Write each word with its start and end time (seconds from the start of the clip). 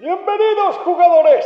Bienvenidos 0.00 0.76
jugadores. 0.78 1.44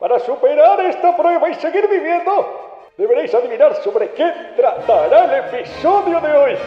Para 0.00 0.18
superar 0.18 0.80
esta 0.80 1.16
prueba 1.16 1.48
y 1.48 1.54
seguir 1.54 1.86
viviendo, 1.88 2.88
deberéis 2.96 3.32
adivinar 3.32 3.76
sobre 3.76 4.10
qué 4.10 4.28
tratará 4.56 5.24
el 5.24 5.54
episodio 5.54 6.20
de 6.20 6.32
hoy. 6.36 6.58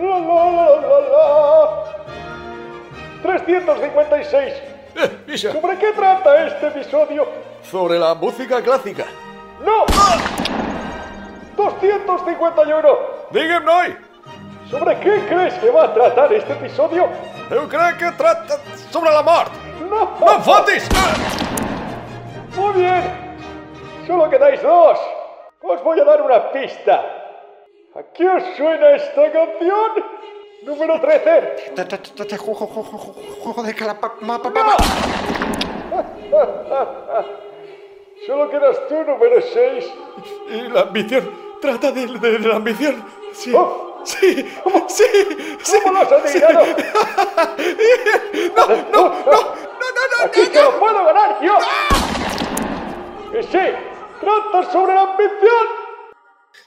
La, 0.00 0.18
la, 0.18 0.50
la, 0.50 0.80
la, 0.80 1.00
la. 1.00 1.96
356. 3.22 4.54
Eh, 4.96 5.38
¿Sobre 5.38 5.78
qué 5.78 5.92
trata 5.92 6.46
este 6.46 6.66
episodio? 6.66 7.28
sobre 7.62 7.98
la 8.00 8.14
música 8.14 8.60
clásica. 8.62 9.04
¡No! 9.60 9.86
251. 11.56 12.98
Digue'm, 13.30 13.64
noi, 13.64 13.96
¿Sobre 14.70 14.98
qué 15.00 15.26
crees 15.28 15.54
que 15.54 15.70
va 15.70 15.84
a 15.84 15.94
tratar 15.94 16.32
este 16.32 16.52
episodio? 16.52 17.08
eu 17.50 17.68
crec 17.68 17.98
que 17.98 18.10
trata 18.12 18.58
sobre 18.90 19.10
la 19.12 19.22
mort. 19.22 19.52
¡No! 19.90 20.16
No 20.18 20.40
fotis! 20.40 20.88
Muy 22.56 22.72
bien. 22.72 23.02
Solo 24.06 24.28
quedáis 24.30 24.60
dos. 24.62 24.98
Os 25.62 25.82
voy 25.84 26.00
a 26.00 26.04
dar 26.04 26.22
una 26.22 26.50
pista. 26.52 26.94
¿A 27.94 28.02
qué 28.12 28.26
os 28.28 28.42
suena 28.56 28.90
esta 28.96 29.30
canción? 29.30 29.90
Número 30.64 30.98
13. 31.00 31.74
Juego 33.42 33.62
de 33.62 33.74
calapa... 33.74 34.14
Solo 38.26 38.48
quedas 38.50 38.76
tú, 38.88 38.94
número 39.04 39.40
6. 39.52 39.92
Y 40.50 40.60
la 40.72 40.80
ambición, 40.82 41.30
trata 41.60 41.92
de, 41.92 42.06
de- 42.06 42.38
de 42.38 42.48
la 42.48 42.56
ambición. 42.56 43.04
Sí, 43.32 43.52
Oh. 43.54 43.93
Sí, 44.04 44.48
sí, 44.88 45.04
sí. 45.62 45.76
¿Cómo 45.82 45.92
lo 45.94 46.00
has 46.00 46.12
adivinado? 46.12 46.64
No, 48.56 48.66
no, 48.68 48.74
no, 48.92 49.10
no, 49.24 49.40
no, 49.80 50.04
no. 50.18 50.24
¡Aquí 50.24 50.40
que 50.52 50.60
lo 50.62 50.78
puedo 50.78 51.04
ganar 51.04 51.36
yo! 51.42 51.54
Y 53.38 53.42
sí, 53.42 53.58
trata 54.20 54.72
sobre 54.72 54.94
la 54.94 55.02
ambición. 55.02 55.84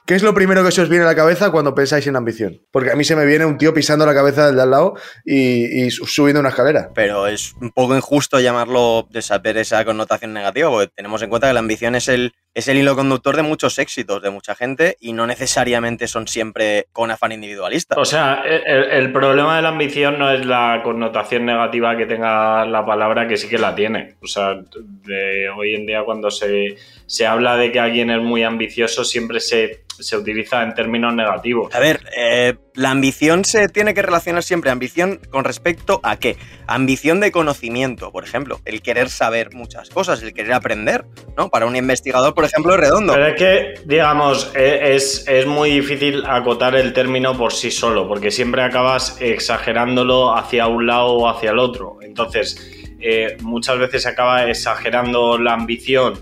¿Qué 0.06 0.16
es 0.16 0.24
lo 0.24 0.34
primero 0.34 0.64
que 0.64 0.72
se 0.72 0.82
os 0.82 0.90
viene 0.90 1.04
a 1.04 1.08
la 1.08 1.16
cabeza 1.16 1.50
cuando 1.52 1.76
pensáis 1.76 2.08
en 2.08 2.16
ambición? 2.16 2.62
Porque 2.72 2.92
a 2.92 2.96
mí 2.96 3.04
se 3.04 3.16
me 3.16 3.26
viene 3.26 3.46
un 3.46 3.58
tío 3.58 3.74
pisando 3.74 4.06
la 4.06 4.14
cabeza 4.14 4.46
del 4.48 4.56
de 4.56 4.62
al 4.62 4.72
lado 4.72 4.94
y, 5.26 5.84
y 5.86 5.92
su- 5.92 6.06
subiendo 6.06 6.40
una 6.40 6.50
escalera. 6.50 6.92
Pero 6.96 7.28
es 7.28 7.54
un 7.62 7.72
poco 7.72 7.96
injusto 7.96 8.40
llamarlo 8.40 9.06
de 9.10 9.22
saber 9.22 9.58
esa 9.58 9.84
connotación 9.84 10.34
negativa, 10.34 10.70
porque 10.70 10.92
tenemos 10.96 11.22
en 11.22 11.30
cuenta 11.30 11.48
que 11.48 11.54
la 11.54 11.60
ambición 11.60 11.96
es 11.96 12.08
el, 12.08 12.34
es 12.58 12.68
el 12.68 12.78
hilo 12.78 12.96
conductor 12.96 13.36
de 13.36 13.44
muchos 13.44 13.78
éxitos 13.78 14.20
de 14.20 14.32
mucha 14.32 14.56
gente 14.56 14.98
y 15.00 15.14
no 15.14 15.28
necesariamente 15.28 16.08
son 16.08 16.28
siempre 16.28 16.88
con 16.92 17.12
afán 17.12 17.32
individualista. 17.32 17.96
O 18.00 18.04
sea, 18.04 18.42
el, 18.44 18.84
el 18.86 19.12
problema 19.12 19.58
de 19.58 19.62
la 19.62 19.70
ambición 19.70 20.18
no 20.18 20.32
es 20.32 20.44
la 20.44 20.82
connotación 20.84 21.46
negativa 21.46 21.96
que 21.96 22.08
tenga 22.08 22.66
la 22.66 22.84
palabra, 22.84 23.28
que 23.28 23.38
sí 23.38 23.48
que 23.48 23.60
la 23.60 23.76
tiene. 23.76 24.16
O 24.24 24.26
sea, 24.26 24.56
de 24.56 25.50
hoy 25.50 25.76
en 25.76 25.86
día 25.86 26.02
cuando 26.04 26.32
se, 26.32 26.78
se 27.06 27.28
habla 27.28 27.58
de 27.58 27.72
que 27.72 27.80
alguien 27.80 28.10
es 28.10 28.24
muy 28.24 28.42
ambicioso, 28.42 29.04
siempre 29.04 29.40
se, 29.40 29.84
se 30.00 30.18
utiliza 30.18 30.64
en 30.64 30.74
términos 30.74 31.14
negativos. 31.14 31.74
A 31.74 31.80
ver, 31.80 32.02
eh, 32.16 32.56
la 32.74 32.92
ambición 32.92 33.46
se 33.46 33.68
tiene 33.70 33.94
que 33.94 34.02
relacionar 34.02 34.44
siempre. 34.44 34.72
Ambición 34.72 35.20
con 35.32 35.44
respecto 35.44 36.00
a 36.04 36.18
qué? 36.18 36.38
Ambición 36.68 37.20
de 37.20 37.32
conocimiento, 37.32 38.12
por 38.12 38.24
ejemplo. 38.24 38.60
El 38.66 38.82
querer 38.82 39.10
saber 39.10 39.54
muchas 39.54 39.90
cosas, 39.90 40.22
el 40.22 40.34
querer 40.34 40.54
aprender, 40.54 41.06
¿no? 41.36 41.50
Para 41.50 41.66
un 41.66 41.76
investigador, 41.76 42.34
por 42.34 42.46
ejemplo, 42.48 42.78
redondo. 42.78 43.14
Pero 43.14 43.28
es 43.28 43.36
que, 43.36 43.74
digamos, 43.86 44.52
e- 44.56 44.96
es, 44.96 45.28
es 45.28 45.46
muy 45.46 45.70
difícil 45.72 46.24
acotar 46.26 46.76
el 46.76 46.94
término 46.94 47.38
por 47.38 47.54
sí 47.54 47.72
solo, 47.72 48.08
porque 48.08 48.32
siempre 48.32 48.62
acabas 48.64 49.18
exagerándolo 49.22 50.36
hacia 50.36 50.68
un 50.68 50.88
lado 50.88 51.14
o 51.14 51.30
hacia 51.30 51.52
el 51.52 51.60
otro. 51.60 51.98
Entonces, 52.02 52.74
eh, 53.00 53.38
muchas 53.42 53.78
veces 53.78 54.04
se 54.04 54.10
acaba 54.10 54.46
exagerando 54.50 55.38
la 55.38 55.54
ambición, 55.54 56.16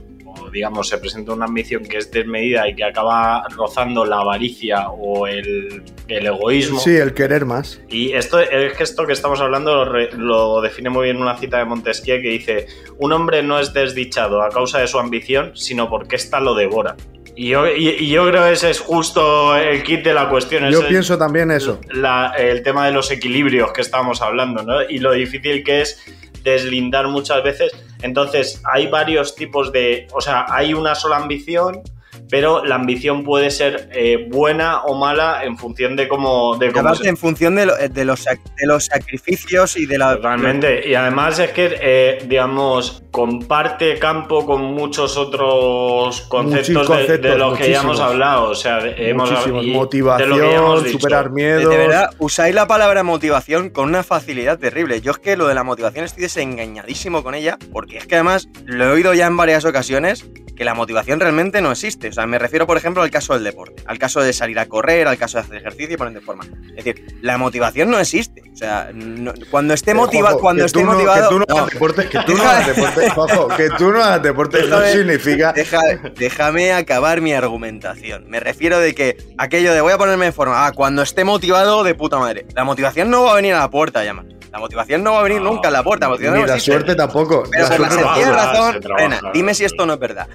digamos, 0.55 0.87
se 0.89 0.97
presenta 0.97 1.33
una 1.33 1.45
ambición 1.45 1.83
que 1.83 1.97
es 1.97 2.09
desmedida 2.09 2.67
y 2.67 2.73
que 2.75 2.83
acaba 2.83 3.43
rozando 3.55 4.05
la 4.05 4.21
avaricia 4.21 4.89
o 4.89 5.27
el, 5.27 5.83
el 6.07 6.25
egoísmo. 6.25 6.79
Sí, 6.79 6.95
el 6.95 7.13
querer 7.13 7.45
más. 7.45 7.79
Y 7.89 8.13
esto 8.13 8.39
es 8.39 8.73
que 8.73 8.83
esto 8.83 9.05
que 9.05 9.13
estamos 9.13 9.39
hablando 9.41 9.75
lo, 9.75 9.85
re- 9.85 10.09
lo 10.17 10.61
define 10.61 10.89
muy 10.89 11.03
bien 11.05 11.17
una 11.17 11.37
cita 11.37 11.57
de 11.59 11.65
Montesquieu 11.65 12.21
que 12.21 12.29
dice: 12.29 12.67
Un 12.97 13.11
hombre 13.13 13.43
no 13.43 13.59
es 13.59 13.73
desdichado 13.73 14.41
a 14.41 14.49
causa 14.49 14.79
de 14.79 14.87
su 14.87 14.97
ambición, 14.97 15.51
sino 15.55 15.89
porque 15.89 16.15
ésta 16.15 16.39
lo 16.39 16.55
devora. 16.55 16.95
Y 17.37 17.49
yo, 17.49 17.67
y, 17.67 17.89
y 17.89 18.07
yo 18.09 18.25
creo 18.29 18.45
que 18.45 18.53
ese 18.53 18.69
es 18.69 18.79
justo 18.79 19.57
el 19.57 19.83
kit 19.83 20.03
de 20.05 20.13
la 20.13 20.29
cuestión. 20.29 20.63
Yo 20.71 20.79
es 20.79 20.85
pienso 20.85 21.17
también 21.17 21.51
eso. 21.51 21.81
la- 21.91 22.33
el 22.37 22.63
tema 22.63 22.85
de 22.85 22.93
los 22.93 23.11
equilibrios 23.11 23.73
que 23.73 23.81
estábamos 23.81 24.21
hablando, 24.21 24.63
¿no? 24.63 24.81
Y 24.89 24.99
lo 24.99 25.11
difícil 25.11 25.61
que 25.63 25.81
es 25.81 26.01
deslindar 26.43 27.07
muchas 27.09 27.43
veces. 27.43 27.71
Entonces, 28.05 28.61
hay 28.71 28.85
varios 28.85 29.33
tipos 29.33 29.71
de. 29.71 30.07
O 30.13 30.21
sea, 30.21 30.45
hay 30.47 30.75
una 30.75 30.93
sola 30.93 31.17
ambición. 31.17 31.81
Pero 32.29 32.65
la 32.65 32.75
ambición 32.75 33.23
puede 33.23 33.51
ser 33.51 33.89
eh, 33.93 34.27
buena 34.31 34.81
o 34.83 34.95
mala 34.95 35.43
en 35.43 35.57
función 35.57 35.95
de 35.95 36.07
cómo, 36.07 36.57
de 36.57 36.71
cómo 36.71 36.89
en 37.03 37.17
función 37.17 37.55
de, 37.55 37.65
lo- 37.67 37.75
de 37.77 38.05
los, 38.05 38.25
sac- 38.25 38.41
de 38.59 38.65
los 38.65 38.85
sacrificios 38.85 39.77
y 39.77 39.85
de 39.85 39.97
la... 39.97 40.15
Totalmente. 40.15 40.87
Y 40.89 40.95
además 40.95 41.37
es 41.39 41.51
que, 41.51 41.77
eh, 41.79 42.17
digamos, 42.27 43.03
comparte 43.11 43.99
campo 43.99 44.45
con 44.45 44.61
muchos 44.63 45.17
otros 45.17 46.21
conceptos, 46.21 46.89
de- 47.21 47.37
los 47.37 47.57
que 47.57 47.69
ya 47.71 47.81
hemos 47.81 47.99
hablado. 47.99 48.49
O 48.49 48.55
sea, 48.55 48.79
hemos 48.97 49.29
Muchísimos. 49.29 49.63
y 49.63 49.69
de 49.71 49.73
lo 49.75 49.89
que 49.89 50.41
ya 50.41 50.55
hemos 50.55 50.81
Motivación, 50.81 50.83
dicho. 50.83 50.97
superar 50.99 51.25
De, 51.29 51.33
miedos. 51.35 51.69
de 51.69 51.77
verdad, 51.77 52.09
usáis 52.19 52.55
la 52.55 52.67
palabra 52.67 53.03
motivación 53.03 53.69
con 53.69 53.87
una 53.89 54.03
facilidad 54.03 54.57
terrible. 54.59 55.01
Yo 55.01 55.11
es 55.11 55.19
que 55.19 55.37
lo 55.37 55.47
de 55.47 55.55
la 55.55 55.63
motivación 55.63 56.05
estoy 56.05 56.23
desengañadísimo 56.23 57.23
con 57.23 57.35
ella, 57.35 57.57
porque 57.71 57.97
es 57.97 58.07
que 58.07 58.15
además 58.15 58.47
lo 58.65 58.85
he 58.85 58.91
oído 58.91 59.13
ya 59.13 59.27
en 59.27 59.37
varias 59.37 59.65
ocasiones 59.65 60.25
que 60.55 60.63
la 60.63 60.73
motivación 60.73 61.19
realmente 61.19 61.61
no 61.61 61.71
existe. 61.71 62.11
O 62.15 62.19
sea, 62.19 62.25
me 62.27 62.39
refiero, 62.39 62.65
por 62.65 62.77
ejemplo, 62.77 63.03
al 63.03 63.11
caso 63.11 63.33
del 63.33 63.43
deporte, 63.43 63.83
al 63.85 63.99
caso 63.99 64.21
de 64.21 64.31
salir 64.31 64.57
a 64.57 64.67
correr, 64.67 65.05
al 65.05 65.17
caso 65.17 65.37
de 65.37 65.43
hacer 65.43 65.57
ejercicio 65.57 65.95
y 65.95 65.97
ponerte 65.97 66.19
en 66.19 66.25
forma. 66.25 66.45
Es 66.77 66.85
decir, 66.85 67.17
la 67.21 67.37
motivación 67.37 67.91
no 67.91 67.99
existe. 67.99 68.41
O 68.53 68.55
sea, 68.55 68.89
no- 68.93 69.33
cuando 69.51 69.73
esté 69.73 69.93
motivado, 69.93 70.35
Ojo, 70.35 70.43
cuando 70.43 70.63
esté 70.63 70.81
no- 70.81 70.93
motivado. 70.93 71.23
Que 71.27 71.35
tú 71.35 71.39
no 71.39 71.45
no. 71.49 71.57
hagas 71.57 71.73
deporte, 71.73 72.07
que 72.07 72.19
tú 72.25 72.37
no 72.37 72.43
hagas 72.43 72.67
deporte, 72.67 73.11
ojo, 73.17 73.47
que 73.49 73.69
tú 73.77 73.91
no 73.91 74.01
hagas 74.01 74.23
deporte 74.23 74.59
no 74.63 74.79
Déjame- 74.79 74.91
significa. 74.93 75.51
Deja- 75.51 75.81
déjame 76.17 76.71
acabar 76.71 77.19
mi 77.19 77.33
argumentación. 77.33 78.29
Me 78.29 78.39
refiero 78.39 78.79
de 78.79 78.95
que 78.95 79.17
aquello 79.37 79.73
de 79.73 79.81
voy 79.81 79.91
a 79.91 79.97
ponerme 79.97 80.27
en 80.27 80.33
forma, 80.33 80.67
ah, 80.67 80.71
cuando 80.71 81.01
esté 81.01 81.25
motivado 81.25 81.83
de 81.83 81.95
puta 81.95 82.17
madre. 82.17 82.45
La 82.55 82.63
motivación 82.63 83.09
no 83.09 83.23
va 83.23 83.33
a 83.33 83.35
venir 83.35 83.53
a 83.55 83.59
la 83.59 83.69
puerta, 83.69 84.05
llama. 84.05 84.23
La 84.53 84.59
motivación 84.59 85.03
no 85.03 85.11
va 85.15 85.19
a 85.19 85.23
venir 85.23 85.41
No, 85.41 85.51
nunca 85.51 85.67
a 85.67 85.71
la 85.71 85.83
puerta. 85.83 86.07
La 86.07 86.15
Ni 86.15 86.23
no 86.27 86.31
la 86.45 86.53
existe. 86.55 86.71
suerte 86.71 86.95
tampoco. 86.95 87.43
Pero 87.51 87.63
La 87.63 87.69
por 87.71 87.79
la 87.81 87.89
sencilla 87.89 88.15
se 88.25 88.31
razón, 88.31 88.79
trabaja. 88.79 89.05
Elena, 89.05 89.31
dime 89.33 89.53
si 89.53 89.65
esto 89.65 89.85
no 89.85 89.93
es 89.95 89.99
verdad. 89.99 90.27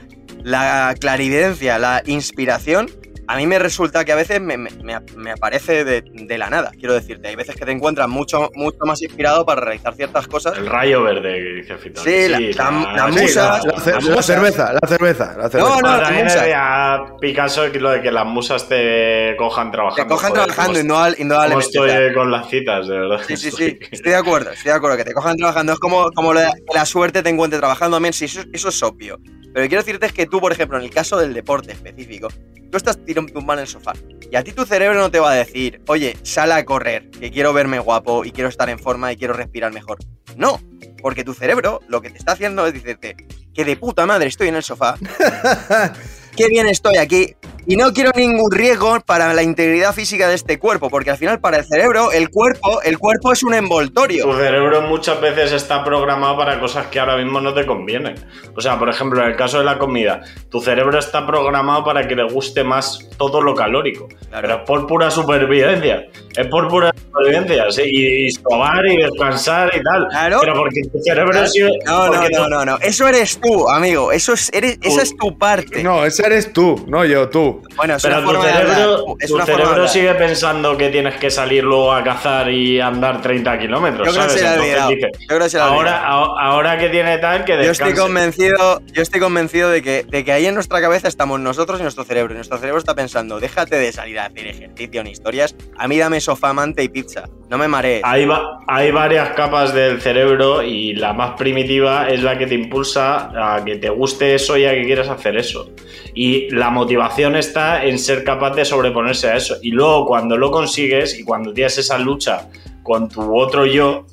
La 0.43 0.95
clarividencia, 0.99 1.78
la 1.78 2.03
inspiración, 2.06 2.89
a 3.33 3.37
mí 3.37 3.47
me 3.47 3.59
resulta 3.59 4.05
que 4.05 4.13
a 4.13 4.17
veces 4.17 4.41
me, 4.41 4.57
me- 4.59 4.71
me- 5.17 5.31
aparece 5.31 5.85
de, 5.85 6.03
de 6.03 6.39
la 6.39 6.51
nada. 6.51 6.71
Quiero 6.79 6.95
decirte, 6.95 7.29
hay 7.29 7.37
veces 7.37 7.55
que 7.55 7.65
te 7.65 7.71
encuentras 7.71 8.09
mucho, 8.09 8.51
mucho 8.55 8.79
más 8.85 9.01
inspirado 9.03 9.47
para 9.47 9.61
realizar 9.61 9.95
ciertas 9.95 10.27
cosas. 10.27 10.59
El 10.59 10.67
rayo 10.67 11.03
verde 11.03 11.35
que 11.35 11.53
dice 11.63 11.77
Fito. 11.79 12.03
Sí, 12.03 12.29
la- 12.29 12.41
la- 12.41 13.07
la 13.07 13.13
Sí, 13.13 13.21
musa- 13.21 13.43
la, 13.43 13.59
la 13.59 14.01
la 14.01 14.15
la 14.17 14.23
cerveza, 14.23 14.73
la 14.73 14.89
cerveza, 14.89 15.37
la 15.37 15.49
cerveza. 15.49 15.59
No, 15.59 15.69
no, 15.69 15.75
Bueno, 15.75 15.97
la 15.97 16.03
también 16.03 16.25
musa. 16.25 17.17
Picasso 17.21 17.71
que 17.71 17.79
lo 17.81 17.91
de 17.91 18.03
que 18.03 18.11
las 18.11 18.27
musas 18.27 18.69
te 18.69 19.35
cojan 19.39 19.71
trabajando. 19.71 20.03
Te 20.03 20.09
cojan 20.09 20.31
joder, 20.31 20.45
trabajando 20.47 20.73
cómo- 20.81 20.83
indudable- 20.83 21.15
cómo 21.17 21.23
indudablemente. 21.23 21.67
estoy 21.67 21.89
o 21.89 21.93
sea, 21.93 22.15
con 22.15 22.31
las 22.31 22.49
citas, 22.51 22.89
de 22.89 22.99
verdad. 22.99 23.21
Sí, 23.27 23.37
sí, 23.37 23.49
Estoy- 23.51 23.69
sí, 23.71 23.79
estoy 23.93 24.12
de 24.12 24.19
acuerdo, 24.19 24.51
estoy 24.51 24.71
de 24.73 24.77
acuerdo, 24.77 24.97
que 24.97 25.05
te 25.05 25.12
cojan 25.15 25.37
trabajando, 25.37 25.73
es 25.73 25.79
como, 25.79 26.11
como 26.12 26.33
lo 26.33 26.41
que 26.41 26.49
la 26.75 26.85
suerte 26.85 27.23
te 27.23 27.29
encuentre 27.31 27.59
trabajando, 27.59 27.97
también, 27.97 28.12
sí, 28.12 28.25
eso, 28.25 28.41
eso 28.53 28.69
es 28.71 28.83
obvio. 28.83 29.19
Pero 29.53 29.67
quiero 29.69 29.83
decirte 29.83 30.07
es 30.07 30.12
que 30.12 30.27
tú, 30.27 30.41
por 30.41 30.53
ejemplo, 30.53 30.79
en 30.79 30.85
el 30.85 30.91
caso 30.91 31.17
del 31.19 31.35
deporte 31.35 31.73
específico, 31.73 32.29
tú 32.71 32.77
estás 32.77 32.99
tirado 33.26 33.41
tumbado 33.41 33.60
en 33.60 33.62
el 33.62 33.69
sofá 33.69 33.92
y 34.31 34.36
a 34.36 34.44
ti 34.44 34.53
tu 34.53 34.64
cerebro 34.64 34.98
no 34.98 35.10
te 35.10 35.19
va 35.19 35.32
a 35.32 35.34
decir, 35.34 35.82
oye, 35.88 36.16
sal 36.22 36.53
a 36.53 36.64
correr, 36.64 37.10
que 37.10 37.32
quiero 37.32 37.53
verme 37.53 37.81
guapo 37.81 38.25
y 38.25 38.31
quiero 38.31 38.48
estar 38.48 38.70
en 38.70 38.78
forma 38.78 39.12
y 39.12 39.16
quiero 39.16 39.34
respirar 39.34 39.72
mejor. 39.72 39.98
No, 40.36 40.61
porque 41.02 41.25
tu 41.25 41.34
cerebro 41.34 41.81
lo 41.88 42.00
que 42.00 42.11
te 42.11 42.19
está 42.19 42.32
haciendo 42.32 42.64
es 42.67 42.75
decirte 42.75 43.17
que 43.52 43.64
de 43.64 43.76
puta 43.76 44.06
madre 44.06 44.28
estoy 44.28 44.49
en 44.49 44.55
el 44.55 44.62
sofá, 44.62 44.96
qué 46.40 46.48
bien 46.48 46.66
estoy 46.69 46.96
aquí 46.96 47.34
y 47.66 47.76
no 47.76 47.92
quiero 47.92 48.10
ningún 48.16 48.50
riesgo 48.50 48.98
para 49.04 49.32
la 49.34 49.42
integridad 49.42 49.92
física 49.94 50.26
de 50.28 50.34
este 50.34 50.58
cuerpo, 50.58 50.88
porque 50.88 51.10
al 51.10 51.19
final 51.19 51.40
para 51.40 51.58
el 51.58 51.64
cerebro 51.66 52.10
el 52.10 52.31
cuerpo, 52.31 52.81
el 52.82 52.98
cuerpo 52.98 53.32
es 53.32 53.42
un 53.42 53.52
envoltorio. 53.54 54.25
Tu 54.25 54.32
cerebro 54.32 54.81
muchas 54.82 55.20
veces 55.20 55.52
está 55.52 55.84
programado 55.84 56.38
para 56.38 56.58
cosas 56.58 56.87
que 56.87 56.98
ahora 56.98 57.16
mismo 57.19 57.40
no 57.40 57.52
te 57.52 57.66
convienen. 57.66 58.14
O 58.56 58.60
sea, 58.62 58.78
por 58.78 58.88
ejemplo, 58.88 59.22
en 59.22 59.28
el 59.28 59.37
caso 59.37 59.58
de 59.58 59.64
la 59.64 59.78
comida, 59.78 60.22
tu 60.50 60.60
cerebro 60.60 60.98
está 60.98 61.26
programado 61.26 61.84
para 61.84 62.08
que 62.08 62.16
le 62.16 62.25
guste 62.25 62.64
más 62.64 62.98
todo 63.19 63.42
lo 63.42 63.54
calórico. 63.54 64.08
Claro. 64.08 64.48
Pero 64.48 64.54
es 64.54 64.60
por 64.66 64.87
pura 64.87 65.10
supervivencia. 65.10 66.06
Es 66.37 66.46
por 66.48 66.66
pura 66.66 66.92
supervivencia. 66.98 67.70
sí, 67.70 67.82
Y, 67.84 68.26
y 68.26 68.31
sobar 68.31 68.87
y 68.87 68.96
descansar 68.96 69.70
y 69.76 69.82
tal. 69.82 70.06
Claro. 70.08 70.38
Pero 70.40 70.54
porque 70.54 70.81
tu 70.90 70.98
cerebro 71.02 71.46
sí- 71.46 71.60
No, 71.84 72.08
no, 72.08 72.28
no, 72.31 72.48
no, 72.48 72.64
no. 72.64 72.78
Eso 72.81 73.06
eres 73.06 73.38
tú, 73.38 73.69
amigo. 73.69 74.10
Eso 74.12 74.32
es, 74.32 74.50
eres, 74.54 74.78
esa 74.82 75.02
es 75.02 75.14
tu 75.16 75.37
parte. 75.38 75.84
No, 75.84 76.04
ese 76.06 76.25
eres 76.31 76.53
tú, 76.53 76.85
no 76.88 77.05
yo, 77.05 77.29
tú. 77.29 77.62
Bueno, 77.77 77.97
es 77.97 78.03
Pero 78.03 78.17
una 78.19 78.25
tu 78.27 78.31
forma 78.32 78.47
de 78.47 78.53
hablar. 78.53 78.75
cerebro, 78.77 79.17
Es 79.21 79.29
tu 79.29 79.35
una 79.35 79.47
forma 79.47 79.61
de 79.61 79.67
cerebro 79.69 79.88
sigue 79.88 80.15
pensando 80.15 80.77
que 80.77 80.88
tienes 80.88 81.15
que 81.17 81.31
salir 81.31 81.65
luego 81.65 81.93
a 81.93 82.03
cazar 82.05 82.50
y 82.50 82.81
andar 82.81 83.21
30 83.23 83.59
kilómetros. 83.59 84.06
Yo 84.09 84.15
creo 84.15 84.27
que 84.27 84.32
se 84.32 84.41
le 84.41 84.47
ha 84.49 84.53
Entonces 84.55 84.73
olvidado. 84.75 84.91
dice, 84.91 85.09
Yo 85.21 85.27
creo 85.27 85.41
que 85.41 85.49
se 85.50 85.56
le 85.59 85.62
ha 85.62 85.67
ahora, 85.67 85.99
a- 85.99 86.25
ahora 86.41 86.79
que 86.79 86.88
tiene 86.88 87.19
tal, 87.19 87.44
que 87.44 87.65
Yo 87.65 87.71
estoy 87.71 87.94
convencido, 87.94 88.81
yo 88.93 89.03
estoy 89.03 89.21
convencido 89.21 89.71
de 89.71 89.82
que, 89.82 90.05
de 90.09 90.25
que 90.25 90.32
ahí 90.32 90.47
en 90.47 90.55
nuestra 90.55 90.81
cabeza 90.81 91.09
estamos 91.09 91.41
nosotros 91.41 91.81
y 91.81 91.82
nuestro 91.82 92.05
cerebro. 92.05 92.33
Y 92.33 92.37
nuestro 92.37 92.59
cerebro 92.59 92.79
está 92.79 92.94
pensando, 92.94 93.41
déjate 93.41 93.76
de 93.76 93.93
salir 93.93 94.19
a 94.19 94.26
hacer 94.26 94.47
ejercicio 94.47 95.03
ni 95.05 95.11
historias. 95.11 95.55
A 95.76 95.88
mí 95.88 95.99
dame 95.99 96.21
sofá, 96.21 96.53
mante 96.53 96.83
y 96.83 96.88
pizza. 96.88 97.25
No 97.49 97.59
me 97.59 97.67
marees. 97.67 98.03
Hay, 98.05 98.26
va- 98.26 98.61
hay 98.69 98.91
varias 98.93 99.31
capas 99.31 99.75
del 99.75 100.00
cerebro 100.00 100.62
y 100.62 100.94
la 100.94 101.12
más 101.12 101.33
primitiva 101.37 102.09
es 102.09 102.23
la 102.23 102.38
que 102.38 102.47
te 102.47 102.55
impulsa 102.55 103.56
a 103.56 103.65
que 103.65 103.76
te 103.76 103.88
guste 103.91 104.35
eso 104.37 104.56
y 104.56 104.65
a 104.67 104.71
que 104.73 104.85
quieras 104.85 105.09
hacer 105.09 105.37
eso. 105.37 105.71
Y 106.15 106.51
la 106.51 106.71
motivación 106.71 107.37
está 107.37 107.85
en 107.85 107.99
ser 107.99 108.25
capaz 108.25 108.55
de 108.55 108.65
sobreponerse 108.65 109.29
a 109.29 109.37
eso. 109.37 109.57
Y 109.62 109.71
luego 109.71 110.07
cuando 110.07 110.37
lo 110.37 110.51
consigues 110.51 111.19
y 111.19 111.25
cuando 111.25 111.53
tienes 111.53 111.79
esa 111.79 111.99
lucha 111.99 112.49
con 112.83 113.09
tu 113.09 113.37
otro 113.37 113.67
yo, 113.67 114.07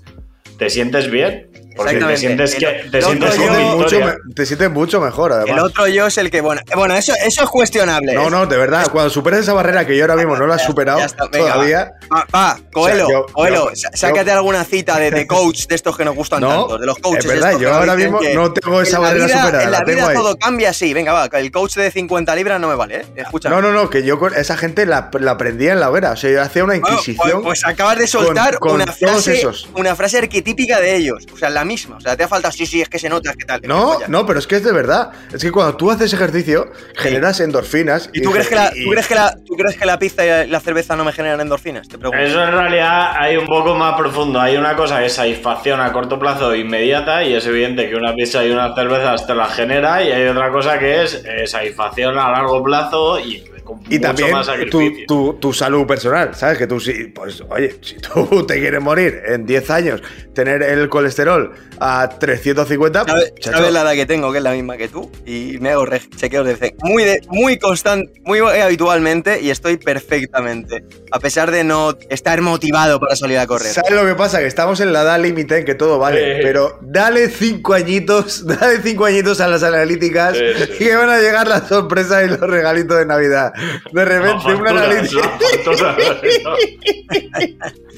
te 0.58 0.70
sientes 0.70 1.10
bien. 1.10 1.57
Porque 1.78 1.96
te 1.96 2.18
sientes, 2.18 2.54
El- 2.56 2.60
que, 2.60 2.66
te 2.90 2.98
el 2.98 3.04
sientes 3.04 3.30
otro 3.32 3.46
con 3.46 3.56
yo- 3.56 3.62
Mucho 3.62 3.78
victoria. 3.78 4.06
me- 4.26 4.34
te 4.34 4.46
sientes 4.46 4.70
mucho 4.72 5.00
mejor, 5.02 5.44
El 5.48 5.60
otro 5.60 5.88
yo 5.88 6.08
es 6.08 6.18
el 6.18 6.30
que, 6.32 6.42
bueno, 6.42 6.62
bueno 6.76 6.96
eso, 6.96 7.14
eso 7.26 7.44
es 7.44 7.50
cuestionable. 7.50 8.14
No, 8.14 8.30
no, 8.30 8.46
de 8.46 8.58
verdad, 8.58 8.88
cuando 8.92 9.10
superes 9.10 9.42
esa 9.42 9.54
barrera 9.54 9.86
que 9.86 9.96
yo 9.96 10.04
ahora 10.04 10.16
mismo 10.16 10.36
no 10.36 10.46
la 10.48 10.56
he 10.56 10.60
superado 10.60 11.00
ya 11.00 11.06
está, 11.06 11.28
venga, 11.28 11.54
todavía. 11.54 11.92
Va, 12.14 12.26
va, 12.34 12.60
Coelho, 12.74 13.06
O 13.06 13.08
sea, 13.08 13.18
yo- 13.20 13.26
Coelho, 13.32 13.70
yo- 13.74 13.90
sácate 13.94 14.32
alguna 14.32 14.64
cita 14.64 14.98
de, 15.00 15.12
de 15.12 15.28
coach 15.28 15.68
de 15.68 15.76
estos 15.76 15.96
que 15.98 16.04
nos 16.06 16.16
gustan 16.16 16.42
No, 16.42 16.50
tanto, 16.50 16.78
de 16.80 16.86
los 16.86 16.98
coaches. 17.00 17.26
es 17.26 17.32
verdad, 17.32 17.58
yo 17.60 17.74
ahora 17.74 17.96
mismo 17.96 18.20
que 18.20 18.34
no 18.34 18.52
tengo 18.54 18.82
esa 18.82 19.00
barrera 19.00 19.26
vida- 19.26 19.40
superada, 19.46 19.64
En 19.64 19.72
la, 19.72 19.80
la 19.80 19.86
tengo 19.86 20.00
vida 20.00 20.10
ahí. 20.10 20.16
todo 20.16 20.38
cambia 20.38 20.70
así, 20.72 20.94
venga, 20.94 21.14
va, 21.14 21.26
el 21.38 21.52
coach 21.52 21.76
de 21.76 21.92
50 21.92 22.36
libras 22.36 22.60
no 22.60 22.68
me 22.68 22.76
vale, 22.76 22.98
¿eh? 22.98 23.06
Escucha. 23.16 23.50
No, 23.50 23.62
no, 23.62 23.72
no, 23.72 23.90
que 23.90 24.04
yo 24.04 24.18
con 24.20 24.34
esa 24.36 24.58
gente 24.58 24.86
la, 24.86 25.10
la 25.20 25.32
aprendía 25.32 25.74
en 25.74 25.80
la 25.80 25.90
hoguera. 25.90 26.12
O 26.12 26.16
sea, 26.16 26.30
yo 26.32 26.42
hacía 26.42 26.64
una 26.64 26.74
Bueno, 26.80 26.90
inquisición. 26.96 27.44
pues, 27.44 27.62
pues 27.62 27.66
acabas 27.66 27.98
de 27.98 28.08
soltar 28.08 28.58
con 28.60 28.74
una, 28.74 28.86
todos 28.86 28.98
frase, 29.00 29.34
esos. 29.40 29.70
una 29.76 29.96
frase 29.96 30.18
arquetípica 30.18 30.80
de 30.80 30.96
ellos. 30.96 31.26
O 31.34 31.38
sea, 31.38 31.50
la 31.50 31.66
misma. 31.68 31.98
O 31.98 32.00
sea, 32.02 32.18
te 32.18 32.24
ha 32.24 32.28
falta, 32.28 32.52
sí, 32.52 32.66
sí, 32.66 32.82
es 32.82 32.90
que 32.90 32.98
se 32.98 33.10
nota, 33.10 33.30
es 33.30 33.36
que 33.38 33.46
tal. 33.46 33.62
No, 33.64 33.76
Gilipollas. 33.86 34.10
no, 34.10 34.26
pero 34.26 34.40
es 34.40 34.48
que 34.48 34.56
es 34.56 34.64
de 34.64 34.72
verdad. 34.72 35.12
Es 35.32 35.42
que 35.44 35.52
cuando 35.52 35.78
tú 35.78 35.92
haces 35.92 36.12
ejercicio, 36.14 36.72
generas 36.96 37.40
endorfinas. 37.40 38.10
¿Y 38.14 38.22
tú 38.22 38.32
crees, 38.32 38.48
que 38.48 38.56
la, 38.56 38.72
y- 38.74 38.86
tú, 38.86 38.90
crees 38.92 39.08
que 39.08 39.16
la, 39.16 39.36
tú 39.46 39.56
crees 39.56 39.78
que 39.78 39.86
la 39.86 40.00
pizza 40.00 40.26
y 40.46 40.48
la 40.50 40.60
cerveza 40.60 40.96
no 40.96 41.06
me 41.06 41.12
generan 41.12 41.40
endorfinas? 41.42 41.88
Te 41.88 41.98
pregunto. 42.00 42.24
Eso 42.24 42.44
en 42.44 42.52
realidad 42.52 43.12
hay 43.18 43.38
un 43.38 43.46
poco 43.46 43.76
más 43.76 43.96
profundo. 43.98 44.40
Hay 44.40 44.58
una 44.58 44.76
cosa 44.76 45.00
que 45.00 45.06
es 45.08 45.14
satisfacción 45.14 45.82
a 45.82 45.92
corto 45.94 46.18
plazo 46.18 46.56
inmediata 46.56 47.24
y 47.24 47.34
es 47.36 47.46
evidente 47.46 47.90
que 47.90 47.96
una 47.96 48.14
pizza 48.16 48.44
y 48.46 48.52
unas 48.52 48.74
cervezas 48.74 49.28
te 49.28 49.36
la 49.36 49.46
genera 49.48 50.02
y 50.04 50.12
hay 50.12 50.28
otra 50.28 50.52
cosa 50.52 50.80
que 50.80 51.04
es 51.04 51.24
eh, 51.26 51.46
satisfacción 51.48 52.18
a 52.18 52.32
largo 52.32 52.64
plazo 52.64 53.20
y 53.20 53.44
con 53.68 53.80
Y 53.90 53.96
mucho 53.96 54.02
también 54.02 54.32
más 54.32 54.46
tu, 54.48 54.52
sacrificio. 54.54 55.06
tu- 55.08 55.34
tu 55.36 55.54
salud 55.54 55.86
personal, 55.86 56.34
¿sabes? 56.36 56.58
Que 56.58 56.68
tú 56.68 56.80
sí, 56.80 57.12
pues 57.14 57.44
oye, 57.50 57.76
si 57.82 57.96
tú 57.98 58.46
te 58.48 58.60
quieres 58.60 58.82
morir 58.82 59.22
en 59.28 59.46
10 59.46 59.70
años, 59.70 60.02
tener 60.34 60.64
el 60.64 60.90
colesterol 60.90 61.54
a 61.80 62.10
350, 62.20 63.06
¿Sabes, 63.06 63.34
pues, 63.44 63.72
la 63.74 63.82
edad 63.82 63.94
que 63.94 64.06
tengo, 64.06 64.32
que 64.32 64.38
es 64.40 64.44
la 64.44 64.52
misma 64.54 64.78
que 64.78 64.88
tú? 64.88 65.12
Y 65.26 65.58
me 65.60 65.70
hago 65.72 65.86
chequeos 66.16 66.46
de 66.48 66.56
fe. 66.56 66.76
Muy, 66.82 67.04
de, 67.04 67.22
muy 67.30 67.60
constante, 67.60 68.12
muy 68.26 68.40
habitualmente 68.40 69.40
y 69.42 69.50
estoy 69.52 69.78
perfectamente. 69.78 70.84
A 71.12 71.20
pesar 71.20 71.52
de 71.52 71.64
no 71.64 71.96
estar 72.10 72.42
motivado 72.42 73.00
para 73.00 73.16
salir 73.16 73.38
a 73.38 73.48
correr. 73.48 73.74
¿Sabes 73.74 73.92
lo 73.92 74.06
que 74.06 74.16
pasa? 74.16 74.40
Que 74.40 74.48
estamos 74.48 74.80
en 74.80 74.92
la 74.94 75.02
edad 75.04 75.20
límite 75.20 75.58
en 75.60 75.66
que 75.66 75.76
todo 75.76 76.00
vale, 76.00 76.40
pero 76.42 76.80
dale 76.82 77.30
cinco 77.30 77.74
añitos, 77.74 78.46
dale 78.60 78.80
cinco 78.82 79.06
añitos 79.06 79.40
a 79.42 79.48
las 79.48 79.64
analíticas 79.64 80.36
y 80.38 80.78
que 80.78 80.96
van 80.96 81.10
a 81.10 81.20
llegar 81.20 81.48
las 81.48 81.68
sorpresas 81.68 82.26
y 82.26 82.30
los 82.30 82.40
regalitos 82.40 82.98
de 82.98 83.06
Navidad. 83.06 83.54
De 83.92 84.06
repente, 84.06 84.54
una 84.54 84.72
¿no? 84.74 86.56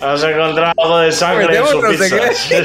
Has 0.02 0.24
encontrado 0.24 0.74
algo 0.78 1.00
de 1.00 1.12
sangre 1.12 1.58
en 1.58 1.66
su 1.68 1.82
pizza. 1.82 2.18
Te, 2.48 2.64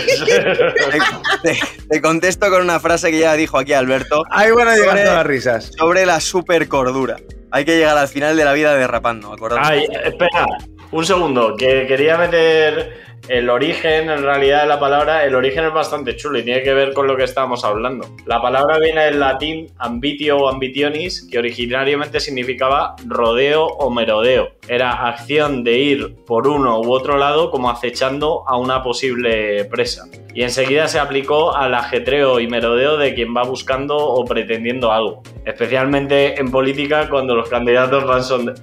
te- 1.42 1.58
te 1.90 2.00
contesto 2.00 2.48
con 2.50 2.62
una 2.62 2.78
frase 2.80 3.10
que 3.10 3.18
ya 3.18 3.34
dijo 3.34 3.58
aquí 3.58 3.72
Alberto 3.72 4.22
Ahí 4.30 4.50
van 4.52 4.68
a 4.68 4.74
llegar 4.76 4.90
Sobre- 4.90 5.02
todas 5.02 5.16
las 5.18 5.26
risas. 5.26 5.70
sobre 5.76 6.06
la 6.06 6.20
supercordura. 6.20 7.16
Hay 7.50 7.64
que 7.64 7.76
llegar 7.76 7.96
al 7.98 8.08
final 8.08 8.36
de 8.36 8.44
la 8.44 8.52
vida 8.52 8.74
derrapando, 8.74 9.32
¿acordado? 9.32 9.62
Ay, 9.64 9.86
espera, 10.04 10.46
un 10.90 11.04
segundo, 11.06 11.56
que 11.56 11.86
quería 11.86 12.16
meter 12.18 13.13
el 13.28 13.48
origen, 13.48 14.10
en 14.10 14.22
realidad, 14.22 14.62
de 14.62 14.68
la 14.68 14.78
palabra. 14.78 15.24
El 15.24 15.34
origen 15.34 15.64
es 15.64 15.72
bastante 15.72 16.16
chulo 16.16 16.38
y 16.38 16.42
tiene 16.42 16.62
que 16.62 16.74
ver 16.74 16.92
con 16.92 17.06
lo 17.06 17.16
que 17.16 17.24
estábamos 17.24 17.64
hablando. 17.64 18.06
La 18.26 18.40
palabra 18.40 18.78
viene 18.78 19.04
del 19.04 19.20
latín 19.20 19.68
ambitio 19.78 20.38
o 20.38 20.48
ambitionis, 20.48 21.26
que 21.30 21.38
originariamente 21.38 22.20
significaba 22.20 22.96
rodeo 23.06 23.66
o 23.66 23.90
merodeo. 23.90 24.52
Era 24.68 25.08
acción 25.08 25.64
de 25.64 25.78
ir 25.78 26.14
por 26.26 26.46
uno 26.46 26.80
u 26.80 26.92
otro 26.92 27.16
lado 27.16 27.50
como 27.50 27.70
acechando 27.70 28.44
a 28.46 28.56
una 28.56 28.82
posible 28.82 29.64
presa. 29.64 30.04
Y 30.34 30.42
enseguida 30.42 30.88
se 30.88 30.98
aplicó 30.98 31.56
al 31.56 31.74
ajetreo 31.74 32.40
y 32.40 32.48
merodeo 32.48 32.96
de 32.96 33.14
quien 33.14 33.34
va 33.34 33.44
buscando 33.44 33.96
o 33.96 34.24
pretendiendo 34.24 34.92
algo. 34.92 35.22
Especialmente 35.44 36.40
en 36.40 36.50
política, 36.50 37.08
cuando 37.08 37.36
los 37.36 37.48
candidatos 37.48 38.04
van 38.04 38.54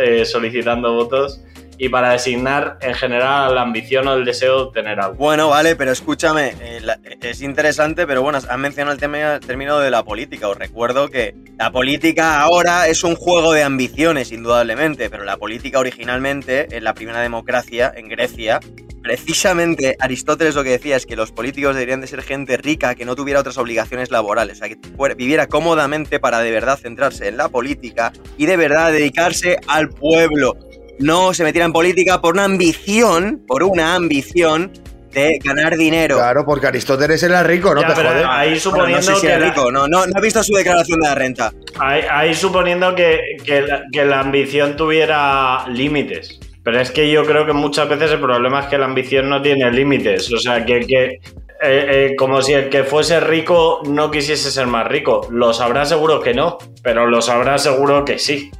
eh, 0.00 0.24
solicitando 0.24 0.92
votos 0.92 1.40
y 1.82 1.88
para 1.88 2.10
designar 2.12 2.76
en 2.82 2.94
general 2.94 3.54
la 3.54 3.62
ambición 3.62 4.06
o 4.06 4.12
el 4.12 4.26
deseo 4.26 4.56
de 4.56 4.62
obtener 4.64 5.00
algo. 5.00 5.14
Bueno, 5.14 5.48
vale, 5.48 5.76
pero 5.76 5.92
escúchame, 5.92 6.52
eh, 6.60 6.82
es 7.22 7.40
interesante, 7.40 8.06
pero 8.06 8.20
bueno, 8.20 8.36
has 8.36 8.58
mencionado 8.58 8.92
el 8.92 9.00
tema- 9.00 9.40
término 9.40 9.78
de 9.78 9.90
la 9.90 10.04
política. 10.04 10.46
Os 10.48 10.58
recuerdo 10.58 11.08
que 11.08 11.34
la 11.58 11.72
política 11.72 12.42
ahora 12.42 12.86
es 12.86 13.02
un 13.02 13.16
juego 13.16 13.54
de 13.54 13.62
ambiciones, 13.62 14.30
indudablemente, 14.30 15.08
pero 15.08 15.24
la 15.24 15.38
política 15.38 15.78
originalmente, 15.78 16.76
en 16.76 16.84
la 16.84 16.92
primera 16.92 17.22
democracia, 17.22 17.90
en 17.96 18.08
Grecia, 18.08 18.60
precisamente 19.02 19.96
Aristóteles 19.98 20.54
lo 20.54 20.62
que 20.62 20.72
decía 20.72 20.96
es 20.96 21.06
que 21.06 21.16
los 21.16 21.32
políticos 21.32 21.74
deberían 21.74 22.02
de 22.02 22.08
ser 22.08 22.20
gente 22.20 22.58
rica 22.58 22.94
que 22.94 23.06
no 23.06 23.16
tuviera 23.16 23.40
otras 23.40 23.56
obligaciones 23.56 24.10
laborales, 24.10 24.58
o 24.58 24.66
sea, 24.66 24.68
que 24.68 24.78
viviera 25.16 25.46
cómodamente 25.46 26.20
para 26.20 26.40
de 26.40 26.50
verdad 26.50 26.78
centrarse 26.78 27.28
en 27.28 27.38
la 27.38 27.48
política 27.48 28.12
y 28.36 28.44
de 28.44 28.58
verdad 28.58 28.92
dedicarse 28.92 29.56
al 29.66 29.88
pueblo. 29.88 30.58
No 31.00 31.34
se 31.34 31.44
metiera 31.44 31.66
en 31.66 31.72
política 31.72 32.20
por 32.20 32.34
una 32.34 32.44
ambición, 32.44 33.42
por 33.46 33.62
una 33.62 33.94
ambición 33.94 34.70
de 35.12 35.38
ganar 35.42 35.76
dinero. 35.76 36.16
Claro, 36.16 36.44
porque 36.46 36.68
Aristóteles 36.68 37.20
era 37.22 37.42
rico, 37.42 37.74
no 37.74 37.80
Ya, 37.80 37.88
te 37.88 37.94
pero 37.94 38.08
jodes. 38.10 38.26
ahí 38.28 38.48
Bueno, 38.50 38.60
suponiendo 38.60 38.96
no 38.96 39.02
sé 39.02 39.14
si 39.16 39.26
que 39.26 39.32
es 39.34 39.40
la- 39.40 39.46
rico, 39.46 39.72
no, 39.72 39.88
no, 39.88 40.06
no 40.06 40.12
he 40.18 40.22
visto 40.22 40.42
su 40.44 40.52
declaración 40.54 41.00
de 41.00 41.08
la 41.08 41.14
renta. 41.16 41.52
Ahí, 41.78 42.02
ahí 42.08 42.34
suponiendo 42.34 42.94
que, 42.94 43.18
que 43.44 43.62
la, 43.62 43.82
que 43.92 44.04
la 44.04 44.20
ambición 44.20 44.76
tuviera 44.76 45.66
límites. 45.68 46.38
Pero 46.62 46.78
es 46.80 46.90
que 46.90 47.10
yo 47.10 47.24
creo 47.24 47.44
que 47.46 47.54
muchas 47.54 47.88
veces 47.88 48.12
el 48.12 48.20
problema 48.20 48.60
es 48.60 48.66
que 48.66 48.78
la 48.78 48.84
ambición 48.84 49.28
no 49.30 49.40
tiene 49.42 49.70
límites. 49.72 50.30
O 50.32 50.38
sea, 50.38 50.64
que, 50.64 50.80
que 50.80 51.04
eh, 51.04 51.18
eh, 51.62 52.14
como 52.16 52.40
si 52.42 52.52
el 52.52 52.68
que 52.68 52.84
fuese 52.84 53.18
rico 53.18 53.80
no 53.88 54.10
quisiese 54.10 54.50
ser 54.50 54.66
más 54.66 54.86
rico. 54.86 55.26
Lo 55.30 55.52
sabrá 55.54 55.86
seguro 55.86 56.20
que 56.20 56.34
no, 56.34 56.58
pero 56.82 57.06
lo 57.06 57.20
sabrá 57.22 57.56
seguro 57.58 58.04
que 58.04 58.18
sí. 58.18 58.50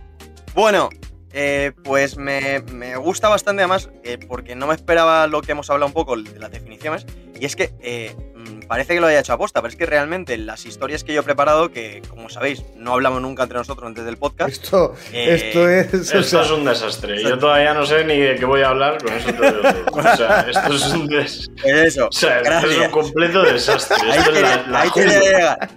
Bueno, 0.54 0.88
eh, 1.32 1.72
pues 1.84 2.16
me, 2.16 2.60
me 2.72 2.96
gusta 2.96 3.28
bastante 3.28 3.62
además 3.62 3.90
eh, 4.04 4.18
porque 4.28 4.54
no 4.56 4.66
me 4.66 4.74
esperaba 4.74 5.26
lo 5.26 5.42
que 5.42 5.52
hemos 5.52 5.70
hablado 5.70 5.86
un 5.86 5.92
poco 5.92 6.16
de 6.16 6.38
las 6.38 6.50
definiciones 6.50 7.06
y 7.38 7.44
es 7.46 7.56
que 7.56 7.72
eh, 7.80 8.14
mm, 8.34 8.66
parece 8.66 8.94
que 8.94 9.00
lo 9.00 9.06
haya 9.06 9.20
hecho 9.20 9.32
aposta, 9.32 9.62
pero 9.62 9.70
es 9.70 9.76
que 9.76 9.86
realmente 9.86 10.36
las 10.36 10.66
historias 10.66 11.04
que 11.04 11.14
yo 11.14 11.20
he 11.20 11.24
preparado, 11.24 11.70
que 11.70 12.02
como 12.10 12.28
sabéis 12.28 12.62
no 12.76 12.92
hablamos 12.92 13.22
nunca 13.22 13.44
entre 13.44 13.56
nosotros 13.58 13.86
antes 13.86 14.04
del 14.04 14.18
podcast, 14.18 14.50
Esto, 14.50 14.94
Eh, 15.12 15.34
esto 15.34 15.68
es. 15.68 15.94
o 15.94 15.96
Esto 16.18 16.22
sea, 16.22 16.42
es 16.42 16.50
un 16.50 16.64
desastre. 16.64 17.22
Yo 17.22 17.38
todavía 17.38 17.72
no 17.74 17.86
sé 17.86 18.04
ni 18.04 18.18
de 18.18 18.34
qué 18.36 18.44
voy 18.44 18.60
a 18.62 18.68
hablar, 18.68 19.02
con 19.02 19.12
eso 19.12 19.32
te 19.32 19.46
digo 19.50 19.60
todo. 19.62 20.00
O 20.12 20.16
sea, 20.16 20.46
esto 20.50 20.74
es 20.74 20.86
un, 20.88 21.06
des- 21.06 21.50
pues 21.62 21.74
eso, 21.74 22.08
o 22.08 22.12
sea, 22.12 22.40
esto 22.40 22.66
es 22.70 22.78
un 22.78 22.90
completo 22.90 23.42
desastre. 23.42 23.96
Ahí 24.02 24.18
Esto 24.18 24.32
es 24.32 24.40
la, 24.42 24.48
quería- 24.50 24.66
la 24.68 24.80
ahí 24.82 24.90
quería 24.90 25.12
jungla. 25.20 25.36
llegar. 25.38 25.70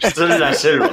Esto 0.00 0.26
es 0.28 0.38
la 0.40 0.52
selva. 0.54 0.90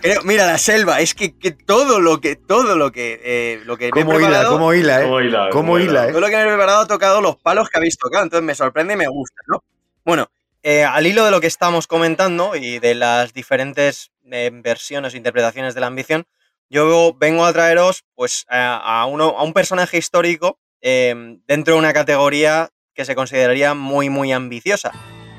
Creo- 0.00 0.22
mira 0.24 0.46
la 0.46 0.58
selva, 0.58 1.00
es 1.00 1.14
que, 1.14 1.36
que 1.38 1.50
todo 1.52 2.00
lo 2.00 2.20
que 2.20 2.36
todo 2.36 2.76
lo 2.76 2.92
que 2.92 3.20
eh, 3.24 3.60
lo 3.64 3.76
que 3.76 3.90
me 3.92 4.00
he 4.00 4.04
¿Cómo 4.04 4.20
hila? 4.20 4.44
¿Cómo 4.46 4.74
hila, 4.74 5.00
eh? 5.00 5.04
¿Cómo 5.04 5.20
hila? 5.20 5.38
¿Cómo 5.50 5.50
¿Cómo 5.50 5.78
hila, 5.78 5.90
hila? 5.90 6.04
eh? 6.08 6.10
todo 6.12 6.20
lo 6.20 6.26
que 6.28 6.36
me 6.36 6.42
he 6.42 6.46
preparado 6.46 6.80
ha 6.80 6.86
tocado 6.86 7.20
los 7.20 7.36
palos 7.36 7.68
que 7.68 7.78
habéis 7.78 7.98
tocado, 7.98 8.24
entonces 8.24 8.44
me 8.44 8.54
sorprende 8.54 8.94
y 8.94 8.96
me 8.96 9.08
gusta, 9.08 9.40
¿no? 9.48 9.62
Bueno, 10.04 10.28
eh, 10.62 10.84
al 10.84 11.06
hilo 11.06 11.24
de 11.24 11.30
lo 11.30 11.40
que 11.40 11.46
estamos 11.46 11.86
comentando 11.86 12.56
y 12.56 12.78
de 12.78 12.94
las 12.94 13.32
diferentes 13.32 14.10
eh, 14.30 14.50
versiones 14.52 15.14
o 15.14 15.16
interpretaciones 15.16 15.74
de 15.74 15.80
la 15.80 15.86
ambición, 15.88 16.26
yo 16.68 17.14
vengo 17.16 17.44
a 17.44 17.52
traeros 17.52 18.04
pues 18.14 18.44
a, 18.48 19.00
a 19.02 19.06
uno, 19.06 19.36
a 19.38 19.42
un 19.44 19.52
personaje 19.52 19.98
histórico 19.98 20.58
eh, 20.80 21.38
dentro 21.46 21.74
de 21.74 21.78
una 21.80 21.92
categoría 21.92 22.70
que 22.94 23.04
se 23.04 23.14
consideraría 23.14 23.74
muy 23.74 24.08
muy 24.08 24.32
ambiciosa, 24.32 24.90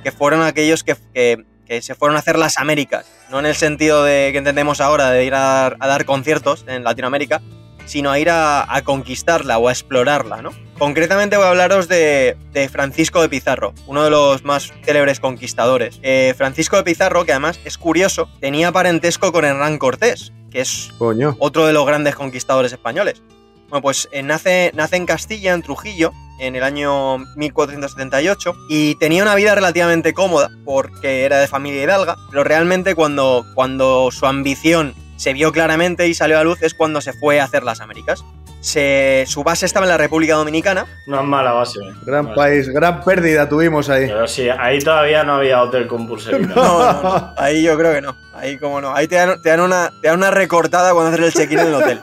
que 0.03 0.11
fueron 0.11 0.41
aquellos 0.43 0.83
que, 0.83 0.95
que- 1.13 1.43
que 1.67 1.81
se 1.81 1.95
fueron 1.95 2.15
a 2.15 2.19
hacer 2.19 2.37
las 2.37 2.57
Américas, 2.57 3.05
no 3.29 3.39
en 3.39 3.45
el 3.45 3.55
sentido 3.55 4.03
de 4.03 4.29
que 4.31 4.37
entendemos 4.37 4.79
ahora 4.81 5.11
de 5.11 5.25
ir 5.25 5.33
a 5.33 5.39
dar, 5.39 5.77
a 5.79 5.87
dar 5.87 6.05
conciertos 6.05 6.63
en 6.67 6.83
Latinoamérica, 6.83 7.41
sino 7.85 8.11
a 8.11 8.19
ir 8.19 8.29
a, 8.29 8.73
a 8.73 8.81
conquistarla 8.83 9.57
o 9.57 9.69
a 9.69 9.71
explorarla, 9.71 10.41
¿no? 10.41 10.51
Concretamente 10.77 11.37
voy 11.37 11.45
a 11.45 11.49
hablaros 11.49 11.87
de, 11.87 12.37
de 12.51 12.69
Francisco 12.69 13.21
de 13.21 13.29
Pizarro, 13.29 13.73
uno 13.87 14.03
de 14.03 14.09
los 14.09 14.43
más 14.43 14.73
célebres 14.83 15.19
conquistadores. 15.19 15.99
Eh, 16.03 16.33
Francisco 16.37 16.75
de 16.75 16.83
Pizarro, 16.83 17.25
que 17.25 17.31
además 17.31 17.59
es 17.65 17.77
curioso, 17.77 18.29
tenía 18.41 18.71
parentesco 18.71 19.31
con 19.31 19.45
Hernán 19.45 19.77
Cortés. 19.77 20.33
que 20.51 20.61
es 20.61 20.89
Coño. 20.97 21.35
otro 21.39 21.65
de 21.65 21.73
los 21.73 21.85
grandes 21.85 22.15
conquistadores 22.15 22.71
españoles. 22.73 23.21
Bueno, 23.69 23.81
pues 23.81 24.07
eh, 24.11 24.23
nace, 24.23 24.71
nace 24.73 24.95
en 24.95 25.05
Castilla, 25.05 25.53
en 25.53 25.61
Trujillo, 25.61 26.13
en 26.39 26.55
el 26.55 26.63
año 26.63 27.17
1478, 27.35 28.53
y 28.69 28.95
tenía 28.95 29.23
una 29.23 29.35
vida 29.35 29.55
relativamente 29.55 30.13
cómoda, 30.13 30.49
porque 30.63 31.25
era 31.25 31.39
de 31.39 31.47
familia 31.47 31.83
hidalga, 31.83 32.15
pero 32.29 32.43
realmente 32.43 32.95
cuando, 32.95 33.45
cuando 33.55 34.09
su 34.11 34.25
ambición 34.25 34.93
se 35.17 35.33
vio 35.33 35.51
claramente 35.51 36.07
y 36.07 36.13
salió 36.13 36.39
a 36.39 36.43
luz 36.43 36.61
es 36.61 36.73
cuando 36.73 37.01
se 37.01 37.11
fue 37.11 37.39
a 37.39 37.43
hacer 37.43 37.63
las 37.63 37.81
Américas. 37.81 38.23
Se- 38.67 39.23
su 39.27 39.43
base 39.45 39.65
estaba 39.65 39.85
en 39.85 39.91
la 39.91 39.97
República 39.97 40.33
Dominicana, 40.35 40.85
No 41.05 41.21
es 41.21 41.25
mala 41.25 41.53
base. 41.53 41.79
¿eh? 41.79 41.93
Gran 42.05 42.25
Vale. 42.25 42.35
país, 42.35 42.67
gran 42.69 43.01
pérdida 43.01 43.47
tuvimos 43.47 43.89
ahí. 43.89 44.07
Pero 44.07 44.27
sí, 44.27 44.49
ahí 44.49 44.79
todavía 44.79 45.23
no 45.23 45.35
había 45.35 45.61
hotel 45.63 45.87
con. 45.87 46.05
No, 46.07 46.15
no, 46.55 47.01
no. 47.03 47.33
Ahí 47.37 47.63
yo 47.63 47.77
creo 47.77 47.93
que 47.93 48.01
no. 48.01 48.15
Ahí 48.33 48.57
como 48.57 48.81
no. 48.81 48.93
Ahí 48.93 49.07
te 49.07 49.15
dan, 49.15 49.41
te 49.41 49.49
dan 49.49 49.61
una, 49.61 49.91
te 50.01 50.09
dan 50.09 50.17
una 50.17 50.31
recortada 50.31 50.91
cuando 50.93 51.11
haces 51.13 51.25
el 51.27 51.33
check-in 51.33 51.59
en 51.59 51.67
el 51.67 51.73
hotel. 51.75 52.01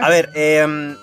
A 0.00 0.08
ver, 0.10 0.30
eh, 0.34 0.94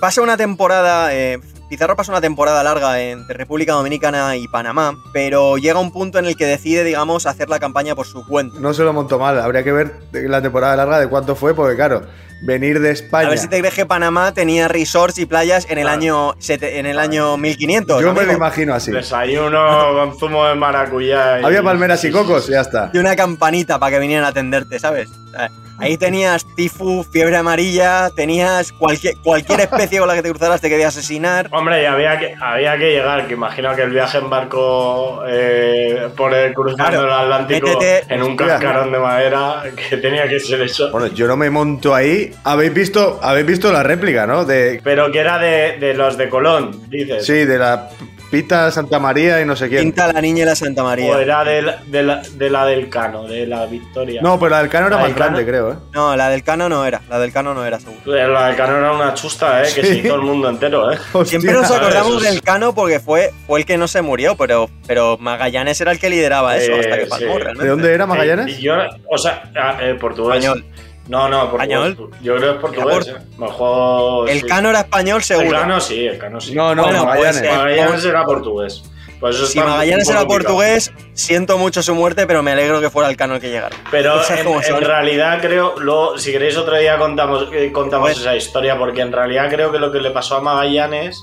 pasa 0.00 0.22
una 0.22 0.36
temporada. 0.38 1.14
eh, 1.14 1.38
Pizarro 1.70 1.94
pasa 1.94 2.10
una 2.10 2.20
temporada 2.20 2.64
larga 2.64 3.00
entre 3.00 3.36
República 3.38 3.72
Dominicana 3.74 4.34
y 4.36 4.48
Panamá, 4.48 4.98
pero 5.12 5.56
llega 5.56 5.78
un 5.78 5.92
punto 5.92 6.18
en 6.18 6.26
el 6.26 6.36
que 6.36 6.44
decide, 6.44 6.82
digamos, 6.82 7.26
hacer 7.26 7.48
la 7.48 7.60
campaña 7.60 7.94
por 7.94 8.06
su 8.08 8.26
cuenta. 8.26 8.58
No 8.58 8.74
se 8.74 8.82
lo 8.82 8.92
montó 8.92 9.20
mal. 9.20 9.40
Habría 9.40 9.62
que 9.62 9.70
ver 9.70 9.92
la 10.12 10.42
temporada 10.42 10.74
larga 10.74 10.98
de 10.98 11.06
cuánto 11.06 11.36
fue, 11.36 11.54
porque 11.54 11.76
claro, 11.76 12.02
venir 12.42 12.80
de 12.80 12.90
España. 12.90 13.28
A 13.28 13.30
ver 13.30 13.38
si 13.38 13.46
te 13.46 13.60
crees 13.60 13.74
que 13.74 13.86
Panamá 13.86 14.34
tenía 14.34 14.66
resorts 14.66 15.18
y 15.18 15.26
playas 15.26 15.64
en 15.70 15.78
el 15.78 15.84
Claro. 15.84 16.00
año 16.00 16.34
en 16.48 16.86
el 16.86 16.98
año 16.98 17.36
1500. 17.36 18.02
Yo 18.02 18.12
me 18.14 18.24
lo 18.26 18.32
imagino 18.32 18.74
así. 18.74 18.90
Desayuno 18.90 19.94
con 19.94 20.18
zumo 20.18 20.44
de 20.46 20.56
maracuyá. 20.56 21.40
y- 21.40 21.44
Había 21.44 21.62
palmeras 21.62 22.02
y 22.04 22.10
cocos, 22.10 22.48
ya 22.48 22.62
está. 22.62 22.88
de 22.88 22.98
una 22.98 23.14
campanita 23.14 23.78
para 23.78 23.92
que 23.92 24.00
vinieran 24.00 24.24
a 24.24 24.28
atenderte, 24.30 24.80
¿sabes? 24.80 25.08
Ahí 25.80 25.96
tenías 25.96 26.44
tifus, 26.54 27.06
fiebre 27.08 27.36
amarilla, 27.36 28.10
tenías 28.10 28.72
cualquier, 28.72 29.16
cualquier 29.18 29.60
especie 29.60 29.98
con 29.98 30.08
la 30.08 30.14
que 30.14 30.22
te 30.22 30.30
cruzaras 30.30 30.60
te 30.60 30.68
quería 30.68 30.88
asesinar. 30.88 31.48
Hombre, 31.52 31.82
y 31.82 31.86
había 31.86 32.18
que, 32.18 32.34
había 32.40 32.76
que 32.76 32.90
llegar, 32.92 33.26
que 33.26 33.34
imagino 33.34 33.74
que 33.74 33.82
el 33.82 33.90
viaje 33.90 34.18
en 34.18 34.28
barco 34.28 35.22
eh, 35.26 36.08
por 36.16 36.34
el, 36.34 36.52
cruzando 36.52 36.84
Claro, 36.90 37.04
el 37.06 37.12
Atlántico 37.12 37.66
métete- 37.68 38.04
en 38.08 38.22
un 38.22 38.36
cascarón 38.36 38.92
de 38.92 38.98
madera, 38.98 39.62
que 39.88 39.96
tenía 39.96 40.28
que 40.28 40.38
ser 40.38 40.60
eso. 40.60 40.90
Bueno, 40.90 41.06
yo 41.08 41.26
no 41.26 41.36
me 41.36 41.48
monto 41.50 41.94
ahí. 41.94 42.30
Habéis 42.44 42.74
visto, 42.74 43.18
habéis 43.22 43.46
visto 43.46 43.72
la 43.72 43.82
réplica, 43.82 44.26
¿no? 44.26 44.44
De 44.44 44.80
Pero 44.84 45.10
que 45.10 45.18
era 45.18 45.38
de, 45.38 45.78
de 45.78 45.94
los 45.94 46.16
de 46.18 46.28
Colón, 46.28 46.82
dices. 46.90 47.24
sí, 47.24 47.44
de 47.44 47.58
la 47.58 47.88
Pita 48.30 48.70
Santa 48.70 48.98
María 49.00 49.40
y 49.40 49.44
no 49.44 49.56
sé 49.56 49.68
quién. 49.68 49.82
Pinta 49.82 50.12
la 50.12 50.20
niña 50.20 50.42
y 50.44 50.46
la 50.46 50.54
Santa 50.54 50.82
O 50.82 50.86
María. 50.86 51.18
era 51.20 51.42
de 51.44 51.62
la, 51.62 51.76
de, 51.84 52.02
la, 52.04 52.22
de 52.22 52.48
la 52.50 52.64
del 52.66 52.88
Cano, 52.88 53.24
de 53.24 53.44
la 53.46 53.66
Victoria. 53.66 54.20
No, 54.22 54.38
pero 54.38 54.50
la 54.50 54.60
del 54.60 54.68
Cano 54.68 54.86
era 54.86 54.96
¿La 54.96 55.02
más 55.02 55.12
Cano? 55.12 55.24
grande, 55.36 55.44
creo, 55.46 55.72
¿eh? 55.72 55.76
No, 55.92 56.14
la 56.16 56.28
del 56.30 56.44
Cano 56.44 56.68
no 56.68 56.86
era, 56.86 57.00
la 57.10 57.18
del 57.18 57.32
Cano 57.32 57.54
no 57.54 57.64
era, 57.64 57.80
seguro. 57.80 58.00
La 58.28 58.46
del 58.46 58.56
Cano 58.56 58.76
era 58.78 58.92
una 58.92 59.14
chusta, 59.14 59.62
¿eh? 59.62 59.68
Que 59.74 59.82
Sí. 59.82 59.86
se 59.88 59.94
hizo 59.98 60.14
el 60.14 60.22
mundo 60.22 60.48
entero, 60.48 60.92
¿eh? 60.92 60.98
Siempre 61.24 61.52
nos 61.52 61.70
acordamos 61.70 62.22
del 62.22 62.40
Cano 62.42 62.72
porque 62.74 63.00
fue, 63.00 63.32
fue 63.48 63.60
el 63.60 63.66
que 63.66 63.76
no 63.76 63.88
se 63.88 64.00
murió, 64.02 64.36
pero, 64.36 64.70
pero 64.86 65.18
Magallanes 65.18 65.80
era 65.80 65.90
el 65.90 65.98
que 65.98 66.08
lideraba 66.10 66.56
eso 66.56 66.70
Eh, 66.72 66.80
hasta 66.80 66.98
que 66.98 67.06
palmó, 67.06 67.32
sí. 67.34 67.38
realmente. 67.38 67.64
¿De 67.64 67.68
dónde 67.70 67.92
era 67.94 68.04
Eh, 68.04 68.06
Magallanes? 68.06 68.58
yo, 68.58 68.74
o 69.08 69.18
sea, 69.18 69.42
ah, 69.56 69.78
eh, 69.80 69.94
portugués. 70.00 70.36
Español. 70.44 70.64
No, 71.08 71.28
no, 71.28 71.50
portugués. 71.50 71.76
Español. 71.76 72.10
Yo 72.22 72.36
creo 72.36 72.50
que 72.50 72.56
es 72.56 72.60
portugués. 72.60 73.08
Eh. 73.08 73.26
Mejor. 73.38 74.30
El 74.30 74.40
sí. 74.40 74.46
Cano 74.46 74.70
era 74.70 74.80
español, 74.80 75.16
El 75.18 75.24
seguro. 75.24 75.58
Cano 75.58 75.80
sí, 75.80 76.06
el 76.06 76.18
Cano 76.18 76.40
sí. 76.40 76.54
No, 76.54 76.74
no, 76.74 76.84
Bueno, 76.84 77.04
Magallanes. 77.04 77.40
pues, 77.40 77.52
Magallanes 77.52 78.04
era 78.04 78.24
portugués. 78.24 78.82
Pues 79.18 79.36
eso 79.36 79.46
Si 79.46 79.58
Magallanes 79.58 80.08
era 80.08 80.24
portugués, 80.24 80.92
siento 81.12 81.58
mucho 81.58 81.82
su 81.82 81.94
muerte, 81.94 82.26
pero 82.26 82.42
me 82.42 82.52
alegro 82.52 82.80
que 82.80 82.88
fuera 82.88 83.10
el 83.10 83.16
Cano 83.16 83.34
el 83.34 83.40
que 83.40 83.50
llegara. 83.50 83.76
Pero 83.90 84.20
en, 84.30 84.80
realidad 84.80 85.40
creo, 85.42 85.78
luego, 85.78 86.16
si 86.16 86.32
queréis 86.32 86.56
otro 86.56 86.76
día 86.76 86.96
contamos, 86.96 87.48
eh, 87.52 87.70
contamos 87.70 88.12
esa 88.12 88.34
historia, 88.34 88.78
porque 88.78 89.02
en 89.02 89.12
realidad 89.12 89.50
creo 89.50 89.70
que 89.70 89.78
lo 89.78 89.92
que 89.92 90.00
le 90.00 90.10
pasó 90.10 90.36
a 90.36 90.40
Magallanes 90.40 91.22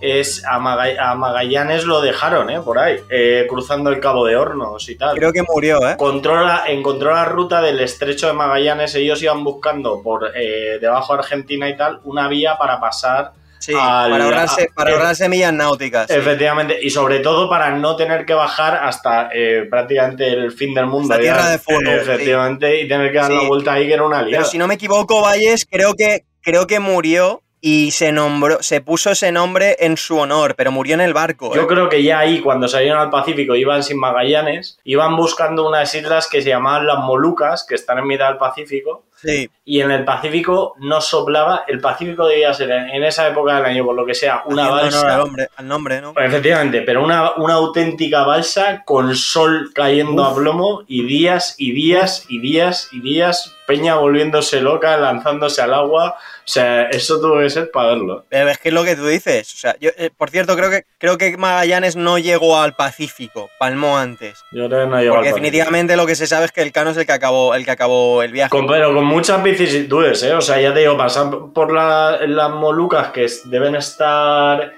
es 0.00 0.44
a, 0.44 0.56
a 0.56 1.14
Magallanes 1.14 1.84
lo 1.84 2.00
dejaron, 2.00 2.50
¿eh? 2.50 2.60
Por 2.60 2.78
ahí, 2.78 2.96
eh, 3.10 3.46
cruzando 3.48 3.90
el 3.90 4.00
Cabo 4.00 4.26
de 4.26 4.36
Hornos 4.36 4.88
y 4.88 4.96
tal. 4.96 5.16
Creo 5.16 5.32
que 5.32 5.42
murió, 5.42 5.78
¿eh? 5.88 5.96
Controla, 5.96 6.64
encontró 6.66 7.12
la 7.14 7.24
ruta 7.24 7.62
del 7.62 7.80
estrecho 7.80 8.26
de 8.26 8.32
Magallanes, 8.34 8.94
ellos 8.94 9.22
iban 9.22 9.42
buscando 9.44 10.02
por 10.02 10.32
eh, 10.36 10.78
debajo 10.80 11.14
de 11.14 11.20
Argentina 11.20 11.68
y 11.68 11.76
tal 11.76 12.00
una 12.04 12.28
vía 12.28 12.56
para 12.58 12.78
pasar, 12.80 13.32
Sí, 13.60 13.72
al- 13.72 14.10
para 14.10 14.24
ahorrarse, 14.24 14.68
para 14.74 14.90
eh, 14.90 14.92
ahorrarse 14.94 15.26
millas 15.30 15.52
náuticas. 15.54 16.08
sí. 16.08 16.14
efectivamente, 16.18 16.76
y 16.82 16.90
sobre 16.90 17.20
todo 17.20 17.48
para 17.48 17.70
no 17.70 17.96
tener 17.96 18.26
que 18.26 18.34
bajar 18.34 18.74
hasta 18.84 19.30
eh, 19.32 19.66
prácticamente 19.70 20.28
el 20.28 20.52
fin 20.52 20.74
del 20.74 20.84
mundo. 20.86 21.14
Ya, 21.14 21.20
Tierra 21.22 21.48
de 21.50 21.58
Fuego, 21.58 21.80
eh, 21.90 21.96
efectivamente, 21.96 22.80
y 22.82 22.86
tener 22.88 23.10
que 23.10 23.16
dar 23.18 23.30
la 23.32 23.48
vuelta 23.48 23.72
ahí 23.72 23.86
que 23.86 23.94
era 23.94 24.02
una 24.04 24.20
liada. 24.20 24.42
Pero 24.42 24.50
si 24.50 24.58
no 24.58 24.66
me 24.66 24.74
equivoco, 24.74 25.22
Valles, 25.22 25.64
creo 25.70 25.94
que, 25.94 26.24
creo 26.42 26.66
que 26.66 26.78
murió 26.78 27.40
y 27.66 27.92
se 27.92 28.12
nombró, 28.12 28.62
se 28.62 28.82
puso 28.82 29.12
ese 29.12 29.32
nombre 29.32 29.74
en 29.80 29.96
su 29.96 30.18
honor, 30.18 30.54
pero 30.54 30.70
murió 30.70 30.92
en 30.92 31.00
el 31.00 31.14
barco. 31.14 31.54
Yo 31.54 31.62
¿eh? 31.62 31.66
creo 31.66 31.88
que 31.88 32.02
ya 32.02 32.18
ahí, 32.18 32.40
cuando 32.40 32.68
salieron 32.68 33.00
al 33.00 33.08
Pacífico, 33.08 33.54
iban 33.54 33.82
sin 33.82 33.98
Magallanes, 33.98 34.78
iban 34.84 35.16
buscando 35.16 35.66
unas 35.66 35.94
islas 35.94 36.28
que 36.28 36.42
se 36.42 36.50
llamaban 36.50 36.86
las 36.86 36.98
Molucas, 36.98 37.64
que 37.66 37.74
están 37.74 37.96
en 37.96 38.06
mitad 38.06 38.28
del 38.28 38.36
Pacífico, 38.36 39.04
Sí. 39.24 39.50
y 39.64 39.80
en 39.80 39.90
el 39.90 40.04
Pacífico 40.04 40.74
no 40.80 41.00
soplaba, 41.00 41.64
el 41.66 41.80
Pacífico 41.80 42.26
debía 42.26 42.52
ser 42.52 42.70
en, 42.70 43.02
esa 43.02 43.28
época 43.28 43.56
del 43.56 43.64
año, 43.64 43.84
por 43.84 43.94
lo 43.94 44.04
que 44.04 44.14
sea, 44.14 44.42
una 44.46 44.64
Haciendo 44.64 44.82
balsa. 44.82 45.14
al, 45.14 45.20
hombre, 45.20 45.48
al 45.56 45.68
nombre, 45.68 46.00
¿no? 46.00 46.12
Efectivamente, 46.16 46.82
pero 46.82 47.02
una, 47.02 47.32
una 47.36 47.54
auténtica 47.54 48.24
balsa 48.24 48.82
con 48.84 49.14
sol 49.16 49.70
cayendo 49.74 50.24
a 50.24 50.34
plomo 50.34 50.82
y 50.86 51.04
días 51.04 51.54
y 51.58 51.72
días 51.72 52.26
y 52.28 52.40
días 52.40 52.88
y 52.92 53.00
días, 53.00 53.54
Peña 53.66 53.94
volviéndose 53.94 54.60
loca, 54.60 54.96
lanzándose 54.98 55.62
al 55.62 55.72
agua. 55.72 56.16
O 56.18 56.46
sea, 56.46 56.82
eso 56.90 57.18
tuvo 57.18 57.38
que 57.38 57.48
ser 57.48 57.70
para 57.70 57.88
verlo. 57.94 58.26
Pero 58.28 58.50
es 58.50 58.58
que 58.58 58.68
es 58.68 58.74
lo 58.74 58.84
que 58.84 58.94
tú 58.94 59.06
dices. 59.06 59.50
O 59.54 59.56
sea, 59.56 59.74
yo, 59.80 59.88
eh, 59.96 60.10
por 60.14 60.28
cierto, 60.28 60.54
creo 60.54 60.68
que, 60.68 60.84
creo 60.98 61.16
que 61.16 61.34
Magallanes 61.38 61.96
no 61.96 62.18
llegó 62.18 62.58
al 62.60 62.74
Pacífico, 62.74 63.48
palmó 63.58 63.96
antes. 63.96 64.44
Yo 64.52 64.68
creo 64.68 64.84
que 64.84 64.90
no 64.90 65.00
llegó 65.00 65.14
Porque 65.14 65.28
al 65.28 65.34
Pacífico. 65.34 65.34
definitivamente 65.36 65.96
lo 65.96 66.04
que 66.04 66.14
se 66.14 66.26
sabe 66.26 66.44
es 66.44 66.52
que 66.52 66.60
el 66.60 66.72
Cano 66.72 66.90
es 66.90 66.98
el 66.98 67.06
que 67.06 67.12
acabó, 67.12 67.54
el 67.54 67.64
que 67.64 67.70
acabó 67.70 68.22
el 68.22 68.32
viaje. 68.32 68.50
Con, 68.50 68.66
pero 68.66 68.92
con 68.92 69.04
muchas 69.14 69.42
vicisitudes, 69.42 70.22
¿eh? 70.22 70.32
O 70.34 70.40
sea, 70.40 70.60
ya 70.60 70.72
te 70.74 70.80
digo, 70.80 70.96
pasar 70.96 71.30
por 71.54 71.72
la- 71.72 72.18
las 72.26 72.50
Molucas 72.50 73.08
que 73.08 73.26
deben 73.44 73.76
estar 73.76 74.72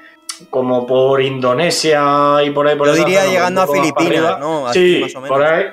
como 0.50 0.87
por 0.87 1.21
Indonesia 1.23 2.43
y 2.45 2.50
por 2.50 2.69
ahí. 2.69 2.76
Por 2.76 2.88
Yo 2.88 2.95
diría 2.95 3.21
zona, 3.23 3.33
llegando 3.33 3.62
a 3.62 3.66
Filipinas. 3.66 4.38
¿no? 4.38 4.66
Así 4.69 4.97
Sí, 4.97 5.00
más 5.02 5.14
o 5.16 5.21
menos. 5.21 5.28
por 5.37 5.47
ahí. 5.47 5.64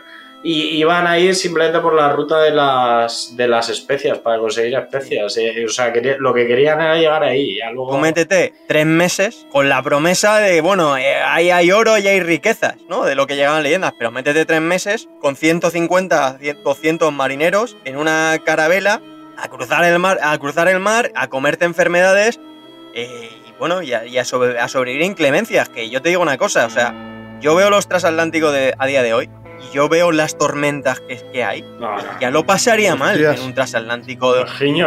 Y 0.46 0.76
iban 0.78 1.08
a 1.08 1.18
ir 1.18 1.36
simplemente 1.36 1.80
por 1.80 1.94
la 1.96 2.10
ruta 2.12 2.42
de 2.42 2.52
las, 2.52 3.34
de 3.38 3.48
las 3.48 3.70
especias, 3.70 4.18
para 4.18 4.40
conseguir 4.40 4.76
especias. 4.76 5.38
eh. 5.38 5.64
O 5.66 5.70
sea, 5.70 5.94
quería- 5.94 6.18
lo 6.20 6.34
que 6.34 6.46
querían 6.46 6.82
era 6.82 6.98
llegar 6.98 7.24
ahí. 7.24 7.58
Ya 7.60 7.72
luego... 7.72 7.92
Tú 7.92 7.98
métete 7.98 8.54
tres 8.68 8.86
meses 8.86 9.48
con 9.52 9.70
la 9.70 9.82
promesa 9.82 10.40
de, 10.40 10.60
bueno, 10.60 10.98
eh, 10.98 11.16
ahí 11.26 11.50
hay 11.50 11.72
oro 11.72 11.98
y 11.98 12.08
hay 12.10 12.20
riquezas, 12.20 12.76
¿no? 12.90 13.06
De 13.06 13.16
lo 13.16 13.26
que 13.26 13.38
llegaban 13.38 13.64
leyendas, 13.64 13.94
pero 13.98 14.12
métete 14.12 14.44
tres 14.46 14.60
meses 14.60 15.08
con 15.22 15.38
150, 15.38 16.38
200 16.62 17.14
marineros 17.14 17.78
en 17.86 17.96
una 17.96 18.38
carabela 18.46 19.02
a 19.38 19.48
cruzar 19.48 19.86
el 19.86 19.98
mar, 19.98 20.20
a 20.22 20.38
cruzar 20.38 20.68
el 20.68 20.80
mar, 20.82 21.10
a 21.16 21.28
comerte 21.30 21.64
enfermedades 21.64 22.40
eh, 22.94 23.30
y 23.48 23.52
bueno, 23.60 23.82
y 23.82 23.94
a, 23.94 24.06
y 24.06 24.18
a 24.18 24.26
sobre- 24.26 24.60
a 24.60 24.68
sobrevivir 24.68 25.06
inclemencias. 25.06 25.70
Que 25.70 25.90
yo 25.90 26.02
te 26.02 26.10
digo 26.10 26.22
una 26.22 26.38
cosa, 26.38 26.66
o 26.66 26.70
sea, 26.70 26.94
yo 27.40 27.56
veo 27.56 27.70
los 27.70 27.88
transatlánticos 27.88 28.52
de, 28.54 28.74
a 28.78 28.86
día 28.88 29.02
de 29.04 29.14
hoy 29.14 29.30
y 29.70 29.76
yo 29.76 29.90
veo 29.90 30.12
las 30.12 30.38
tormentas 30.38 31.00
que, 31.02 31.22
que 31.32 31.44
hay. 31.44 31.62
No, 31.80 31.96
no. 31.96 32.04
Ya 32.20 32.30
lo 32.32 32.46
pasaría 32.46 32.96
mal 32.96 33.20
en 33.24 33.40
un 33.42 33.54
transatlántico, 33.54 34.34
de- 34.34 34.46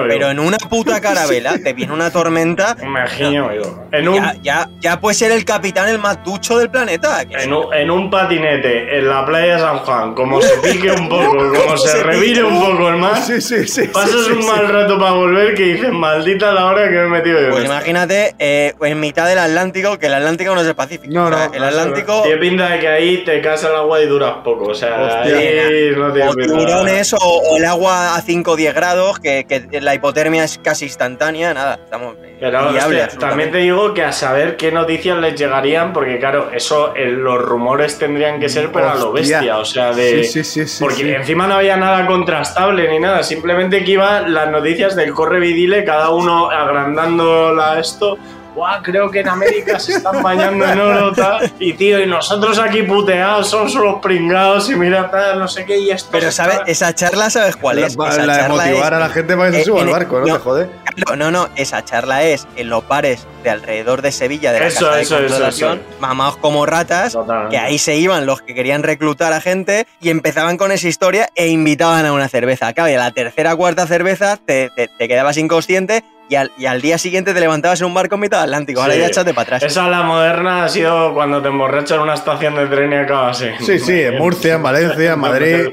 pero 0.08 0.30
en 0.30 0.38
una 0.38 0.58
puta 0.58 1.00
carabela 1.00 1.58
te 1.58 1.72
viene 1.72 1.92
una 1.92 2.10
tormenta 2.10 2.76
Mejiño, 2.82 3.48
digo. 3.50 3.84
En 3.92 4.08
un, 4.08 4.16
ya, 4.16 4.34
ya, 4.42 4.70
ya 4.80 5.00
puede 5.00 5.14
ser 5.14 5.32
el 5.32 5.44
capitán 5.44 5.88
el 5.88 5.98
más 5.98 6.22
ducho 6.24 6.58
del 6.58 6.70
planeta. 6.70 7.22
En 7.30 7.52
un, 7.52 7.72
en 7.74 7.90
un 7.90 8.10
patinete 8.10 8.98
en 8.98 9.08
la 9.08 9.24
playa 9.24 9.54
de 9.54 9.60
San 9.60 9.78
Juan, 9.78 10.14
como 10.14 10.40
se 10.40 10.56
pique 10.58 10.90
un 10.90 11.08
poco, 11.08 11.36
como 11.64 11.76
se 11.78 11.88
Se 11.88 12.02
revire 12.02 12.42
un 12.44 12.60
poco 12.60 12.88
el 12.88 12.96
mar, 12.96 13.16
Sí, 13.22 13.40
sí, 13.40 13.66
sí. 13.66 13.88
pasas 13.88 14.14
un 14.28 14.42
sí. 14.42 14.48
mal 14.48 14.68
rato 14.68 14.98
para 14.98 15.12
volver 15.12 15.54
que 15.54 15.62
dices, 15.74 15.92
maldita 15.92 16.52
la 16.52 16.66
hora 16.66 16.84
que 16.88 16.94
me 16.94 17.02
he 17.04 17.08
metido 17.08 17.40
yo. 17.40 17.50
Pues 17.50 17.62
esto". 17.64 17.72
imagínate 17.74 18.34
eh, 18.38 18.74
en 18.80 19.00
mitad 19.00 19.26
del 19.26 19.38
Atlántico, 19.38 19.98
que 19.98 20.06
el 20.06 20.14
Atlántico 20.14 20.54
no 20.54 20.60
es 20.60 20.66
el 20.66 20.74
Pacífico. 20.74 21.12
No, 21.12 21.26
O 21.26 21.28
sea, 21.32 21.48
no, 21.48 21.54
el 21.54 21.64
Atlántico 21.64 22.22
Tiene 22.22 22.38
pinta 22.38 22.68
de 22.70 22.78
que 22.80 22.88
ahí 22.88 23.18
te 23.24 23.40
casa 23.40 23.68
el 23.70 23.76
agua 23.76 24.00
y 24.00 24.06
duras 24.06 24.34
poco, 24.44 24.65
o 24.66 24.74
sea, 24.74 25.00
Hostia. 25.00 25.36
ahí 25.36 25.90
no 25.96 26.08
o 26.08 26.34
tiburones 26.34 27.12
o, 27.12 27.18
o 27.18 27.56
el 27.56 27.64
agua 27.64 28.14
a 28.16 28.20
5 28.20 28.50
o 28.50 28.56
10 28.56 28.74
grados, 28.74 29.18
que, 29.18 29.44
que 29.48 29.80
la 29.80 29.94
hipotermia 29.94 30.44
es 30.44 30.58
casi 30.58 30.86
instantánea, 30.86 31.54
nada, 31.54 31.80
estamos 31.84 32.16
Pero 32.40 32.68
hostia, 32.68 33.08
también 33.18 33.50
te 33.50 33.58
digo 33.58 33.94
que 33.94 34.02
a 34.02 34.12
saber 34.12 34.56
qué 34.56 34.72
noticias 34.72 35.18
les 35.18 35.38
llegarían, 35.38 35.92
porque 35.92 36.18
claro, 36.18 36.50
eso, 36.52 36.94
los 36.96 37.40
rumores 37.42 37.98
tendrían 37.98 38.40
que 38.40 38.48
ser, 38.48 38.70
pero 38.72 38.90
a 38.90 38.94
lo 38.94 39.12
bestia, 39.12 39.58
o 39.58 39.64
sea, 39.64 39.92
de... 39.92 40.24
Sí, 40.24 40.42
sí, 40.42 40.44
sí, 40.44 40.66
sí, 40.66 40.82
Porque 40.82 41.02
sí. 41.02 41.10
encima 41.10 41.46
no 41.46 41.54
había 41.54 41.76
nada 41.76 42.06
contrastable 42.06 42.88
ni 42.90 42.98
nada, 42.98 43.22
simplemente 43.22 43.84
que 43.84 43.92
iban 43.92 44.32
las 44.32 44.50
noticias 44.50 44.96
del 44.96 45.12
corre 45.12 45.40
vidile, 45.40 45.84
cada 45.84 46.10
uno 46.10 46.50
agrandando 46.50 47.52
la 47.54 47.78
esto 47.78 48.18
guau, 48.56 48.82
creo 48.82 49.08
que 49.10 49.20
en 49.20 49.28
América 49.28 49.78
se 49.78 49.92
están 49.92 50.22
bañando 50.22 50.64
en 50.66 50.80
oro, 50.80 51.12
tal. 51.12 51.52
Y 51.60 51.74
tío, 51.74 52.00
y 52.00 52.06
nosotros 52.06 52.58
aquí 52.58 52.82
puteados, 52.82 53.48
somos 53.50 53.74
unos 53.76 54.00
pringados 54.00 54.68
y 54.70 54.74
mira, 54.74 55.08
tal, 55.10 55.38
no 55.38 55.46
sé 55.46 55.64
qué, 55.64 55.78
y 55.78 55.90
esto. 55.90 56.08
Pero 56.10 56.32
¿sabes? 56.32 56.60
Esa 56.66 56.94
charla, 56.94 57.30
¿sabes 57.30 57.54
cuál 57.56 57.78
es? 57.78 57.96
La, 57.96 58.08
Esa 58.08 58.26
la 58.26 58.36
de 58.42 58.48
motivar 58.48 58.92
es- 58.92 58.96
a 58.96 58.98
la 58.98 59.08
gente 59.10 59.36
para 59.36 59.50
que 59.52 59.58
se 59.58 59.64
suba 59.64 59.82
al 59.82 59.88
barco, 59.90 60.18
no, 60.20 60.26
no. 60.26 60.32
te 60.34 60.40
jode. 60.40 60.68
No, 61.08 61.14
no, 61.14 61.30
no, 61.30 61.48
esa 61.56 61.84
charla 61.84 62.22
es 62.24 62.48
en 62.56 62.70
los 62.70 62.88
bares 62.88 63.26
de 63.44 63.50
alrededor 63.50 64.00
de 64.00 64.10
Sevilla, 64.12 64.50
de 64.52 64.60
la 64.60 64.66
Eso, 64.68 64.86
casa 64.86 64.96
de 64.96 65.02
eso, 65.02 65.16
eso, 65.18 65.26
controlación, 65.28 65.78
eso. 65.78 66.00
mamados 66.00 66.38
como 66.38 66.64
ratas, 66.64 67.12
Totalmente. 67.12 67.50
que 67.50 67.58
ahí 67.58 67.76
se 67.78 67.96
iban 67.96 68.24
los 68.24 68.40
que 68.40 68.54
querían 68.54 68.82
reclutar 68.82 69.34
a 69.34 69.42
gente 69.42 69.86
y 70.00 70.08
empezaban 70.08 70.56
con 70.56 70.72
esa 70.72 70.88
historia 70.88 71.28
e 71.34 71.48
invitaban 71.48 72.06
a 72.06 72.12
una 72.14 72.28
cerveza. 72.28 72.72
Y 72.74 72.80
a 72.80 72.98
la 72.98 73.10
tercera 73.10 73.52
o 73.52 73.56
cuarta 73.58 73.86
cerveza 73.86 74.38
te, 74.38 74.70
te- 74.74 74.88
te 74.88 75.06
quedabas 75.08 75.36
inconsciente 75.36 76.02
y 76.28 76.34
al, 76.34 76.50
y 76.58 76.66
al 76.66 76.80
día 76.82 76.98
siguiente 76.98 77.32
te 77.34 77.40
levantabas 77.40 77.80
en 77.80 77.86
un 77.86 77.94
barco 77.94 78.16
en 78.16 78.22
mitad 78.22 78.38
del 78.40 78.46
Atlántico. 78.50 78.80
Ahora 78.80 78.94
Sí. 78.94 79.00
ya 79.00 79.06
échate 79.06 79.32
para 79.34 79.42
atrás. 79.56 79.62
Esa 79.62 79.88
la 79.88 80.02
moderna 80.02 80.64
ha 80.64 80.68
sido 80.68 81.14
cuando 81.14 81.40
te 81.42 81.48
emborrachas 81.48 81.92
en 81.96 82.00
una 82.00 82.14
estación 82.14 82.56
de 82.56 82.66
tren 82.66 82.92
y 82.92 82.96
acabas 82.96 83.40
en. 83.42 83.58
Sí, 83.64 83.78
sí, 83.78 84.00
en 84.02 84.18
Murcia, 84.18 84.54
en 84.54 84.62
Valencia, 84.62 85.12
en 85.12 85.18
Madrid. 85.20 85.68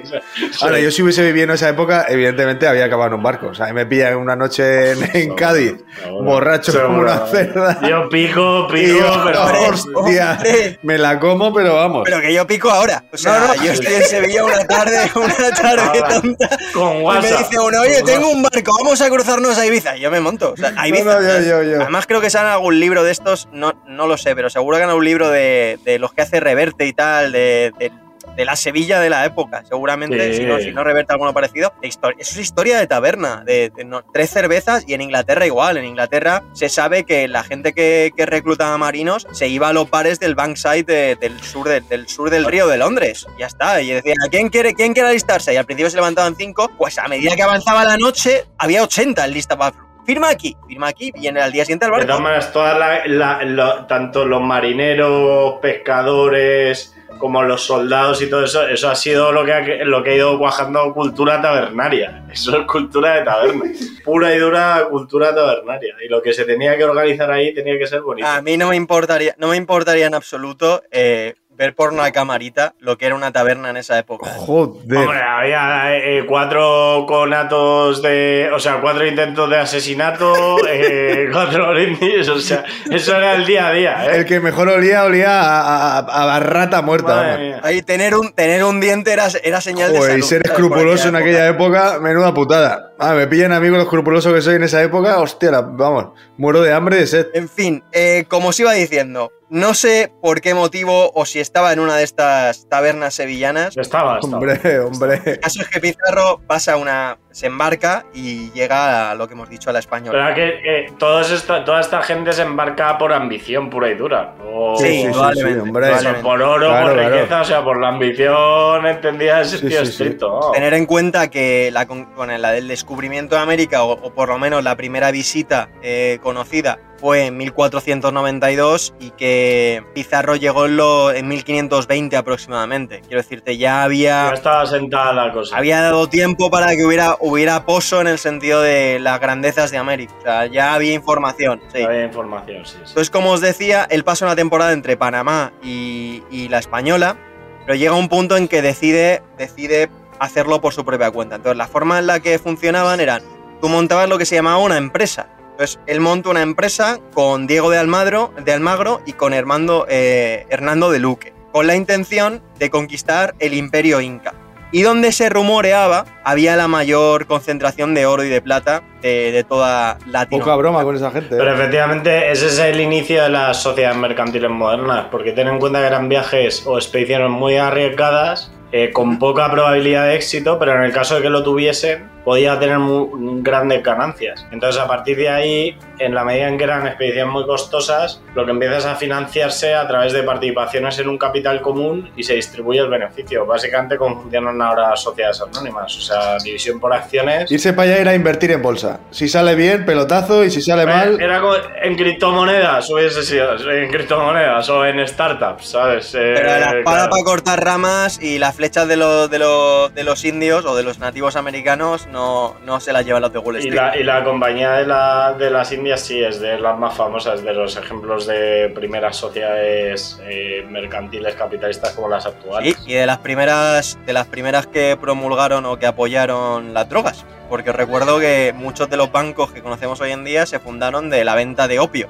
Ahora, 0.61 0.79
yo 0.79 0.91
si 0.91 1.01
hubiese 1.01 1.23
vivido 1.23 1.45
en 1.45 1.51
esa 1.51 1.69
época, 1.69 2.05
evidentemente 2.09 2.67
había 2.67 2.85
acabado 2.85 3.09
en 3.09 3.13
un 3.15 3.23
barco. 3.23 3.47
O 3.47 3.53
sea, 3.55 3.71
me 3.73 3.85
pilla 3.85 4.15
una 4.17 4.35
noche 4.35 4.91
en, 4.91 5.09
en 5.15 5.35
Cádiz, 5.35 5.75
Seguro, 6.01 6.23
borracho 6.23 6.71
como 6.71 6.83
seguro. 6.85 7.01
una 7.01 7.25
cerda. 7.27 7.79
Yo 7.87 8.09
pico, 8.09 8.67
pico, 8.71 8.99
yo, 8.99 9.21
pero. 9.25 9.41
hombre, 9.43 9.59
hostia, 9.69 10.31
hombre. 10.33 10.79
me 10.83 10.97
la 10.97 11.19
como, 11.19 11.53
pero 11.53 11.75
vamos. 11.75 12.03
Pero 12.05 12.21
que 12.21 12.33
yo 12.33 12.45
pico 12.45 12.69
ahora. 12.69 13.03
O 13.11 13.17
sea, 13.17 13.39
No, 13.39 13.47
no. 13.47 13.55
yo 13.63 13.71
estoy 13.71 13.93
en 13.93 14.03
Sevilla 14.03 14.43
una 14.43 14.63
tarde, 14.65 14.97
una 15.15 15.49
tarde 15.51 15.81
Ahora, 15.99 16.21
tonta. 16.21 16.49
Con 16.73 16.91
Y 16.91 16.97
me 16.99 17.03
WhatsApp. 17.03 17.39
dice 17.39 17.59
uno, 17.59 17.81
oye, 17.81 18.03
tengo 18.03 18.29
un 18.29 18.43
barco, 18.43 18.71
vamos 18.83 19.01
a 19.01 19.09
cruzarnos 19.09 19.57
a 19.57 19.65
Ibiza. 19.65 19.97
Y 19.97 20.01
yo 20.01 20.11
me 20.11 20.19
monto. 20.19 20.42
O 20.51 20.57
sea, 20.57 20.73
a 20.77 20.87
Ibiza. 20.87 21.03
No, 21.05 21.21
no, 21.21 21.39
yo, 21.39 21.63
yo, 21.63 21.63
yo. 21.63 21.81
Además, 21.81 22.05
creo 22.07 22.21
que 22.21 22.29
sale 22.29 22.49
algún 22.49 22.79
libro 22.79 23.03
de 23.03 23.11
estos, 23.11 23.47
no, 23.51 23.73
no 23.87 24.07
lo 24.07 24.17
sé, 24.17 24.35
pero 24.35 24.49
seguro 24.49 24.77
que 24.77 24.83
en 24.83 24.89
un 24.89 25.03
libro 25.05 25.29
de, 25.29 25.79
de 25.83 25.99
los 25.99 26.13
que 26.13 26.21
hace 26.21 26.39
Reverte 26.39 26.85
y 26.85 26.93
tal, 26.93 27.31
de, 27.31 27.71
de- 27.79 27.91
de 28.37 28.45
la 28.45 28.55
Sevilla 28.55 28.99
de 29.01 29.09
la 29.11 29.25
época, 29.25 29.63
seguramente, 29.67 30.31
Sí. 30.31 30.37
si, 30.39 30.45
no, 30.45 30.57
si 30.57 30.71
no 30.71 30.83
Reverte 30.83 31.11
alguno 31.13 31.33
parecido. 31.33 31.73
Eso 31.83 31.99
es 32.17 32.35
historia 32.37 32.79
de 32.79 32.87
taberna, 32.87 33.43
de, 33.45 33.69
de 33.75 33.83
no- 33.83 34.01
tres 34.11 34.31
cervezas 34.31 34.85
y 34.87 34.93
en 34.95 35.01
Inglaterra 35.01 35.45
igual. 35.45 35.77
En 35.77 35.85
Inglaterra 35.85 36.41
se 36.53 36.67
sabe 36.69 37.03
que 37.03 37.27
la 37.27 37.43
gente 37.43 37.73
que, 37.73 38.11
que 38.15 38.25
reclutaba 38.25 38.75
marinos 38.79 39.27
se 39.33 39.49
iba 39.49 39.67
a 39.67 39.73
los 39.73 39.87
bares 39.89 40.19
del 40.19 40.33
Bankside 40.35 40.83
de- 40.83 41.15
del, 41.17 41.39
sur 41.41 41.67
de- 41.67 41.81
del 41.81 42.07
sur 42.07 42.29
del 42.31 42.45
río 42.45 42.65
de 42.67 42.77
Londres. 42.77 43.27
Ya 43.37 43.45
está. 43.45 43.81
Y 43.81 43.91
decían, 43.91 44.15
¿quién 44.31 44.49
quiere, 44.49 44.73
¿quién 44.73 44.93
quiere 44.93 45.09
alistarse? 45.09 45.53
Y 45.53 45.57
al 45.57 45.65
principio 45.65 45.89
se 45.91 45.97
levantaban 45.97 46.35
cinco, 46.35 46.71
pues 46.77 46.97
a 46.97 47.07
medida 47.09 47.35
que 47.35 47.43
avanzaba 47.43 47.83
la 47.83 47.97
noche, 47.97 48.45
había 48.57 48.81
80 48.83 49.25
en 49.25 49.31
lista 49.33 49.57
para 49.57 49.75
firma 50.05 50.29
aquí, 50.29 50.55
firma 50.67 50.87
aquí, 50.87 51.11
y 51.15 51.27
en 51.27 51.37
el 51.37 51.51
día 51.51 51.63
siguiente 51.65 51.85
al 51.85 51.91
De 51.91 51.97
barco. 51.97 52.07
todas 52.07 52.21
maneras, 52.21 52.51
todas 52.53 52.77
la- 52.77 53.05
la- 53.07 53.43
lo- 53.45 53.85
tanto 53.85 54.25
los 54.25 54.41
marineros, 54.41 55.55
pescadores, 55.61 56.89
como 57.19 57.41
los 57.43 57.61
soldados 57.63 58.21
y 58.21 58.29
todo 58.29 58.43
eso, 58.43 58.67
eso 58.67 58.89
ha 58.89 58.95
sido 58.95 59.31
lo 59.31 59.45
que 59.45 59.53
ha, 59.53 59.61
lo 59.85 60.03
que 60.03 60.09
ha 60.11 60.15
ido 60.15 60.37
cuajando 60.37 60.93
cultura 60.93 61.41
tabernaria. 61.41 62.23
Eso 62.31 62.57
es 62.59 62.65
cultura 62.65 63.15
de 63.15 63.21
taberna. 63.21 63.63
Pura 64.03 64.33
y 64.33 64.39
dura 64.39 64.87
cultura 64.89 65.33
tabernaria. 65.33 65.93
Y 66.03 66.09
lo 66.09 66.21
que 66.21 66.33
se 66.33 66.43
tenía 66.43 66.75
que 66.75 66.83
organizar 66.83 67.31
ahí 67.31 67.53
tenía 67.53 67.77
que 67.77 67.87
ser 67.87 68.01
bonito. 68.01 68.27
A 68.27 68.41
mí 68.41 68.57
no 68.57 68.67
me 68.69 68.75
importaría, 68.75 69.33
no 69.37 69.47
me 69.49 69.55
importaría 69.55 70.07
en 70.07 70.15
absoluto 70.15 70.83
eh, 70.91 71.35
ver 71.55 71.75
por 71.75 71.93
una 71.93 72.11
camarita 72.11 72.73
lo 72.79 72.97
que 72.97 73.05
era 73.05 73.15
una 73.15 73.31
taberna 73.31 73.69
en 73.69 73.77
esa 73.77 73.97
época. 73.99 74.29
Joder. 74.37 74.97
Hombre, 74.97 75.21
había 75.21 75.97
eh, 75.97 76.25
cuatro 76.27 77.05
conatos 77.07 78.01
de. 78.01 78.49
O 78.53 78.59
sea, 78.59 78.79
cuatro 78.81 79.05
intentos 79.05 79.49
de 79.49 79.57
asesinato, 79.57 80.57
eh, 80.67 81.29
cuatro 81.31 81.69
brindis, 81.71 82.27
o 82.29 82.39
sea, 82.39 82.63
eso 82.91 83.15
era 83.15 83.33
el 83.33 83.45
día 83.45 83.67
a 83.67 83.71
día, 83.71 84.05
¿eh? 84.05 84.17
El 84.17 84.25
que 84.25 84.39
mejor 84.39 84.69
olía, 84.69 85.03
olía 85.05 85.41
a, 85.41 85.99
a- 85.99 86.35
a 86.35 86.39
rata 86.39 86.81
muerta. 86.81 87.37
Ahí 87.63 87.81
tener 87.81 88.15
un, 88.15 88.33
tener 88.33 88.63
un 88.63 88.79
diente 88.79 89.11
era, 89.13 89.27
era 89.43 89.61
señal 89.61 89.93
de 89.93 90.01
salud. 90.01 90.17
y 90.17 90.21
ser 90.21 90.41
escrupuloso 90.45 91.09
en 91.09 91.15
aquella 91.15 91.47
época. 91.47 91.53
época, 91.53 91.99
menuda 91.99 92.33
putada. 92.33 92.92
Ah, 93.09 93.13
me 93.15 93.27
pillan 93.27 93.51
a 93.51 93.59
mí 93.59 93.67
con 93.69 93.77
lo 93.77 93.83
escrupuloso 93.83 94.33
que 94.33 94.41
soy 94.41 94.55
en 94.55 94.63
esa 94.63 94.81
época, 94.81 95.19
hostia, 95.19 95.51
la- 95.51 95.61
vamos, 95.61 96.07
muero 96.37 96.61
de 96.61 96.71
hambre 96.73 96.97
y 96.97 96.99
de 97.01 97.07
sed. 97.07 97.27
En 97.33 97.49
fin, 97.49 97.83
eh, 97.91 98.25
como 98.29 98.49
os 98.49 98.59
iba 98.59 98.71
diciendo, 98.73 99.31
no 99.49 99.73
sé 99.73 100.11
por 100.21 100.41
qué 100.41 100.53
motivo 100.53 101.11
o 101.13 101.25
si 101.25 101.39
estaba 101.39 101.73
en 101.73 101.79
una 101.79 101.95
de 101.95 102.03
estas 102.03 102.67
tabernas 102.69 103.13
sevillanas. 103.13 103.75
Estaba, 103.77 104.15
estaba. 104.19 104.37
Hombre, 104.37 104.79
hombre. 104.79 105.21
El 105.25 105.39
caso 105.39 105.61
es 105.61 105.67
que 105.69 105.79
Pizarro 105.79 106.41
pasa 106.47 106.77
una. 106.77 107.17
se 107.33 107.47
embarca 107.47 108.05
y 108.13 108.51
llega 108.51 109.09
a 109.09 109.15
lo 109.15 109.27
que 109.27 109.33
hemos 109.33 109.49
dicho 109.49 109.71
a 109.71 109.73
la 109.73 109.79
española. 109.79 110.33
Pero 110.35 110.35
que 110.35 110.59
eh, 110.81 110.93
todos 110.99 111.31
esta- 111.31 111.65
toda 111.65 111.81
esta 111.81 112.03
gente 112.03 112.31
se 112.31 112.43
embarca 112.43 112.95
por 112.99 113.11
ambición 113.11 113.71
pura 113.71 113.89
y 113.89 113.95
dura. 113.95 114.35
O, 114.53 114.75
Sí, 114.77 114.85
Sí, 114.85 114.91
sí, 114.97 115.01
sí, 115.05 115.09
probablemente, 115.13 115.59
hombre. 115.61 115.85
o 115.85 115.97
sea, 115.99 116.13
probablemente. 116.21 116.21
por 116.29 116.41
oro, 116.43 116.67
Claro, 116.67 116.85
por 116.85 116.93
claro. 116.95 117.15
riqueza, 117.15 117.41
o 117.41 117.45
sea, 117.45 117.63
por 117.63 117.79
la 117.81 117.87
ambición 117.89 118.85
entendida 118.85 119.39
en 119.39 119.45
Sí, 119.47 119.57
sí. 119.85 120.17
Tener 120.53 120.73
en 120.75 120.85
cuenta 120.85 121.27
que 121.31 121.71
la, 121.71 121.87
con, 121.87 122.05
con 122.13 122.39
la 122.39 122.51
del 122.51 122.67
descubrimiento 122.67 122.92
de 122.97 123.37
América, 123.41 123.83
o, 123.83 123.91
o 123.93 124.13
por 124.13 124.29
lo 124.29 124.37
menos 124.37 124.63
la 124.63 124.75
primera 124.75 125.11
visita 125.11 125.69
eh, 125.81 126.19
conocida, 126.21 126.79
fue 126.97 127.25
en 127.25 127.35
1492 127.37 128.93
y 128.99 129.09
que 129.11 129.83
Pizarro 129.93 130.35
llegó 130.37 130.65
en, 130.65 130.77
lo- 130.77 131.11
en 131.11 131.27
1520 131.27 132.15
aproximadamente. 132.15 133.01
Quiero 133.01 133.17
decirte, 133.21 133.57
ya 133.57 133.83
había, 133.83 134.27
Ya 134.29 134.33
estaba 134.33 134.65
sentada 134.65 135.11
la 135.13 135.33
cosa. 135.33 135.57
había 135.57 135.81
dado 135.81 136.07
tiempo 136.07 136.49
para 136.49 136.75
que 136.75 136.85
hubiera, 136.85 137.17
hubiera 137.19 137.65
pozo 137.65 137.99
en 138.01 138.07
el 138.07 138.19
sentido 138.19 138.61
de 138.61 138.99
las 138.99 139.19
grandezas 139.19 139.71
de 139.71 139.77
América. 139.77 140.13
O 140.19 140.21
sea, 140.21 140.45
ya 140.45 140.73
había 140.73 140.93
información. 140.93 141.61
sí. 141.73 141.81
Había 141.81 142.05
información, 142.05 142.65
sí. 142.65 142.73
sí. 142.73 142.79
Entonces, 142.87 143.09
como 143.09 143.31
os 143.31 143.41
decía, 143.41 143.85
él 143.89 144.03
pasa 144.03 144.25
una 144.25 144.35
temporada 144.35 144.71
entre 144.71 144.95
Panamá 144.95 145.51
y, 145.61 146.23
y 146.31 146.47
la 146.47 146.59
española, 146.59 147.17
pero 147.65 147.75
llega 147.77 147.93
un 147.93 148.07
punto 148.09 148.37
en 148.37 148.47
que 148.47 148.61
decide, 148.61 149.21
decide 149.37 149.89
hacerlo 150.19 150.61
por 150.61 150.73
su 150.73 150.85
propia 150.85 151.11
cuenta. 151.11 151.35
Entonces, 151.35 151.57
la 151.57 151.67
forma 151.67 151.99
en 151.99 152.07
la 152.07 152.19
que 152.19 152.39
funcionaban 152.39 152.99
eran, 152.99 153.21
tú 153.61 153.69
montabas 153.69 154.09
lo 154.09 154.17
que 154.17 154.25
se 154.25 154.35
llamaba 154.35 154.57
una 154.57 154.77
empresa. 154.77 155.29
Entonces, 155.51 155.79
él 155.85 155.99
monta 155.99 156.29
una 156.29 156.41
empresa 156.41 156.99
con 157.13 157.45
Diego 157.45 157.69
de 157.69 157.77
Almagro, 157.77 158.33
de 158.43 158.53
Almagro 158.53 159.01
y 159.05 159.13
con 159.13 159.33
Hernando, 159.33 159.85
eh, 159.87 160.47
Hernando 160.49 160.89
de 160.89 160.99
Luque, 160.99 161.33
con 161.51 161.67
la 161.67 161.75
intención 161.75 162.41
de 162.57 162.69
conquistar 162.69 163.35
el 163.39 163.53
imperio 163.53 164.01
inca. 164.01 164.33
Y 164.71 164.81
donde 164.81 165.11
se 165.11 165.29
rumoreaba, 165.29 166.05
había 166.23 166.55
la 166.55 166.67
mayor 166.67 167.27
concentración 167.27 167.93
de 167.93 168.07
oro 168.07 168.23
y 168.23 168.29
de 168.29 168.41
plata 168.41 168.81
de, 169.03 169.31
de 169.31 169.43
toda 169.43 169.99
Latinoamérica. 170.07 170.39
Poca 170.39 170.55
broma 170.55 170.83
con 170.83 170.95
esa 170.95 171.11
gente. 171.11 171.35
Pero 171.37 171.51
¿eh? 171.51 171.53
efectivamente 171.53 172.31
ese 172.31 172.47
es 172.47 172.57
el 172.57 172.81
inicio 172.81 173.21
de 173.21 173.29
las 173.29 173.61
sociedades 173.61 173.99
mercantiles 173.99 174.49
modernas, 174.49 175.05
porque 175.11 175.31
ten 175.31 175.47
en 175.47 175.59
cuenta 175.59 175.79
que 175.79 175.85
eran 175.85 176.09
viajes 176.09 176.65
o 176.65 176.79
expediciones 176.79 177.29
muy 177.29 177.57
arriesgadas, 177.57 178.51
eh, 178.75 178.91
con 178.91 179.19
poca 179.19 179.51
probabilidad 179.51 180.07
de 180.07 180.15
éxito, 180.15 180.57
pero 180.57 180.73
en 180.73 180.81
el 180.81 180.91
caso 180.91 181.15
de 181.15 181.21
que 181.21 181.29
lo 181.29 181.43
tuviesen, 181.43 182.09
podía 182.23 182.59
tener 182.59 182.79
muy, 182.79 183.41
grandes 183.41 183.83
ganancias. 183.83 184.45
Entonces 184.51 184.81
a 184.81 184.87
partir 184.87 185.17
de 185.17 185.29
ahí, 185.29 185.77
en 185.99 186.13
la 186.13 186.23
medida 186.23 186.47
en 186.47 186.57
que 186.57 186.63
eran 186.63 186.87
expediciones 186.87 187.31
muy 187.31 187.45
costosas, 187.45 188.21
lo 188.35 188.45
que 188.45 188.51
empieza 188.51 188.77
es 188.77 188.85
a 188.85 188.95
financiarse 188.95 189.73
a 189.73 189.87
través 189.87 190.13
de 190.13 190.23
participaciones 190.23 190.97
en 190.99 191.09
un 191.09 191.17
capital 191.17 191.61
común 191.61 192.11
y 192.15 192.23
se 192.23 192.35
distribuye 192.35 192.79
el 192.79 192.89
beneficio. 192.89 193.45
Básicamente 193.45 193.97
como 193.97 194.21
funcionan 194.21 194.61
ahora 194.61 194.91
las 194.91 195.01
sociedades 195.01 195.41
anónimas, 195.41 195.95
o 195.97 196.01
sea, 196.01 196.37
división 196.37 196.79
por 196.79 196.93
acciones. 196.93 197.51
Irse 197.51 197.73
para 197.73 197.91
allá 197.91 198.01
era 198.01 198.15
invertir 198.15 198.51
en 198.51 198.61
bolsa. 198.61 198.99
Si 199.11 199.27
sale 199.27 199.55
bien, 199.55 199.85
pelotazo, 199.85 200.43
y 200.43 200.49
si 200.49 200.61
sale 200.61 200.85
mal. 200.85 201.19
Era 201.21 201.41
como 201.41 201.55
en 201.81 201.95
criptomonedas, 201.95 202.89
hubiese 202.89 203.23
sido 203.23 203.55
en 203.69 203.91
criptomonedas 203.91 204.69
o 204.69 204.85
en 204.85 205.05
startups, 205.07 205.67
¿sabes? 205.67 206.13
Eh, 206.15 206.33
Pero 206.35 206.47
la 206.47 206.77
espada 206.77 206.83
claro. 206.83 207.09
para 207.09 207.23
cortar 207.23 207.63
ramas 207.63 208.21
y 208.21 208.39
las 208.39 208.55
flechas 208.55 208.87
de 208.87 208.97
los, 208.97 209.29
de, 209.29 209.39
los, 209.39 209.93
de 209.93 210.03
los 210.03 210.23
indios 210.25 210.65
o 210.65 210.75
de 210.75 210.83
los 210.83 210.99
nativos 210.99 211.35
americanos 211.35 212.07
no, 212.13 212.55
no 212.63 212.79
se 212.79 212.93
las 212.93 213.03
llevan 213.05 213.21
los 213.23 213.33
de 213.33 213.39
Wall 213.39 213.55
Y 213.55 213.59
Street. 213.59 213.75
la, 213.75 213.97
y 213.97 214.03
la 214.03 214.23
compañía 214.23 214.71
de, 214.73 214.85
la- 214.87 215.33
de 215.37 215.49
las 215.49 215.71
Indias 215.73 215.99
sí 216.01 216.23
es 216.23 216.39
de 216.39 216.57
las 216.59 216.77
más 216.79 216.95
famosas, 216.95 217.43
de 217.43 217.53
los 217.53 217.75
ejemplos 217.75 218.25
de 218.25 218.71
primeras 218.73 219.17
sociedades 219.17 220.17
eh, 220.23 220.65
mercantiles 220.69 221.35
capitalistas 221.35 221.91
como 221.91 222.07
las 222.07 222.25
actuales. 222.25 222.75
Sí, 222.85 222.91
y 222.91 222.93
de 222.93 223.05
las 223.05 223.17
primeras 223.17 223.97
de 224.05 224.13
las 224.13 224.27
primeras 224.27 224.67
que 224.67 224.95
promulgaron 224.95 225.65
o 225.65 225.77
que 225.77 225.85
apoyaron 225.87 226.73
las 226.73 226.87
drogas. 226.87 227.25
Porque 227.49 227.71
recuerdo 227.71 228.19
que 228.19 228.51
muchos 228.55 228.89
de 228.89 228.97
los 228.97 229.11
bancos 229.11 229.51
que 229.51 229.61
conocemos 229.61 229.99
hoy 230.01 230.11
en 230.11 230.23
día 230.23 230.45
se 230.45 230.59
fundaron 230.59 231.09
de 231.09 231.23
la 231.25 231.35
venta 231.35 231.67
de 231.67 231.77
opio 231.79 232.07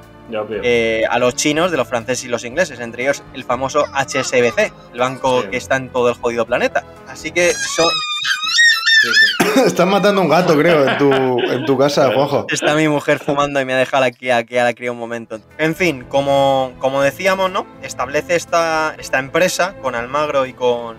eh, 0.62 1.02
a 1.10 1.18
los 1.18 1.34
chinos, 1.34 1.70
de 1.70 1.76
los 1.76 1.86
franceses 1.88 2.24
y 2.24 2.28
los 2.28 2.44
ingleses, 2.44 2.80
entre 2.80 3.02
ellos 3.02 3.22
el 3.34 3.44
famoso 3.44 3.84
HSBC, 3.92 4.72
el 4.94 5.00
banco 5.00 5.42
Sí. 5.42 5.48
que 5.50 5.56
está 5.58 5.76
en 5.76 5.90
todo 5.90 6.08
el 6.08 6.14
jodido 6.14 6.46
planeta. 6.46 6.82
Así 7.08 7.30
que 7.32 7.52
son, 7.52 7.88
Sí. 9.12 9.60
Estás 9.66 9.86
matando 9.86 10.20
un 10.20 10.28
gato, 10.28 10.56
creo, 10.56 10.88
en 10.88 10.98
tu, 10.98 11.12
en 11.12 11.64
tu 11.66 11.76
casa, 11.76 12.10
Juanjo. 12.12 12.46
Está 12.50 12.74
mi 12.74 12.88
mujer 12.88 13.18
fumando 13.18 13.60
y 13.60 13.64
me 13.64 13.74
ha 13.74 13.76
dejado 13.76 14.04
aquí, 14.04 14.30
aquí 14.30 14.56
a 14.56 14.64
la 14.64 14.74
cría 14.74 14.92
un 14.92 14.98
momento. 14.98 15.40
En 15.58 15.74
fin, 15.74 16.04
como, 16.08 16.72
como 16.78 17.02
decíamos, 17.02 17.50
¿no? 17.50 17.66
Establece 17.82 18.36
esta, 18.36 18.94
esta 18.98 19.18
empresa 19.18 19.74
con 19.82 19.94
Almagro 19.94 20.46
y 20.46 20.52
con, 20.52 20.96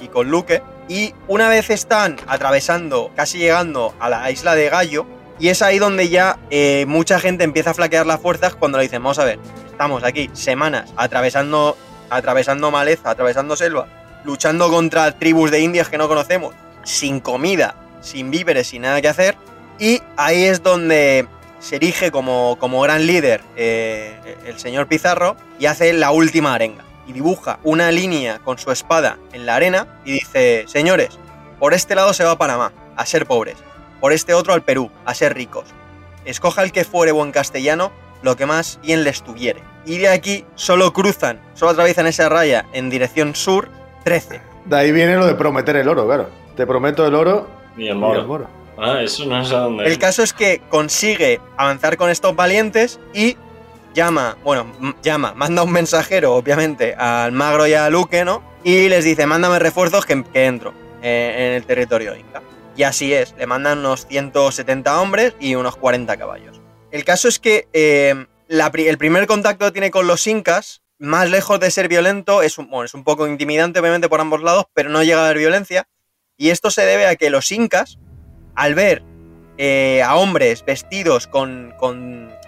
y 0.00 0.08
con 0.08 0.30
Luque. 0.30 0.62
Y 0.88 1.14
una 1.26 1.48
vez 1.48 1.70
están 1.70 2.16
atravesando, 2.26 3.10
casi 3.14 3.38
llegando 3.38 3.94
a 4.00 4.08
la 4.08 4.30
isla 4.30 4.54
de 4.54 4.68
Gallo, 4.70 5.06
Y 5.40 5.48
es 5.50 5.62
ahí 5.62 5.78
donde 5.78 6.08
ya 6.08 6.38
eh, 6.50 6.84
mucha 6.88 7.20
gente 7.20 7.44
empieza 7.44 7.70
a 7.70 7.74
flaquear 7.74 8.06
las 8.06 8.20
fuerzas 8.20 8.54
cuando 8.54 8.78
le 8.78 8.84
dicen, 8.84 9.02
vamos 9.02 9.18
a 9.20 9.24
ver, 9.24 9.38
estamos 9.70 10.02
aquí 10.02 10.30
semanas 10.32 10.92
atravesando, 10.96 11.76
atravesando 12.10 12.72
maleza, 12.72 13.10
atravesando 13.10 13.54
selva, 13.54 13.86
luchando 14.24 14.68
contra 14.68 15.12
tribus 15.12 15.52
de 15.52 15.60
indias 15.60 15.88
que 15.88 15.98
no 15.98 16.08
conocemos, 16.08 16.54
sin 16.88 17.20
comida, 17.20 17.74
sin 18.00 18.30
víveres, 18.30 18.68
sin 18.68 18.82
nada 18.82 19.00
que 19.00 19.08
hacer. 19.08 19.36
Y 19.78 20.00
ahí 20.16 20.44
es 20.44 20.62
donde 20.62 21.28
se 21.60 21.76
erige 21.76 22.10
como, 22.10 22.56
como 22.58 22.80
gran 22.80 23.06
líder 23.06 23.42
eh, 23.56 24.36
el 24.46 24.58
señor 24.58 24.88
Pizarro 24.88 25.36
y 25.58 25.66
hace 25.66 25.92
la 25.92 26.10
última 26.10 26.54
arenga. 26.54 26.84
Y 27.06 27.12
dibuja 27.12 27.58
una 27.62 27.90
línea 27.90 28.38
con 28.40 28.58
su 28.58 28.70
espada 28.70 29.18
en 29.32 29.46
la 29.46 29.56
arena 29.56 30.00
y 30.04 30.12
dice, 30.12 30.64
señores, 30.66 31.18
por 31.58 31.74
este 31.74 31.94
lado 31.94 32.12
se 32.12 32.24
va 32.24 32.38
Panamá, 32.38 32.72
a 32.96 33.06
ser 33.06 33.26
pobres. 33.26 33.56
Por 34.00 34.12
este 34.12 34.34
otro 34.34 34.52
al 34.52 34.62
Perú, 34.62 34.90
a 35.04 35.14
ser 35.14 35.34
ricos. 35.34 35.66
Escoja 36.24 36.62
el 36.62 36.72
que 36.72 36.84
fuere 36.84 37.12
buen 37.12 37.32
castellano, 37.32 37.92
lo 38.22 38.36
que 38.36 38.46
más 38.46 38.78
bien 38.82 39.04
les 39.04 39.22
tuviere. 39.22 39.62
Y 39.86 39.98
de 39.98 40.08
aquí 40.08 40.44
solo 40.54 40.92
cruzan, 40.92 41.40
solo 41.54 41.72
atraviesan 41.72 42.06
esa 42.06 42.28
raya 42.28 42.66
en 42.72 42.90
dirección 42.90 43.34
sur 43.34 43.68
13. 44.04 44.40
De 44.66 44.76
ahí 44.76 44.92
viene 44.92 45.16
lo 45.16 45.26
de 45.26 45.34
prometer 45.34 45.76
el 45.76 45.88
oro, 45.88 46.06
claro. 46.06 46.28
Te 46.58 46.66
prometo 46.66 47.06
el 47.06 47.14
oro 47.14 47.46
Y 47.76 47.86
el 47.86 47.96
y 47.96 48.00
moro. 48.00 48.20
el 48.20 48.26
moro. 48.26 48.48
Ah, 48.76 49.00
eso 49.00 49.24
no 49.26 49.36
a 49.36 49.42
dónde. 49.42 49.86
El 49.86 49.96
caso 49.96 50.24
es 50.24 50.32
que 50.32 50.60
consigue 50.68 51.40
avanzar 51.56 51.96
con 51.96 52.10
estos 52.10 52.34
valientes 52.34 52.98
y 53.14 53.36
llama, 53.94 54.36
bueno, 54.42 54.66
llama, 55.00 55.34
manda 55.34 55.62
un 55.62 55.70
mensajero, 55.70 56.34
obviamente, 56.34 56.96
al 56.96 57.30
Magro 57.30 57.68
y 57.68 57.74
a 57.74 57.88
Luque, 57.90 58.24
¿no? 58.24 58.42
Y 58.64 58.88
les 58.88 59.04
dice, 59.04 59.24
mándame 59.24 59.60
refuerzos 59.60 60.04
que, 60.04 60.24
que 60.24 60.46
entro 60.46 60.74
eh, 61.00 61.46
en 61.48 61.52
el 61.54 61.64
territorio 61.64 62.16
inca. 62.16 62.42
Y 62.76 62.82
así 62.82 63.14
es, 63.14 63.36
le 63.38 63.46
mandan 63.46 63.78
unos 63.78 64.08
170 64.08 65.00
hombres 65.00 65.36
y 65.38 65.54
unos 65.54 65.76
40 65.76 66.16
caballos. 66.16 66.60
El 66.90 67.04
caso 67.04 67.28
es 67.28 67.38
que 67.38 67.68
eh, 67.72 68.26
la 68.48 68.72
el 68.74 68.98
primer 68.98 69.28
contacto 69.28 69.64
que 69.66 69.70
tiene 69.72 69.92
con 69.92 70.08
los 70.08 70.26
incas, 70.26 70.82
más 70.98 71.30
lejos 71.30 71.60
de 71.60 71.70
ser 71.70 71.86
violento, 71.86 72.42
es 72.42 72.58
un, 72.58 72.68
bueno, 72.68 72.84
es 72.84 72.94
un 72.94 73.04
poco 73.04 73.28
intimidante, 73.28 73.78
obviamente, 73.78 74.08
por 74.08 74.20
ambos 74.20 74.42
lados, 74.42 74.64
pero 74.74 74.90
no 74.90 75.04
llega 75.04 75.20
a 75.20 75.26
haber 75.26 75.38
violencia. 75.38 75.86
Y 76.40 76.50
esto 76.50 76.70
se 76.70 76.86
debe 76.86 77.06
a 77.06 77.16
que 77.16 77.30
los 77.30 77.50
incas, 77.50 77.98
al 78.54 78.76
ver 78.76 79.02
eh, 79.58 80.02
a 80.04 80.14
hombres 80.14 80.64
vestidos 80.64 81.26
con, 81.26 81.74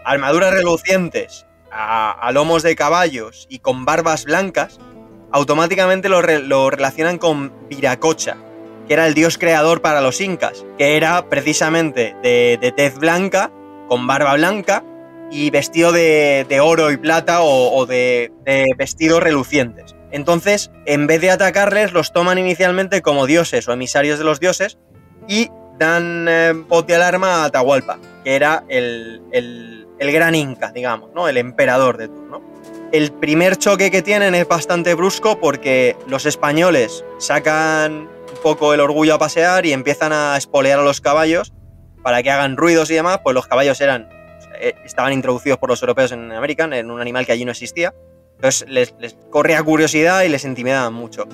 armaduras 0.04 0.54
relucientes, 0.54 1.44
a, 1.72 2.30
lomos 2.32 2.62
de 2.62 2.76
caballos 2.76 3.48
y 3.50 3.58
con 3.58 3.84
barbas 3.84 4.24
blancas, 4.26 4.78
automáticamente 5.32 6.08
lo, 6.08 6.22
re- 6.22 6.38
lo 6.38 6.70
relacionan 6.70 7.18
con 7.18 7.52
Viracocha, 7.68 8.36
que 8.86 8.94
era 8.94 9.08
el 9.08 9.14
dios 9.14 9.38
creador 9.38 9.82
para 9.82 10.00
los 10.00 10.20
incas, 10.20 10.64
que 10.78 10.96
era 10.96 11.28
precisamente 11.28 12.14
de, 12.22 12.72
tez 12.76 12.96
blanca, 12.96 13.50
con 13.88 14.06
barba 14.06 14.34
blanca 14.34 14.84
y 15.32 15.50
vestido 15.50 15.90
de, 15.90 16.60
oro 16.62 16.92
y 16.92 16.96
plata 16.96 17.40
o, 17.42 17.86
de 17.86 18.30
vestidos 18.78 19.20
relucientes. 19.20 19.96
Entonces, 20.10 20.70
en 20.86 21.06
vez 21.06 21.20
de 21.20 21.30
atacarles, 21.30 21.92
los 21.92 22.12
toman 22.12 22.38
inicialmente 22.38 23.02
como 23.02 23.26
dioses 23.26 23.68
o 23.68 23.72
emisarios 23.72 24.18
de 24.18 24.24
los 24.24 24.40
dioses 24.40 24.78
y 25.28 25.48
dan 25.78 26.26
eh, 26.28 26.54
de 26.86 26.94
alarma 26.94 27.36
a 27.36 27.44
Atahualpa, 27.46 27.98
que 28.24 28.34
era 28.34 28.64
el, 28.68 29.22
el- 29.32 29.86
el 29.98 30.12
gran 30.12 30.34
inca, 30.34 30.72
digamos, 30.72 31.10
¿no? 31.14 31.28
El 31.28 31.36
emperador 31.36 31.98
de 31.98 32.08
turno. 32.08 32.40
El 32.90 33.12
primer 33.12 33.56
choque 33.56 33.90
que 33.90 34.00
tienen 34.00 34.34
es 34.34 34.48
bastante 34.48 34.94
brusco 34.94 35.38
porque 35.38 35.94
los 36.06 36.24
españoles 36.24 37.04
sacan 37.18 37.92
un 38.08 38.42
poco 38.42 38.72
el 38.72 38.80
orgullo 38.80 39.14
a 39.14 39.18
pasear 39.18 39.66
y 39.66 39.72
empiezan 39.74 40.12
a 40.14 40.36
espolear 40.38 40.78
a 40.80 40.82
los 40.82 41.00
caballos 41.02 41.52
para 42.02 42.22
que 42.22 42.30
hagan 42.30 42.56
ruidos 42.56 42.90
y 42.90 42.94
demás, 42.94 43.20
pues 43.22 43.34
los 43.34 43.46
caballos 43.46 43.78
eran 43.82 44.08
eh, 44.58 44.74
estaban 44.86 45.12
introducidos 45.12 45.58
por 45.58 45.68
los 45.68 45.82
europeos 45.82 46.12
en 46.12 46.32
América, 46.32 46.64
en 46.64 46.90
un 46.90 47.00
animal 47.00 47.26
que 47.26 47.32
allí 47.32 47.44
no 47.44 47.50
existía. 47.52 47.94
Entonces 48.40 48.66
les, 48.68 48.94
les 48.98 49.16
corría 49.30 49.62
curiosidad 49.62 50.22
y 50.22 50.28
les 50.30 50.44
intimidaban 50.44 50.94
mucho. 50.94 51.26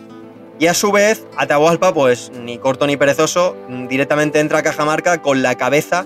Y 0.59 0.67
a 0.67 0.75
su 0.75 0.91
vez, 0.91 1.25
Atahualpa, 1.37 1.93
pues 1.95 2.33
ni 2.43 2.59
corto 2.59 2.87
ni 2.87 2.97
perezoso, 2.97 3.57
mm, 3.69 3.87
directamente 3.89 4.41
entra 4.41 4.59
a 4.59 4.63
Cajamarca 4.63 5.23
con 5.23 5.43
la 5.43 5.55
cabeza 5.55 6.05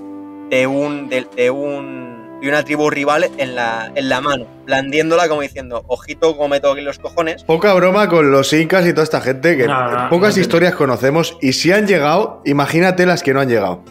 de 0.50 0.66
un. 0.66 1.08
de, 1.08 1.26
de 1.36 1.50
un. 1.50 2.38
de 2.42 2.48
una 2.48 2.64
tribu 2.64 2.90
rival 2.90 3.30
en 3.38 3.54
la, 3.54 3.92
en 3.94 4.08
la 4.08 4.20
mano, 4.20 4.46
blandiéndola 4.66 5.28
como 5.28 5.42
diciendo, 5.42 5.84
ojito 5.86 6.36
como 6.36 6.48
me 6.48 6.60
toquen 6.60 6.84
los 6.84 6.98
cojones. 6.98 7.44
Poca 7.44 7.72
broma 7.74 8.08
con 8.08 8.30
los 8.32 8.52
incas 8.52 8.84
y 8.86 8.92
toda 8.92 9.04
esta 9.04 9.20
gente 9.20 9.56
que 9.56 9.66
No, 9.66 9.90
no, 9.90 10.08
pocas 10.10 10.36
no. 10.36 10.42
historias 10.42 10.74
conocemos 10.74 11.38
y 11.40 11.52
si 11.52 11.70
han 11.72 11.86
llegado, 11.86 12.42
imagínate 12.44 13.06
las 13.06 13.22
que 13.22 13.32
no 13.32 13.40
han 13.40 13.48
llegado. 13.48 13.82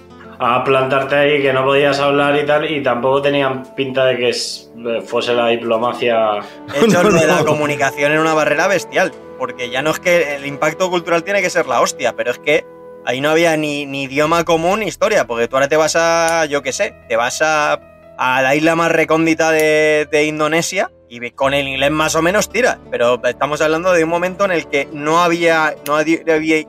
A 0.42 0.64
plantarte 0.64 1.16
ahí 1.16 1.42
que 1.42 1.52
no 1.52 1.66
podías 1.66 2.00
hablar 2.00 2.38
y 2.38 2.46
tal, 2.46 2.72
y 2.72 2.82
tampoco 2.82 3.22
tenían 3.22 3.76
pinta 3.76 4.06
de 4.06 4.18
que 4.18 4.30
es- 4.30 4.72
fuese 5.06 5.34
la 5.34 5.48
diplomacia. 5.50 6.18
De 6.74 6.86
hecho, 6.86 7.04
No, 7.04 7.10
la 7.10 7.44
comunicación 7.44 8.12
era 8.14 8.22
una 8.22 8.34
barrera 8.34 8.68
bestial, 8.68 9.12
porque 9.38 9.70
ya 9.70 9.82
no 9.82 9.92
es 9.92 10.00
que 10.00 10.36
el 10.36 10.46
impacto 10.46 10.90
cultural 10.90 11.24
tiene 11.26 11.42
que 11.42 11.50
ser 11.50 11.68
la 11.68 11.82
hostia, 11.82 12.14
pero 12.16 12.32
es 12.32 12.40
que 12.40 12.66
ahí 13.06 13.20
no 13.20 13.30
había 13.30 13.58
ni, 13.58 13.86
ni 13.86 14.04
idioma 14.04 14.46
común 14.46 14.80
ni 14.80 14.86
historia, 14.88 15.28
porque 15.28 15.48
tú 15.50 15.58
ahora 15.58 15.68
te 15.68 15.76
vas 15.76 15.98
a, 15.98 16.46
yo 16.46 16.62
qué 16.62 16.72
sé, 16.72 16.94
te 17.10 17.18
vas 17.18 17.42
a, 17.42 17.74
a 18.18 18.42
la 18.42 18.56
isla 18.56 18.76
más 18.78 18.92
recóndita 18.94 19.52
de, 19.52 20.08
de 20.10 20.24
Indonesia 20.24 20.90
y 21.10 21.32
con 21.32 21.54
el 21.54 21.68
inglés 21.68 21.92
más 21.92 22.16
o 22.16 22.22
menos 22.22 22.50
tiras, 22.50 22.78
pero 22.92 23.20
estamos 23.26 23.60
hablando 23.62 23.92
de 23.92 24.04
un 24.06 24.10
momento 24.10 24.46
en 24.46 24.52
el 24.52 24.68
que 24.70 24.88
no 24.94 25.22
había, 25.22 25.76
no 25.86 25.96
había, 25.98 26.20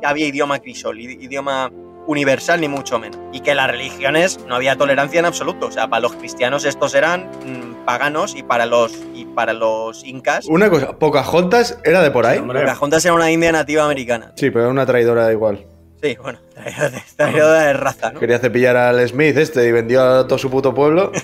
había 0.02 0.26
idioma 0.26 0.59
crisol, 0.59 0.98
idioma 0.98 1.70
universal 2.10 2.60
ni 2.60 2.68
mucho 2.68 2.98
menos. 2.98 3.18
Y 3.32 3.40
que 3.40 3.54
las 3.54 3.70
religiones 3.70 4.40
no 4.48 4.56
había 4.56 4.76
tolerancia 4.76 5.20
en 5.20 5.26
absoluto. 5.26 5.66
O 5.66 5.70
sea, 5.72 5.88
para 5.88 6.00
los 6.00 6.14
cristianos 6.16 6.64
estos 6.64 6.94
eran 6.94 7.30
mm, 7.46 7.84
paganos 7.84 8.34
y 8.36 8.42
para 8.42 8.66
los, 8.66 8.92
y 9.14 9.24
para 9.26 9.52
los 9.52 10.04
incas, 10.04 10.46
Una 10.46 10.68
cosa, 10.68 10.98
Pocahontas 10.98 11.78
era 11.84 12.02
de 12.02 12.10
por 12.10 12.26
ahí. 12.26 12.38
Hombre, 12.38 12.60
Pocahontas 12.60 13.04
era 13.04 13.14
una 13.14 13.30
india 13.30 13.52
nativa 13.52 13.84
americana. 13.84 14.32
Sí, 14.36 14.50
pero 14.50 14.62
era 14.62 14.70
una 14.70 14.84
traidora 14.86 15.30
igual. 15.32 15.64
Sí, 16.02 16.16
bueno, 16.22 16.38
traidora 16.54 16.88
de, 16.90 17.02
traidora 17.16 17.60
de 17.66 17.72
raza, 17.74 18.10
¿no? 18.12 18.20
Quería 18.20 18.38
cepillar 18.38 18.76
al 18.76 19.06
Smith 19.08 19.36
este 19.36 19.66
y 19.66 19.72
vendió 19.72 20.02
a 20.02 20.26
todo 20.26 20.38
su 20.38 20.50
puto 20.50 20.74
pueblo. 20.74 21.12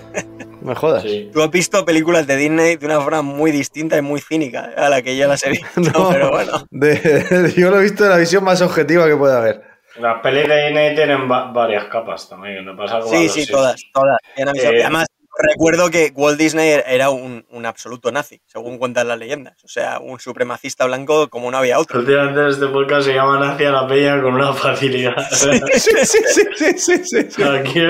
Me 0.63 0.75
jodas. 0.75 1.03
sí. 1.05 1.31
Tú 1.33 1.43
has 1.43 1.51
visto 1.51 1.85
películas 1.85 2.27
de 2.27 2.37
Disney 2.37 2.77
de 2.77 2.87
una 2.87 3.01
forma 3.01 3.23
muy 3.23 3.53
distinta 3.53 3.97
y 3.97 4.03
muy 4.03 4.21
cínica 4.21 4.73
a 4.77 4.89
la 4.89 5.01
que 5.01 5.17
yo 5.17 5.29
las 5.29 5.45
he 5.45 5.51
visto, 5.51 5.69
No, 5.81 6.09
pero 6.11 6.31
bueno. 6.31 6.67
de- 6.71 7.55
yo 7.57 7.71
lo 7.71 7.79
he 7.79 7.83
visto 7.85 8.03
de 8.05 8.11
la 8.11 8.17
visión 8.17 8.43
más 8.43 8.61
objetiva 8.63 9.07
que 9.07 9.17
puede 9.17 9.37
haber. 9.37 9.76
Las 9.99 10.21
pelis 10.21 10.47
de 10.49 10.65
Disney 10.67 10.95
tienen 10.95 11.31
va- 11.31 11.51
varias 11.53 11.85
capas 11.87 12.29
también. 12.29 12.65
Me 12.65 12.75
pasa 12.75 13.01
como 13.01 13.11
Sí, 13.13 13.29
sí, 13.29 13.47
todas, 13.51 13.81
todas. 13.93 14.19
Eh, 14.37 14.83
Además, 14.83 15.07
recuerdo 15.39 15.91
que 15.91 16.13
Walt 16.15 16.39
Disney 16.39 16.81
era 16.87 17.11
un, 17.11 17.45
un 17.51 17.67
absoluto 17.67 18.11
nazi, 18.11 18.41
según 18.47 18.79
cuentan 18.79 19.09
las 19.09 19.19
leyendas. 19.19 19.63
O 19.65 19.69
sea, 19.69 19.99
un 20.01 20.19
supremacista 20.21 20.87
blanco 20.87 21.29
como 21.29 21.51
no 21.51 21.59
había 21.59 21.79
otro. 21.79 22.01
Últimamente 22.01 22.49
este 22.49 22.67
podcast 22.69 23.07
se 23.07 23.15
llama 23.15 23.53
Hacia 23.53 23.71
la 23.71 23.87
Peña 23.87 24.21
con 24.23 24.35
una 24.35 24.53
facilidad. 24.53 25.15
Sí, 25.37 25.51
sí, 25.79 25.91
sí, 26.05 26.19
sí, 26.57 26.67
sí, 26.79 27.05
sí, 27.05 27.27
sí. 27.31 27.43
Aquí, 27.43 27.81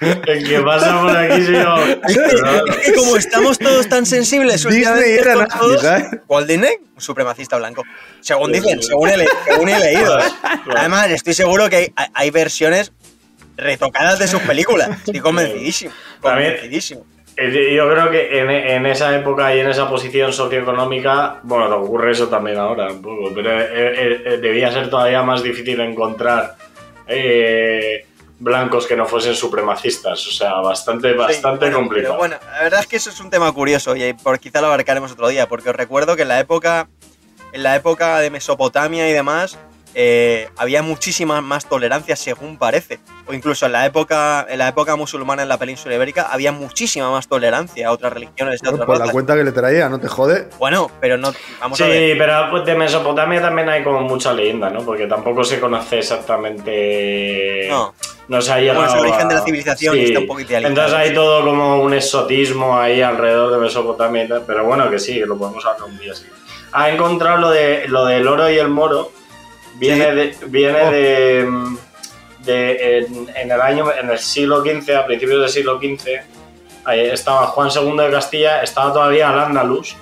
el 0.00 0.48
que 0.48 0.60
pasa 0.60 1.00
por 1.00 1.16
aquí 1.16 1.42
se 1.44 1.52
llama. 1.52 1.84
Que 2.84 2.92
como 2.94 3.16
estamos 3.16 3.58
todos 3.58 3.88
tan 3.88 4.06
sensibles 4.06 4.64
Disney 4.66 5.18
era 5.18 5.34
nazi, 5.36 5.58
todos, 5.58 5.80
¿sabes? 5.82 6.04
Walt 6.28 6.46
Disney, 6.48 6.76
un 6.94 7.00
supremacista 7.00 7.56
blanco. 7.58 7.82
Según 8.20 8.52
dicen, 8.52 8.82
según 8.82 9.08
he, 9.10 9.16
le- 9.18 9.28
según 9.44 9.68
he 9.68 9.78
leído. 9.78 10.18
Además, 10.76 11.10
estoy 11.10 11.34
seguro 11.34 11.68
que 11.68 11.76
hay, 11.76 11.92
hay 12.14 12.30
versiones 12.30 12.92
retocadas 13.56 14.18
de 14.18 14.26
sus 14.28 14.40
películas. 14.42 14.88
Estoy 15.04 15.20
convencidísimo. 15.20 15.92
También- 16.22 16.52
Convencidísimo. 16.52 17.06
Eh, 17.38 17.74
Yo 17.76 17.86
creo 17.90 18.10
que 18.10 18.38
en, 18.40 18.48
en 18.50 18.86
esa 18.86 19.14
época 19.14 19.54
y 19.54 19.60
en 19.60 19.68
esa 19.68 19.88
posición 19.90 20.32
socioeconómica, 20.32 21.40
bueno, 21.42 21.66
te 21.68 21.74
ocurre 21.74 22.12
eso 22.12 22.28
también 22.28 22.56
ahora 22.56 22.90
un 22.90 23.02
poco, 23.02 23.30
pero 23.34 23.60
eh, 23.60 23.66
eh, 23.72 24.22
eh, 24.24 24.36
debía 24.38 24.72
ser 24.72 24.88
todavía 24.88 25.22
más 25.22 25.42
difícil 25.42 25.78
encontrar 25.80 26.56
eh, 27.06 28.06
blancos 28.38 28.86
que 28.86 28.96
no 28.96 29.06
fuesen 29.06 29.34
supremacistas, 29.34 30.26
o 30.26 30.30
sea, 30.30 30.54
bastante, 30.56 31.12
bastante 31.12 31.66
Sí, 31.66 31.70
bueno, 31.72 31.76
complicado. 31.78 32.14
Pero 32.14 32.18
bueno, 32.18 32.36
la 32.54 32.62
verdad 32.62 32.80
es 32.80 32.86
que 32.86 32.96
eso 32.96 33.10
es 33.10 33.20
un 33.20 33.28
tema 33.30 33.50
curioso 33.52 33.94
y 33.96 34.12
por 34.14 34.38
quizá 34.40 34.60
lo 34.60 34.68
abarcaremos 34.68 35.12
otro 35.12 35.28
día, 35.28 35.46
porque 35.48 35.70
os 35.70 35.76
recuerdo 35.76 36.16
que 36.16 36.22
en 36.22 36.28
la 36.28 36.40
época, 36.40 36.88
en 37.52 37.62
la 37.62 37.76
época 37.76 38.18
de 38.20 38.30
Mesopotamia 38.30 39.08
y 39.08 39.12
demás, 39.12 39.58
eh, 39.98 40.50
había 40.58 40.82
muchísima 40.82 41.40
más 41.40 41.66
tolerancia, 41.66 42.16
según 42.16 42.58
parece. 42.58 43.00
O 43.26 43.32
incluso 43.32 43.64
en 43.64 43.72
la 43.72 43.86
época, 43.86 44.44
en 44.46 44.58
la 44.58 44.68
época 44.68 44.94
musulmana 44.94 45.42
en 45.42 45.48
la 45.48 45.56
península 45.56 45.94
ibérica 45.94 46.28
había 46.30 46.52
muchísima 46.52 47.10
más 47.10 47.26
tolerancia 47.28 47.88
a 47.88 47.92
otras 47.92 48.12
religiones 48.12 48.60
a 48.62 48.70
Bueno, 48.70 48.84
otras 48.84 48.98
por 48.98 49.06
la 49.06 49.10
cuenta 49.12 49.34
que 49.34 49.42
le 49.44 49.52
traía, 49.52 49.88
no 49.88 49.98
te 49.98 50.06
jode. 50.08 50.48
Bueno, 50.58 50.90
pero 51.00 51.16
no. 51.16 51.32
Vamos 51.60 51.78
Sí, 51.78 51.84
a 51.84 51.88
ver. 51.88 52.18
pero 52.18 52.50
pues, 52.50 52.66
de 52.66 52.74
Mesopotamia 52.74 53.40
también 53.40 53.70
hay 53.70 53.82
como 53.82 54.02
mucha 54.02 54.34
leyenda, 54.34 54.68
¿no? 54.68 54.80
Porque 54.82 55.06
tampoco 55.06 55.42
se 55.42 55.58
conoce 55.58 55.98
exactamente. 56.00 57.68
No. 57.70 57.94
No 58.28 58.42
se 58.42 58.52
ha 58.52 58.58
llegado. 58.60 58.80
Bueno, 58.80 58.92
es 58.92 58.98
el 58.98 59.06
origen 59.06 59.26
a- 59.26 59.28
de 59.28 59.34
la 59.36 59.40
civilización 59.42 59.96
y 59.96 60.04
está 60.04 60.18
un 60.20 60.40
idealizado. 60.40 60.66
Entonces 60.68 60.94
hay 60.94 61.14
todo 61.14 61.44
como 61.44 61.80
un 61.80 61.94
exotismo 61.94 62.76
ahí 62.78 63.00
alrededor 63.00 63.52
de 63.52 63.58
Mesopotamia 63.58 64.24
y 64.24 64.28
tal. 64.28 64.42
Pero 64.46 64.64
bueno, 64.64 64.90
que 64.90 64.98
sí, 64.98 65.14
que 65.20 65.26
lo 65.26 65.38
podemos 65.38 65.64
hablar 65.64 65.84
un 65.88 65.96
día 65.98 66.12
así. 66.12 66.26
Ha 66.72 66.90
encontrado 66.90 67.38
lo, 67.38 67.50
de, 67.50 67.86
lo 67.88 68.04
del 68.04 68.26
oro 68.26 68.50
y 68.50 68.58
el 68.58 68.68
moro. 68.68 69.12
Viene 69.78 70.14
de. 70.14 70.36
Viene 70.46 70.82
Oh. 70.82 70.90
de. 70.90 71.44
mm, 71.48 71.78
de, 72.40 72.98
en, 72.98 73.28
en 73.34 73.50
el 73.50 73.60
año, 73.60 73.90
en 73.92 74.08
el 74.10 74.18
siglo 74.20 74.62
XV, 74.62 74.94
a 74.96 75.04
principios 75.06 75.40
del 75.40 75.48
siglo 75.50 75.78
XV, 75.80 76.20
estaba 77.12 77.46
Juan 77.48 77.70
II 77.74 77.96
de 77.96 78.10
Castilla, 78.10 78.62
estaba 78.62 78.92
todavía 78.92 79.30
al 79.30 79.40
Andalus, 79.40 79.96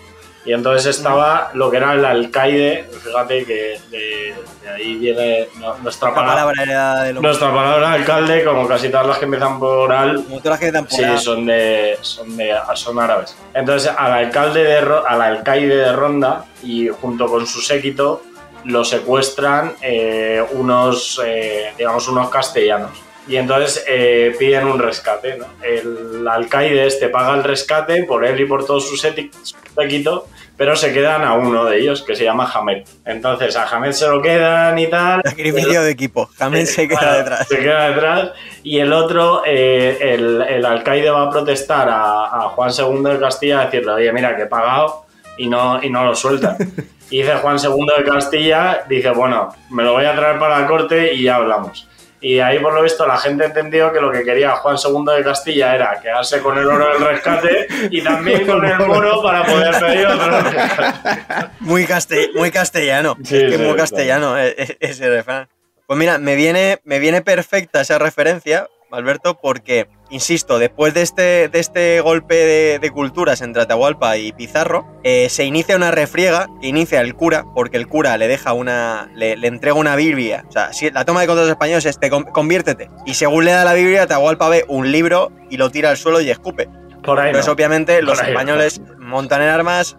y 0.44 0.52
entonces 0.52 0.98
estaba 0.98 1.50
lo 1.54 1.70
que 1.70 1.78
era 1.78 1.94
el 1.94 2.04
alcaide, 2.04 2.84
fíjate 3.02 3.46
que 3.46 3.80
de, 3.90 4.34
de 4.62 4.68
ahí 4.68 4.96
viene 4.96 5.48
nuestra 5.82 6.10
La 6.10 6.14
palabra. 6.16 6.34
palabra 6.52 6.62
era 6.62 7.02
de 7.04 7.12
lo 7.14 7.22
Nuestra 7.22 7.48
palabra 7.54 7.92
alcalde, 7.92 8.44
como 8.44 8.68
casi 8.68 8.90
todas 8.90 9.06
las 9.06 9.16
que 9.18 9.24
empiezan 9.24 9.58
por 9.58 9.90
al, 9.90 10.16
Como 10.24 10.36
todas 10.40 10.50
las 10.50 10.60
que 10.60 10.70
dan 10.70 10.84
por 10.84 10.98
Sí, 10.98 11.02
A. 11.04 11.16
son 11.16 11.46
de, 11.46 11.96
son 12.02 12.36
de 12.36 12.54
son 12.74 12.98
árabes. 13.00 13.34
Entonces, 13.54 13.90
al 13.96 14.12
alcalde 14.12 14.64
de 14.64 14.76
al 14.76 15.22
alcaide 15.22 15.76
de 15.76 15.92
Ronda 15.94 16.44
y 16.62 16.88
junto 16.88 17.26
con 17.26 17.46
su 17.46 17.62
séquito 17.62 18.22
lo 18.64 18.84
secuestran 18.84 19.74
eh, 19.82 20.42
unos, 20.52 21.20
eh, 21.24 21.72
digamos, 21.76 22.08
unos 22.08 22.28
castellanos. 22.30 22.90
Y 23.26 23.36
entonces 23.36 23.82
eh, 23.88 24.34
piden 24.38 24.66
un 24.66 24.78
rescate. 24.78 25.38
¿no? 25.38 25.46
El 25.62 26.28
alcaide 26.28 26.86
este 26.86 27.08
paga 27.08 27.34
el 27.34 27.42
rescate 27.42 28.04
por 28.04 28.24
él 28.24 28.38
y 28.38 28.44
por 28.44 28.66
todo 28.66 28.80
su 28.80 28.96
séti- 28.96 29.30
su 29.42 29.56
séquito, 29.74 30.28
pero 30.58 30.76
se 30.76 30.92
quedan 30.92 31.24
a 31.24 31.32
uno 31.32 31.64
de 31.64 31.78
ellos 31.78 32.02
que 32.02 32.14
se 32.14 32.24
llama 32.24 32.50
Hamed. 32.52 32.84
Entonces, 33.06 33.56
a 33.56 33.66
Hamed 33.66 33.92
se 33.92 34.06
lo 34.08 34.20
quedan 34.20 34.78
y 34.78 34.88
tal. 34.88 35.22
Sacrificio 35.24 35.82
de 35.82 35.90
equipo. 35.90 36.28
También 36.36 36.66
se 36.66 36.86
queda 36.86 36.98
Claro, 36.98 37.16
detrás. 37.18 37.48
Se 37.48 37.58
queda 37.60 37.88
detrás. 37.88 38.30
Y 38.62 38.78
el 38.78 38.92
otro, 38.92 39.42
eh, 39.46 39.96
el, 40.02 40.42
el 40.42 40.64
alcaide 40.66 41.08
va 41.08 41.22
a 41.22 41.30
protestar 41.30 41.88
a, 41.88 42.24
a 42.26 42.40
Juan 42.50 42.70
II 42.76 43.02
de 43.10 43.18
Castilla 43.18 43.62
a 43.62 43.64
decirle, 43.64 43.92
oye, 43.92 44.12
mira, 44.12 44.36
que 44.36 44.42
he 44.42 44.46
pagado 44.46 45.06
y 45.38 45.48
no, 45.48 45.82
y 45.82 45.88
no 45.88 46.04
lo 46.04 46.14
suelta. 46.14 46.58
Y 47.10 47.18
dice 47.22 47.34
Juan 47.36 47.56
II 47.62 47.86
de 47.98 48.04
Castilla, 48.04 48.84
dice, 48.88 49.10
bueno, 49.10 49.54
me 49.70 49.82
lo 49.82 49.92
voy 49.92 50.04
a 50.06 50.14
traer 50.14 50.38
para 50.38 50.60
la 50.60 50.66
corte 50.66 51.12
y 51.14 51.24
ya 51.24 51.36
hablamos. 51.36 51.88
Y 52.20 52.40
ahí, 52.40 52.58
por 52.58 52.72
lo 52.72 52.82
visto, 52.82 53.06
la 53.06 53.18
gente 53.18 53.44
entendió 53.44 53.92
que 53.92 54.00
lo 54.00 54.10
que 54.10 54.22
quería 54.24 54.52
Juan 54.52 54.76
II 54.82 55.14
de 55.14 55.22
Castilla 55.22 55.74
era 55.74 56.00
quedarse 56.00 56.40
con 56.40 56.56
el 56.56 56.66
oro 56.66 56.88
del 56.94 57.06
rescate 57.06 57.66
y 57.90 58.02
también 58.02 58.46
con 58.46 58.64
el 58.64 58.78
moro 58.78 59.22
para 59.22 59.44
poder 59.44 59.78
pedir 59.78 60.06
otro 60.06 60.40
rescate. 60.40 61.48
Muy, 61.60 61.84
caste- 61.86 62.30
muy 62.34 62.50
castellano. 62.50 63.14
Sí, 63.22 63.36
es 63.36 63.50
que 63.50 63.58
sí, 63.58 63.62
muy 63.64 63.76
castellano 63.76 64.38
eh, 64.38 64.54
eh, 64.56 64.76
ese 64.80 65.10
refrán. 65.10 65.48
Pues 65.86 65.98
mira, 65.98 66.16
me 66.16 66.34
viene, 66.34 66.78
me 66.84 66.98
viene 66.98 67.20
perfecta 67.20 67.82
esa 67.82 67.98
referencia, 67.98 68.68
Alberto, 68.90 69.38
porque, 69.38 69.86
insisto, 70.14 70.58
después 70.58 70.94
de 70.94 71.02
este, 71.02 71.48
de 71.48 71.58
este 71.58 72.00
golpe 72.00 72.78
de, 72.80 72.90
culturas 72.90 73.40
entre 73.40 73.62
Atahualpa 73.62 74.16
y 74.16 74.32
Pizarro, 74.32 74.86
eh, 75.02 75.28
se 75.28 75.44
inicia 75.44 75.76
una 75.76 75.90
refriega 75.90 76.48
que 76.60 76.68
inicia 76.68 77.00
el 77.00 77.14
cura, 77.14 77.44
porque 77.54 77.76
el 77.76 77.88
cura 77.88 78.16
le 78.16 78.28
deja 78.28 78.52
una. 78.52 79.10
le, 79.14 79.32
entrega 79.46 79.74
una 79.74 79.96
Biblia. 79.96 80.44
O 80.48 80.52
sea, 80.52 80.72
si 80.72 80.90
la 80.90 81.04
toma 81.04 81.20
de 81.22 81.26
contra 81.26 81.42
los 81.42 81.50
españoles 81.50 81.84
es 81.86 81.98
te 81.98 82.10
con- 82.10 82.24
conviértete. 82.24 82.90
Y 83.04 83.14
según 83.14 83.44
le 83.44 83.50
da 83.50 83.64
la 83.64 83.74
Biblia, 83.74 84.02
Atahualpa 84.04 84.48
ve 84.48 84.64
un 84.68 84.90
libro 84.92 85.32
y 85.50 85.56
lo 85.56 85.70
tira 85.70 85.90
al 85.90 85.96
suelo 85.96 86.20
y 86.20 86.30
escupe. 86.30 86.68
Por 87.04 87.20
ahí 87.20 87.28
Entonces, 87.28 87.46
no. 87.48 87.52
obviamente, 87.52 88.02
los 88.02 88.18
ahí 88.18 88.26
no. 88.26 88.30
españoles 88.32 88.80
montan 88.98 89.42
en 89.42 89.48
armas. 89.48 89.96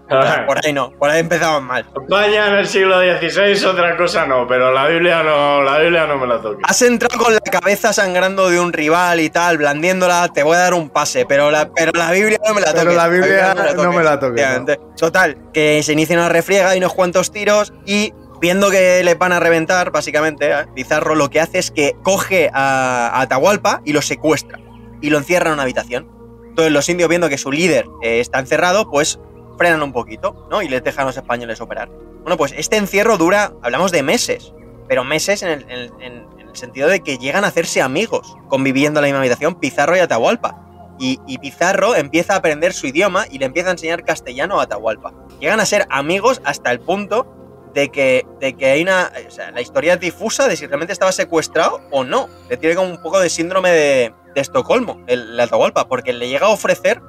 por 0.48 0.66
ahí 0.66 0.74
no, 0.74 0.92
por 0.92 1.10
ahí 1.10 1.20
empezamos 1.20 1.62
mal. 1.62 1.86
España 2.02 2.48
en 2.48 2.54
el 2.56 2.68
siglo 2.68 3.00
XVI, 3.00 3.66
otra 3.66 3.96
cosa 3.98 4.26
no, 4.26 4.48
pero 4.48 4.72
la 4.72 4.88
Biblia 4.88 5.22
no, 5.24 5.62
la 5.62 5.78
Biblia 5.80 6.08
no 6.08 6.18
me 6.18 6.28
la 6.28 6.42
toque. 6.42 6.62
Has 6.64 6.82
entrado 6.82 7.18
con 7.24 7.34
la 7.34 7.40
cabeza 7.40 7.94
sangrando 7.94 8.50
de 8.50 8.60
un 8.60 8.74
rival 8.74 9.20
y 9.20 9.30
tal, 9.30 9.58
blandiéndola, 9.58 10.30
te 10.34 10.44
voy 10.44 10.56
a 10.56 10.60
dar 10.60 10.74
un 10.74 10.90
pase, 10.90 11.26
pero 11.26 11.52
la, 11.52 11.70
pero 11.72 11.92
la 11.94 12.12
Biblia 12.12 12.40
no 12.48 12.54
me 12.54 12.62
la 12.62 12.68
Pero 12.68 12.80
toques. 12.84 12.98
la 12.98 13.08
Biblia 13.08 13.54
no 13.76 13.92
me 13.94 14.04
la 14.04 14.14
Efectivamente. 14.16 14.80
Total, 14.98 15.38
que 15.54 15.84
se 15.84 15.94
inicia 15.94 16.18
una 16.18 16.30
refriega 16.30 16.76
y 16.76 16.80
unos 16.80 16.94
cuantos 16.94 17.32
tiros 17.32 17.74
y 17.86 18.14
viendo 18.42 18.70
que 18.72 19.04
le 19.04 19.16
van 19.16 19.32
a 19.32 19.40
reventar, 19.40 19.92
básicamente, 19.92 20.52
¿eh? 20.52 20.66
Pizarro 20.74 21.16
lo 21.16 21.30
que 21.30 21.40
hace 21.40 21.60
es 21.60 21.72
que 21.72 21.96
coge 22.04 22.50
a, 22.54 23.08
a 23.14 23.22
Atahualpa 23.22 23.82
y 23.86 23.94
lo 23.94 24.02
secuestra 24.02 24.60
y 25.02 25.10
lo 25.10 25.18
encierra 25.20 25.48
en 25.48 25.54
una 25.54 25.64
habitación. 25.64 26.15
Entonces 26.56 26.72
los 26.72 26.88
indios 26.88 27.10
viendo 27.10 27.28
que 27.28 27.38
su 27.38 27.52
líder 27.52 27.86
eh, 28.02 28.22
está 28.22 28.40
encerrado, 28.40 28.90
pues 28.90 29.20
frenan 29.58 29.84
un 29.84 29.92
poquito, 29.92 30.48
¿no? 30.50 30.62
Y 30.62 30.70
les 30.70 30.82
dejan 30.86 31.04
a 31.04 31.08
los 31.08 31.18
españoles 31.18 31.60
operar. 31.60 31.90
Bueno, 32.22 32.38
pues 32.38 32.54
este 32.58 32.78
encierro 32.78 33.18
dura, 33.18 33.52
hablamos 33.62 33.92
de 33.92 34.04
meses, 34.04 34.54
pero 34.88 35.04
meses 35.04 35.44
en 35.44 35.50
el, 35.50 35.64
en 35.64 35.70
el- 35.72 35.92
en- 36.00 36.26
en 36.40 36.48
el 36.48 36.56
sentido 36.56 36.88
de 36.88 37.02
que 37.02 37.18
llegan 37.18 37.44
a 37.44 37.48
hacerse 37.48 37.82
amigos, 37.82 38.38
conviviendo 38.48 39.00
en 39.00 39.02
la 39.02 39.08
misma 39.08 39.20
habitación, 39.20 39.56
Pizarro 39.56 39.98
y 39.98 40.00
Atahualpa. 40.00 40.62
Y, 40.98 41.20
y 41.28 41.40
Pizarro 41.40 41.94
empieza 41.94 42.36
a 42.36 42.38
aprender 42.38 42.72
su 42.72 42.88
idioma 42.88 43.26
y 43.30 43.38
le 43.38 43.46
empieza 43.48 43.68
a 43.68 43.72
enseñar 43.74 44.06
castellano 44.06 44.62
a 44.62 44.64
Atahualpa. 44.64 45.14
Llegan 45.42 45.60
a 45.60 45.66
ser 45.66 45.86
amigos 45.90 46.40
hasta 46.46 46.72
el 46.72 46.80
punto 46.80 47.28
de 47.74 47.90
que, 47.90 48.26
de 48.40 48.54
que 48.54 48.68
hay 48.68 48.82
una. 48.84 49.12
O 49.28 49.30
sea, 49.30 49.52
la 49.52 49.60
historia 49.60 49.96
es 49.96 50.00
difusa 50.00 50.48
de 50.48 50.56
si 50.56 50.66
realmente 50.68 50.94
estaba 50.94 51.12
secuestrado 51.12 51.82
o 51.92 52.06
no. 52.06 52.30
Le 52.50 52.56
tiene 52.56 52.78
como 52.78 52.90
un 52.90 53.02
poco 53.02 53.20
de 53.20 53.30
síndrome 53.30 53.72
de, 53.72 54.14
de 54.36 54.42
Estocolmo, 54.42 55.02
el, 55.08 55.40
Atahualpa, 55.40 55.88
porque 55.88 56.14
le 56.14 56.30
llega 56.30 56.48
a 56.48 56.50
ofrecer 56.50 57.02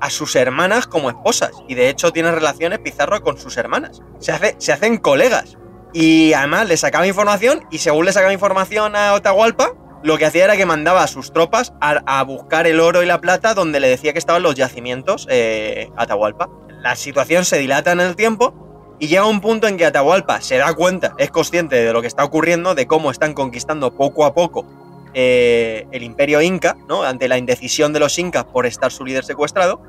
a 0.00 0.10
sus 0.10 0.36
hermanas 0.36 0.86
como 0.86 1.08
esposas. 1.08 1.52
Y 1.68 1.74
de 1.74 1.88
hecho 1.88 2.12
tiene 2.12 2.30
relaciones 2.32 2.80
Pizarro 2.80 3.22
con 3.22 3.38
sus 3.38 3.56
hermanas. 3.56 4.02
Se, 4.18 4.32
hace, 4.32 4.56
se 4.58 4.72
hacen 4.72 4.98
colegas. 4.98 5.56
Y 5.94 6.32
además 6.32 6.68
le 6.68 6.76
sacaba 6.76 7.06
información 7.06 7.60
y 7.70 7.78
según 7.78 8.04
le 8.04 8.12
sacaba 8.12 8.32
información 8.32 8.96
a 8.96 9.14
Atahualpa, 9.14 9.72
lo 10.02 10.18
que 10.18 10.26
hacía 10.26 10.44
era 10.44 10.56
que 10.56 10.66
mandaba 10.66 11.02
a 11.02 11.06
sus 11.06 11.32
tropas 11.32 11.72
a, 11.80 12.02
a 12.06 12.22
buscar 12.24 12.66
el 12.66 12.80
oro 12.80 13.02
y 13.02 13.06
la 13.06 13.20
plata 13.20 13.54
donde 13.54 13.80
le 13.80 13.88
decía 13.88 14.12
que 14.12 14.18
estaban 14.18 14.42
los 14.42 14.56
yacimientos 14.56 15.26
eh, 15.30 15.90
Atahualpa. 15.96 16.50
La 16.82 16.96
situación 16.96 17.44
se 17.44 17.56
dilata 17.56 17.92
en 17.92 18.00
el 18.00 18.16
tiempo 18.16 18.96
y 18.98 19.06
llega 19.06 19.24
un 19.24 19.40
punto 19.40 19.68
en 19.68 19.76
que 19.76 19.86
Atahualpa 19.86 20.40
se 20.40 20.58
da 20.58 20.74
cuenta, 20.74 21.14
es 21.18 21.30
consciente 21.30 21.76
de 21.76 21.92
lo 21.92 22.02
que 22.02 22.08
está 22.08 22.24
ocurriendo, 22.24 22.74
de 22.74 22.86
cómo 22.86 23.10
están 23.10 23.32
conquistando 23.32 23.96
poco 23.96 24.26
a 24.26 24.34
poco 24.34 24.66
eh, 25.14 25.86
el 25.92 26.02
imperio 26.02 26.42
inca, 26.42 26.76
¿no? 26.88 27.04
ante 27.04 27.28
la 27.28 27.38
indecisión 27.38 27.92
de 27.92 28.00
los 28.00 28.18
incas 28.18 28.44
por 28.44 28.66
estar 28.66 28.90
su 28.92 29.04
líder 29.04 29.24
secuestrado, 29.24 29.80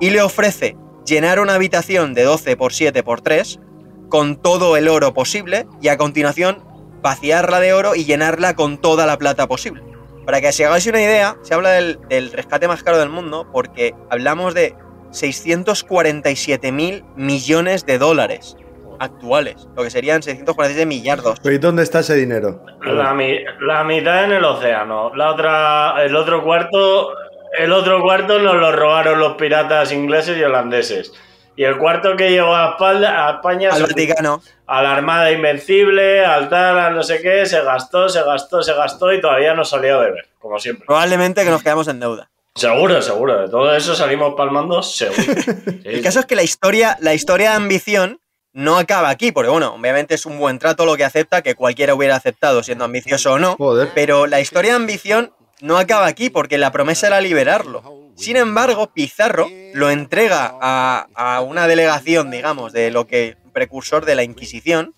y 0.00 0.10
le 0.10 0.22
ofrece 0.22 0.76
llenar 1.04 1.40
una 1.40 1.54
habitación 1.54 2.14
de 2.14 2.22
12 2.22 2.56
por 2.56 2.72
7 2.72 3.02
por 3.02 3.20
3 3.20 3.60
con 4.08 4.36
todo 4.36 4.76
el 4.76 4.88
oro 4.88 5.14
posible 5.14 5.66
y 5.80 5.88
a 5.88 5.96
continuación 5.96 6.62
vaciarla 7.02 7.60
de 7.60 7.72
oro 7.72 7.94
y 7.94 8.04
llenarla 8.04 8.54
con 8.54 8.78
toda 8.78 9.06
la 9.06 9.18
plata 9.18 9.48
posible. 9.48 9.82
Para 10.24 10.40
que 10.40 10.52
se 10.52 10.64
hagáis 10.64 10.86
una 10.86 11.02
idea, 11.02 11.36
se 11.42 11.54
habla 11.54 11.70
del, 11.70 11.98
del 12.08 12.30
rescate 12.30 12.68
más 12.68 12.82
caro 12.82 12.98
del 12.98 13.08
mundo 13.08 13.48
porque 13.52 13.94
hablamos 14.10 14.54
de 14.54 14.76
647 15.10 16.70
mil 16.70 17.04
millones 17.16 17.84
de 17.84 17.98
dólares 17.98 18.56
actuales, 19.02 19.68
lo 19.76 19.82
que 19.82 19.90
serían 19.90 20.22
647 20.22 20.86
millardos. 20.86 21.38
¿Y 21.44 21.58
dónde 21.58 21.82
está 21.82 22.00
ese 22.00 22.14
dinero? 22.14 22.64
La, 22.82 23.12
mi- 23.14 23.40
la 23.60 23.84
mitad 23.84 24.24
en 24.24 24.32
el 24.32 24.44
océano, 24.44 25.14
la 25.14 25.30
otra, 25.32 26.02
el 26.04 26.14
otro 26.16 26.42
cuarto, 26.42 27.12
el 27.58 27.72
otro 27.72 28.00
cuarto 28.02 28.38
nos 28.38 28.54
lo 28.56 28.72
robaron 28.72 29.18
los 29.18 29.34
piratas 29.34 29.92
ingleses 29.92 30.36
y 30.38 30.42
holandeses. 30.42 31.12
Y 31.54 31.64
el 31.64 31.76
cuarto 31.76 32.16
que 32.16 32.30
llegó 32.30 32.54
a, 32.54 32.70
espalda, 32.70 33.28
a 33.28 33.32
España 33.32 33.68
Al 33.70 33.82
Vaticano. 33.82 34.42
a 34.66 34.82
la 34.82 34.92
Armada 34.96 35.30
Invencible, 35.32 36.24
al 36.24 36.48
tal, 36.48 36.78
al 36.78 36.94
no 36.94 37.02
sé 37.02 37.20
qué, 37.20 37.44
se 37.44 37.62
gastó, 37.62 38.08
se 38.08 38.22
gastó, 38.22 38.62
se 38.62 38.72
gastó 38.72 39.12
y 39.12 39.20
todavía 39.20 39.52
no 39.52 39.62
salió 39.64 40.00
de 40.00 40.12
ver, 40.12 40.28
como 40.38 40.58
siempre. 40.58 40.86
Probablemente 40.86 41.44
que 41.44 41.50
nos 41.50 41.62
quedamos 41.62 41.88
en 41.88 42.00
deuda. 42.00 42.30
Seguro, 42.54 43.00
seguro, 43.02 43.40
de 43.42 43.48
todo 43.50 43.74
eso 43.74 43.94
salimos 43.94 44.34
palmando, 44.34 44.82
seguro. 44.82 45.22
El 45.84 46.00
caso 46.02 46.20
es 46.20 46.26
que 46.26 46.36
la 46.36 46.42
historia, 46.42 46.96
la 47.00 47.12
historia 47.14 47.50
de 47.50 47.56
ambición 47.56 48.18
no 48.52 48.78
acaba 48.78 49.08
aquí, 49.08 49.32
porque 49.32 49.50
bueno, 49.50 49.74
obviamente 49.74 50.14
es 50.14 50.26
un 50.26 50.38
buen 50.38 50.58
trato 50.58 50.84
lo 50.84 50.96
que 50.96 51.04
acepta, 51.04 51.42
que 51.42 51.54
cualquiera 51.54 51.94
hubiera 51.94 52.16
aceptado 52.16 52.62
siendo 52.62 52.84
ambicioso 52.84 53.32
o 53.32 53.38
no. 53.38 53.56
Joder. 53.56 53.90
Pero 53.94 54.26
la 54.26 54.40
historia 54.40 54.72
de 54.72 54.76
ambición 54.76 55.32
no 55.60 55.78
acaba 55.78 56.06
aquí, 56.06 56.28
porque 56.28 56.58
la 56.58 56.72
promesa 56.72 57.06
era 57.06 57.20
liberarlo. 57.20 58.10
Sin 58.16 58.36
embargo, 58.36 58.92
Pizarro 58.92 59.48
lo 59.72 59.90
entrega 59.90 60.54
a, 60.60 61.06
a 61.14 61.40
una 61.40 61.66
delegación, 61.66 62.30
digamos, 62.30 62.72
de 62.72 62.90
lo 62.90 63.06
que 63.06 63.36
precursor 63.52 64.04
de 64.04 64.14
la 64.14 64.22
Inquisición, 64.22 64.94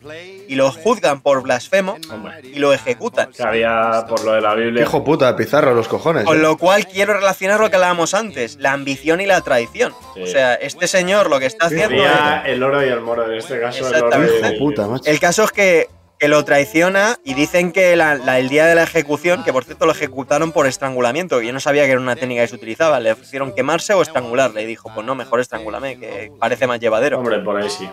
y 0.49 0.55
lo 0.55 0.71
juzgan 0.71 1.21
por 1.21 1.43
blasfemo 1.43 1.97
Hombre, 2.11 2.41
y 2.43 2.59
lo 2.59 2.73
ejecutan. 2.73 3.31
que 3.33 3.43
había 3.43 4.05
por 4.09 4.25
lo 4.25 4.33
de 4.33 4.41
la 4.41 4.55
Biblia. 4.55 4.83
hijo 4.83 5.05
puta, 5.05 5.35
Pizarro, 5.37 5.75
los 5.75 5.89
cojones. 5.89 6.25
Con 6.25 6.39
¿eh? 6.39 6.41
lo 6.41 6.57
cual 6.57 6.87
quiero 6.87 7.15
relacionar 7.15 7.61
lo 7.61 7.69
que 7.71 7.77
hablábamos 7.77 8.15
antes, 8.15 8.57
la 8.59 8.73
ambición 8.73 9.21
y 9.21 9.27
la 9.27 9.41
traición. 9.41 9.93
Sí. 10.15 10.23
O 10.23 10.27
sea, 10.27 10.55
este 10.55 10.87
señor 10.87 11.29
lo 11.29 11.39
que 11.39 11.47
está 11.47 11.67
haciendo 11.67 11.97
es... 11.97 12.11
Había 12.11 12.43
el 12.47 12.63
oro 12.63 12.85
y 12.85 12.89
el 12.89 13.01
moro, 13.01 13.31
en 13.31 13.39
este 13.39 13.61
caso 13.61 13.89
el 13.89 13.95
oro 13.95 13.95
y 13.95 13.97
Exactamente. 13.97 14.37
Hijo 14.39 14.47
el 14.47 14.59
puta, 14.59 14.87
macho. 14.89 15.11
El 15.11 15.21
caso 15.21 15.45
es 15.45 15.53
que, 15.53 15.89
que 16.19 16.29
lo 16.29 16.45
traiciona 16.45 17.17
y 17.25 17.35
dicen 17.35 17.73
que 17.73 17.97
la- 17.97 18.15
la- 18.15 18.39
el 18.39 18.49
día 18.49 18.67
de 18.67 18.75
la 18.75 18.85
ejecución, 18.85 19.43
que 19.45 19.53
por 19.53 19.65
cierto 19.65 19.87
lo 19.87 19.93
ejecutaron 19.93 20.53
por 20.53 20.67
estrangulamiento, 20.67 21.41
que 21.41 21.47
yo 21.47 21.53
no 21.53 21.61
sabía 21.61 21.85
que 21.85 21.93
era 21.93 22.01
una 22.01 22.17
técnica 22.17 22.43
que 22.43 22.49
se 22.49 22.55
utilizaba, 22.57 23.01
le 23.01 23.13
ofrecieron 23.13 23.53
quemarse 23.55 23.95
o 23.95 24.03
estrangularle 24.03 24.63
y 24.63 24.67
dijo, 24.67 24.91
pues 24.95 25.07
no, 25.07 25.15
mejor 25.15 25.41
estrangulame, 25.41 25.99
que 25.99 26.33
parece 26.39 26.67
más 26.67 26.79
llevadero. 26.81 27.19
Hombre, 27.19 27.39
por 27.41 27.57
ahí 27.61 27.69
sí. 27.69 27.89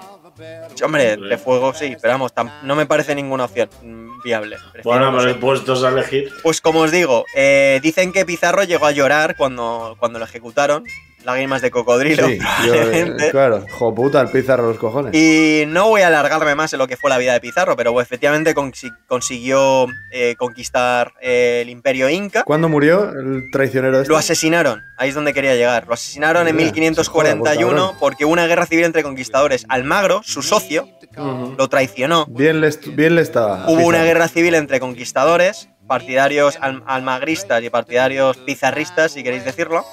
Hombre, 0.84 1.18
de 1.18 1.38
fuego 1.38 1.74
sí, 1.74 1.98
pero 2.02 2.14
vamos, 2.14 2.32
no 2.64 2.76
me 2.76 2.86
parece 2.86 3.14
ninguna 3.16 3.46
opción 3.46 3.70
viable. 4.24 4.58
Bueno, 4.84 5.20
sé. 5.22 5.34
puestos 5.36 5.84
a 5.84 5.90
elegir. 5.90 6.32
Pues 6.44 6.62
como 6.62 6.82
os 6.82 6.92
digo, 6.92 7.26
eh, 7.36 7.80
dicen 7.84 8.14
que 8.14 8.26
Pizarro 8.26 8.64
llegó 8.64 8.86
a 8.86 8.92
llorar 8.92 9.36
cuando, 9.36 9.96
cuando 10.00 10.20
lo 10.20 10.26
ejecutaron 10.26 10.86
lágrimas 11.24 11.62
de 11.62 11.72
cocodrilo. 11.72 12.28
Sí, 12.28 12.40
yo, 12.66 13.30
claro, 13.32 13.64
hijo 13.68 13.94
puta, 13.96 14.22
el 14.22 14.30
pizarro 14.30 14.68
los 14.68 14.78
cojones. 14.78 15.14
Y 15.16 15.66
no 15.68 15.88
voy 15.90 16.02
a 16.02 16.08
alargarme 16.08 16.56
más 16.56 16.74
en 16.74 16.80
lo 16.80 16.88
que 16.88 16.98
fue 16.98 17.10
la 17.10 17.18
vida 17.18 17.34
de 17.34 17.40
Pizarro, 17.42 17.76
pero 17.76 18.00
efectivamente 18.02 18.54
consi- 18.56 18.96
consiguió 19.08 19.88
eh, 20.12 20.36
conquistar 20.38 21.14
eh, 21.22 21.60
el 21.62 21.70
imperio 21.70 22.10
inca. 22.10 22.44
¿Cuándo 22.44 22.70
murió 22.70 23.12
el 23.12 23.44
traicionero 23.52 23.98
este? 24.02 24.10
Lo 24.10 24.18
asesinaron, 24.18 24.82
ahí 24.98 25.10
es 25.10 25.16
donde 25.16 25.34
quería 25.34 25.56
llegar. 25.56 25.88
Lo 25.88 25.94
asesinaron 25.94 26.48
en 26.48 26.56
Mira, 26.56 26.72
1541 26.72 27.70
se 27.72 27.86
joda, 27.88 28.00
porque 28.00 28.26
hubo 28.26 28.34
una 28.34 28.48
guerra 28.48 28.66
civil 28.66 28.86
entre 28.86 29.04
conquistadores. 29.04 29.66
Almagro, 29.70 30.22
su 30.24 30.42
socio, 30.42 30.88
lo 31.58 31.68
traicionó. 31.68 32.26
Bien 32.30 32.62
le, 32.62 32.70
bien 32.94 33.16
le 33.16 33.22
estaba. 33.22 33.66
Hubo 33.68 33.86
una 33.86 34.04
guerra 34.04 34.28
civil 34.28 34.56
entre 34.56 34.80
conquistadores, 34.80 35.70
partidarios 35.88 36.58
al- 36.62 36.84
almagristas 36.88 37.62
y 37.64 37.70
partidarios 37.70 38.38
pizarristas, 38.38 39.12
si 39.12 39.24
queréis 39.24 39.44
decirlo. 39.46 39.86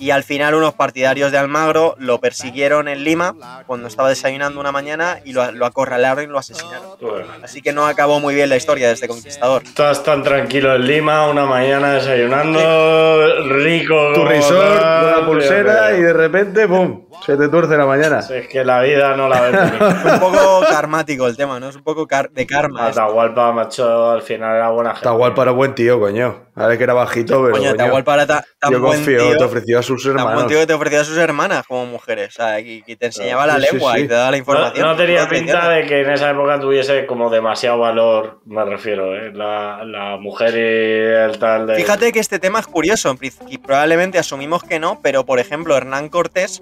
Y 0.00 0.12
al 0.12 0.24
final 0.24 0.54
unos 0.54 0.72
partidarios 0.72 1.30
de 1.30 1.36
Almagro 1.36 1.94
lo 1.98 2.18
persiguieron 2.18 2.88
en 2.88 3.04
Lima 3.04 3.34
cuando 3.66 3.86
estaba 3.86 4.08
desayunando 4.08 4.58
una 4.58 4.72
mañana 4.72 5.20
y 5.26 5.34
lo, 5.34 5.52
lo 5.52 5.66
acorralaron 5.66 6.24
y 6.24 6.26
lo 6.26 6.38
asesinaron. 6.38 6.96
Bueno, 6.98 7.26
Así 7.42 7.60
que 7.60 7.74
no 7.74 7.86
acabó 7.86 8.18
muy 8.18 8.34
bien 8.34 8.48
la 8.48 8.56
historia 8.56 8.88
de 8.88 8.94
este 8.94 9.08
conquistador. 9.08 9.62
Estás 9.62 10.02
tan 10.02 10.22
tranquilo 10.22 10.74
en 10.74 10.86
Lima, 10.86 11.28
una 11.28 11.44
mañana 11.44 11.92
desayunando, 11.92 13.44
rico. 13.50 14.14
Tu 14.14 14.24
tal, 14.24 15.18
una 15.18 15.26
pulsera 15.26 15.94
y 15.94 16.00
de 16.00 16.12
repente, 16.14 16.66
¡pum! 16.66 17.02
Se 17.24 17.36
te 17.36 17.48
tuerce 17.48 17.76
la 17.76 17.86
mañana. 17.86 18.20
Es 18.20 18.48
que 18.48 18.64
la 18.64 18.80
vida 18.82 19.14
no 19.16 19.28
la 19.28 19.40
ves. 19.42 19.54
Es 20.06 20.12
un 20.14 20.20
poco 20.20 20.60
karmático 20.68 21.26
el 21.26 21.36
tema, 21.36 21.60
¿no? 21.60 21.68
Es 21.68 21.76
un 21.76 21.82
poco 21.84 22.06
car- 22.06 22.30
de 22.30 22.46
karma. 22.46 22.88
esto. 22.88 23.02
Atahualpa, 23.02 23.52
macho, 23.52 24.10
al 24.10 24.22
final 24.22 24.56
era 24.56 24.70
buena 24.70 24.90
gente. 24.90 25.00
Está 25.00 25.10
guapo 25.10 25.34
para 25.34 25.50
buen 25.50 25.74
tío, 25.74 26.00
coño. 26.00 26.46
Ahora 26.54 26.76
que 26.76 26.84
era 26.84 26.94
bajito, 26.94 27.42
pero. 27.42 27.56
Coño, 27.56 27.70
Atahualpa 27.70 28.14
era 28.14 28.26
ta- 28.26 28.44
tan 28.58 28.72
yo 28.72 28.80
buen 28.80 28.94
confío, 28.94 29.18
tío. 29.28 29.36
te 29.36 29.44
ofreció 29.44 29.78
a 29.78 29.82
sus 29.82 30.02
Tan 30.04 30.34
buen 30.34 30.46
tío 30.46 30.58
que 30.60 30.66
te 30.66 30.74
ofrecía 30.74 31.00
a 31.02 31.04
sus 31.04 31.18
hermanas 31.18 31.66
como 31.66 31.86
mujeres. 31.86 32.28
O 32.30 32.32
sea, 32.32 32.58
y, 32.60 32.82
y 32.86 32.96
te 32.96 33.06
enseñaba 33.06 33.46
la 33.46 33.56
Sí, 33.60 33.66
lengua 33.72 33.94
sí. 33.94 34.00
y 34.00 34.08
te 34.08 34.14
daba 34.14 34.26
la 34.26 34.30
No, 34.32 34.36
información. 34.38 34.86
no 34.88 34.96
tenía 34.96 35.28
te 35.28 35.36
pinta 35.38 35.68
de 35.68 35.86
que 35.86 36.00
en 36.00 36.10
esa 36.10 36.30
época 36.30 36.58
tuviese 36.58 37.06
como 37.06 37.30
demasiado 37.30 37.78
valor, 37.78 38.40
me 38.46 38.64
refiero, 38.64 39.14
¿eh? 39.14 39.30
la, 39.32 39.84
la 39.84 40.16
mujer 40.16 40.54
y 40.54 41.30
el 41.32 41.38
tal 41.38 41.66
de... 41.66 41.74
Fíjate 41.76 42.12
que 42.12 42.18
este 42.20 42.38
tema 42.38 42.58
es 42.60 42.66
curioso, 42.66 43.14
y 43.48 43.58
probablemente 43.58 44.18
asumimos 44.18 44.62
que 44.64 44.78
no, 44.80 45.00
pero 45.02 45.24
por 45.24 45.38
ejemplo, 45.38 45.76
Hernán 45.76 46.08
Cortés 46.08 46.60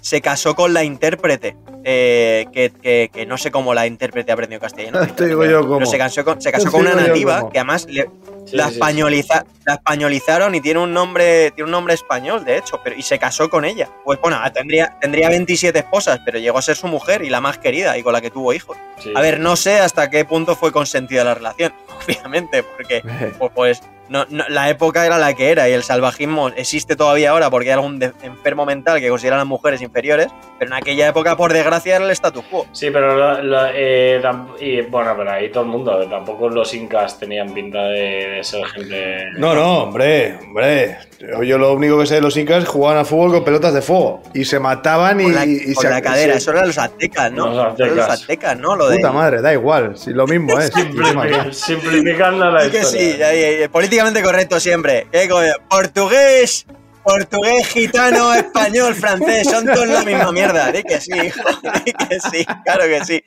se 0.00 0.20
casó 0.20 0.54
con 0.54 0.72
la 0.74 0.84
intérprete, 0.84 1.56
eh, 1.90 2.46
que, 2.52 2.70
que- 2.70 3.10
que 3.10 3.24
no 3.24 3.38
sé 3.38 3.50
cómo 3.50 3.72
la 3.72 3.86
intérprete 3.86 4.30
aprendió 4.30 4.60
castellano. 4.60 5.00
Te 5.16 5.26
digo 5.26 5.42
yo 5.46 5.62
cómo. 5.62 5.78
Pero 5.78 5.90
se 5.90 5.96
casó 5.96 6.22
con, 6.22 6.40
se 6.42 6.52
casó 6.52 6.66
Te 6.66 6.70
con 6.70 6.82
una 6.82 6.94
nativa 6.94 7.48
que 7.50 7.58
además 7.58 7.86
le- 7.88 8.10
Sí, 8.44 8.56
la, 8.56 8.68
sí, 8.68 8.74
sí. 8.74 8.80
españoliza- 8.80 9.44
la 9.66 9.74
españolizaron 9.74 10.54
y 10.54 10.60
tiene 10.62 10.80
un 10.80 10.92
nombre 10.94 11.50
tiene 11.50 11.64
un 11.66 11.70
nombre 11.72 11.92
español, 11.94 12.44
de 12.46 12.56
hecho, 12.56 12.80
pero 12.82 12.96
y 12.96 13.02
se 13.02 13.18
casó 13.18 13.48
con 13.50 13.64
ella. 13.66 13.88
Pues 14.04 14.18
bueno, 14.22 14.38
tendría, 14.54 14.96
tendría 15.00 15.28
27 15.28 15.78
esposas, 15.78 16.20
pero 16.24 16.38
llegó 16.38 16.56
a 16.58 16.62
ser 16.62 16.76
su 16.76 16.86
mujer 16.88 17.22
y 17.22 17.28
la 17.30 17.40
más 17.42 17.58
querida 17.58 17.96
y 17.98 18.02
con 18.02 18.12
la 18.14 18.20
que 18.22 18.30
tuvo 18.30 18.52
hijos. 18.54 18.76
Sí. 19.02 19.12
A 19.14 19.20
ver, 19.20 19.38
no 19.40 19.54
sé 19.56 19.78
hasta 19.80 20.08
qué 20.10 20.24
punto 20.24 20.56
fue 20.56 20.72
consentida 20.72 21.24
la 21.24 21.34
relación, 21.34 21.72
obviamente, 22.06 22.62
porque 22.62 23.02
pues, 23.38 23.52
pues, 23.54 23.82
no, 24.08 24.24
no- 24.30 24.48
la 24.48 24.70
época 24.70 25.04
era 25.04 25.18
la 25.18 25.34
que 25.34 25.50
era 25.50 25.68
y 25.68 25.72
el 25.74 25.82
salvajismo 25.82 26.48
existe 26.48 26.96
todavía 26.96 27.32
ahora 27.32 27.50
porque 27.50 27.68
hay 27.68 27.74
algún 27.74 28.02
enfermo 28.22 28.64
mental 28.64 28.98
que 29.00 29.10
considera 29.10 29.36
a 29.36 29.40
las 29.40 29.46
mujeres 29.46 29.82
inferiores, 29.82 30.28
pero 30.58 30.70
en 30.70 30.74
aquella 30.78 31.08
época, 31.08 31.36
por 31.36 31.52
desgracia, 31.52 31.77
era 31.86 32.04
el 32.04 32.10
status 32.10 32.44
quo. 32.50 32.66
Sí, 32.72 32.90
pero 32.90 33.42
lo- 33.42 33.66
eh, 33.74 34.20
y, 34.60 34.80
bueno, 34.82 35.14
pero 35.16 35.30
ahí 35.30 35.50
todo 35.50 35.64
el 35.64 35.68
mundo, 35.70 36.06
tampoco 36.08 36.48
los 36.48 36.72
incas 36.74 37.18
tenían 37.18 37.52
pinta 37.52 37.82
de, 37.84 38.28
de 38.36 38.44
ser 38.44 38.64
gente... 38.66 39.24
No, 39.36 39.54
no, 39.54 39.84
hombre, 39.84 40.38
hombre. 40.42 40.96
Yo, 41.20 41.42
yo 41.42 41.58
lo 41.58 41.72
único 41.72 41.98
que 41.98 42.06
sé 42.06 42.16
de 42.16 42.20
los 42.20 42.36
incas 42.36 42.62
es 42.62 42.68
jugaban 42.68 42.98
a 42.98 43.04
fútbol 43.04 43.32
con 43.32 43.44
pelotas 43.44 43.74
de 43.74 43.82
fuego. 43.82 44.22
Y 44.34 44.44
se 44.44 44.60
mataban 44.60 45.20
y, 45.20 45.24
Con 45.24 45.34
la, 45.34 45.46
y 45.46 45.74
con 45.74 45.82
se- 45.82 45.90
la 45.90 46.00
cadera, 46.00 46.34
eso 46.34 46.50
eran 46.52 46.66
los 46.68 46.78
aztecas, 46.78 47.32
¿no? 47.32 47.48
Los 47.48 47.58
aztecas. 47.66 47.96
Los 47.96 48.08
aztecas, 48.08 48.58
¿no? 48.58 48.76
Lo 48.76 48.88
de, 48.88 48.96
Puta 48.96 49.12
madre, 49.12 49.40
da 49.42 49.52
igual. 49.52 49.96
Si 49.98 50.10
lo 50.12 50.26
mismo 50.26 50.58
es. 50.58 50.72
Simplifi- 50.72 51.52
simplificando 51.52 52.50
la 52.50 52.60
Sí 52.64 52.70
que 52.70 52.78
historia. 52.80 53.14
sí, 53.16 53.22
ahí, 53.22 53.68
políticamente 53.68 54.22
correcto 54.22 54.60
siempre. 54.60 55.06
¿Qué 55.10 55.28
coño? 55.28 55.52
Portugués, 55.68 56.66
portugués, 57.08 57.66
gitano, 57.68 58.34
español, 58.34 58.94
francés, 58.94 59.48
son 59.50 59.66
todos 59.66 59.86
la 59.88 60.02
misma 60.02 60.30
mierda. 60.32 60.70
Di 60.72 60.82
que 60.82 61.00
sí, 61.00 61.12
hijo, 61.14 61.40
di 61.84 61.92
que 61.92 62.20
sí, 62.20 62.44
claro 62.64 62.84
que 62.84 63.04
sí. 63.04 63.22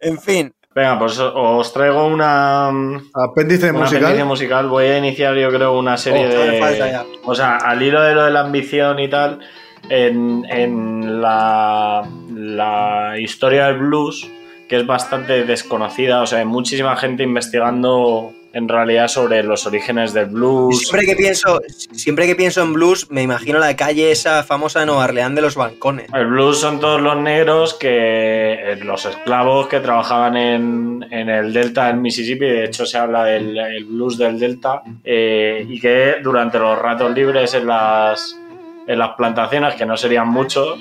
En 0.00 0.18
fin, 0.20 0.54
Venga, 0.74 0.98
pues 0.98 1.16
os 1.20 1.72
traigo 1.72 2.04
una, 2.06 2.66
Apéndice 2.68 3.70
una 3.70 3.78
musical. 3.80 4.04
apéndice 4.06 4.24
musical. 4.24 4.68
Voy 4.68 4.86
a 4.86 4.98
iniciar, 4.98 5.36
yo 5.36 5.48
creo, 5.50 5.78
una 5.78 5.96
serie 5.96 6.26
Oh, 6.26 6.30
de. 6.50 6.58
falta 6.58 6.90
ya. 6.90 7.04
O 7.24 7.32
sea, 7.34 7.58
al 7.58 7.80
hilo 7.80 8.02
de 8.02 8.12
lo 8.14 8.24
de 8.24 8.32
la 8.32 8.40
ambición 8.40 8.98
y 8.98 9.08
tal, 9.08 9.38
en, 9.88 10.44
en 10.50 11.22
la, 11.22 12.02
la 12.34 13.14
historia 13.20 13.66
del 13.66 13.78
blues, 13.78 14.28
que 14.68 14.76
es 14.78 14.84
bastante 14.86 15.44
desconocida, 15.44 16.22
o 16.22 16.26
sea, 16.26 16.40
hay 16.40 16.44
muchísima 16.44 16.96
gente 16.96 17.22
investigando 17.22 18.32
en 18.54 18.68
realidad 18.68 19.08
sobre 19.08 19.42
los 19.42 19.66
orígenes 19.66 20.14
del 20.14 20.26
blues. 20.26 20.78
siempre 20.78 21.06
que 21.06 21.16
pienso, 21.16 21.60
siempre 21.92 22.26
que 22.26 22.36
pienso 22.36 22.62
en 22.62 22.72
blues, 22.72 23.10
me 23.10 23.20
imagino 23.20 23.58
la 23.58 23.74
calle 23.74 24.12
esa 24.12 24.44
famosa 24.44 24.80
de 24.80 24.86
Nueva 24.86 25.04
Orleans 25.04 25.34
de 25.34 25.42
los 25.42 25.56
balcones. 25.56 26.06
El 26.14 26.28
blues 26.28 26.60
son 26.60 26.78
todos 26.78 27.00
los 27.00 27.16
negros 27.16 27.74
que 27.74 28.52
eh, 28.52 28.76
los 28.76 29.04
esclavos 29.06 29.66
que 29.66 29.80
trabajaban 29.80 30.36
en, 30.36 31.04
en 31.10 31.28
el 31.28 31.52
delta 31.52 31.88
del 31.88 31.96
Mississippi, 31.96 32.46
de 32.46 32.64
hecho 32.64 32.86
se 32.86 32.96
habla 32.96 33.24
del 33.24 33.58
el 33.58 33.84
blues 33.86 34.16
del 34.16 34.38
delta, 34.38 34.82
eh, 35.02 35.66
y 35.68 35.80
que 35.80 36.16
durante 36.22 36.58
los 36.58 36.78
ratos 36.78 37.12
libres 37.12 37.54
en 37.54 37.66
las, 37.66 38.38
en 38.86 38.98
las 38.98 39.10
plantaciones, 39.16 39.74
que 39.74 39.84
no 39.84 39.96
serían 39.96 40.28
muchos, 40.28 40.78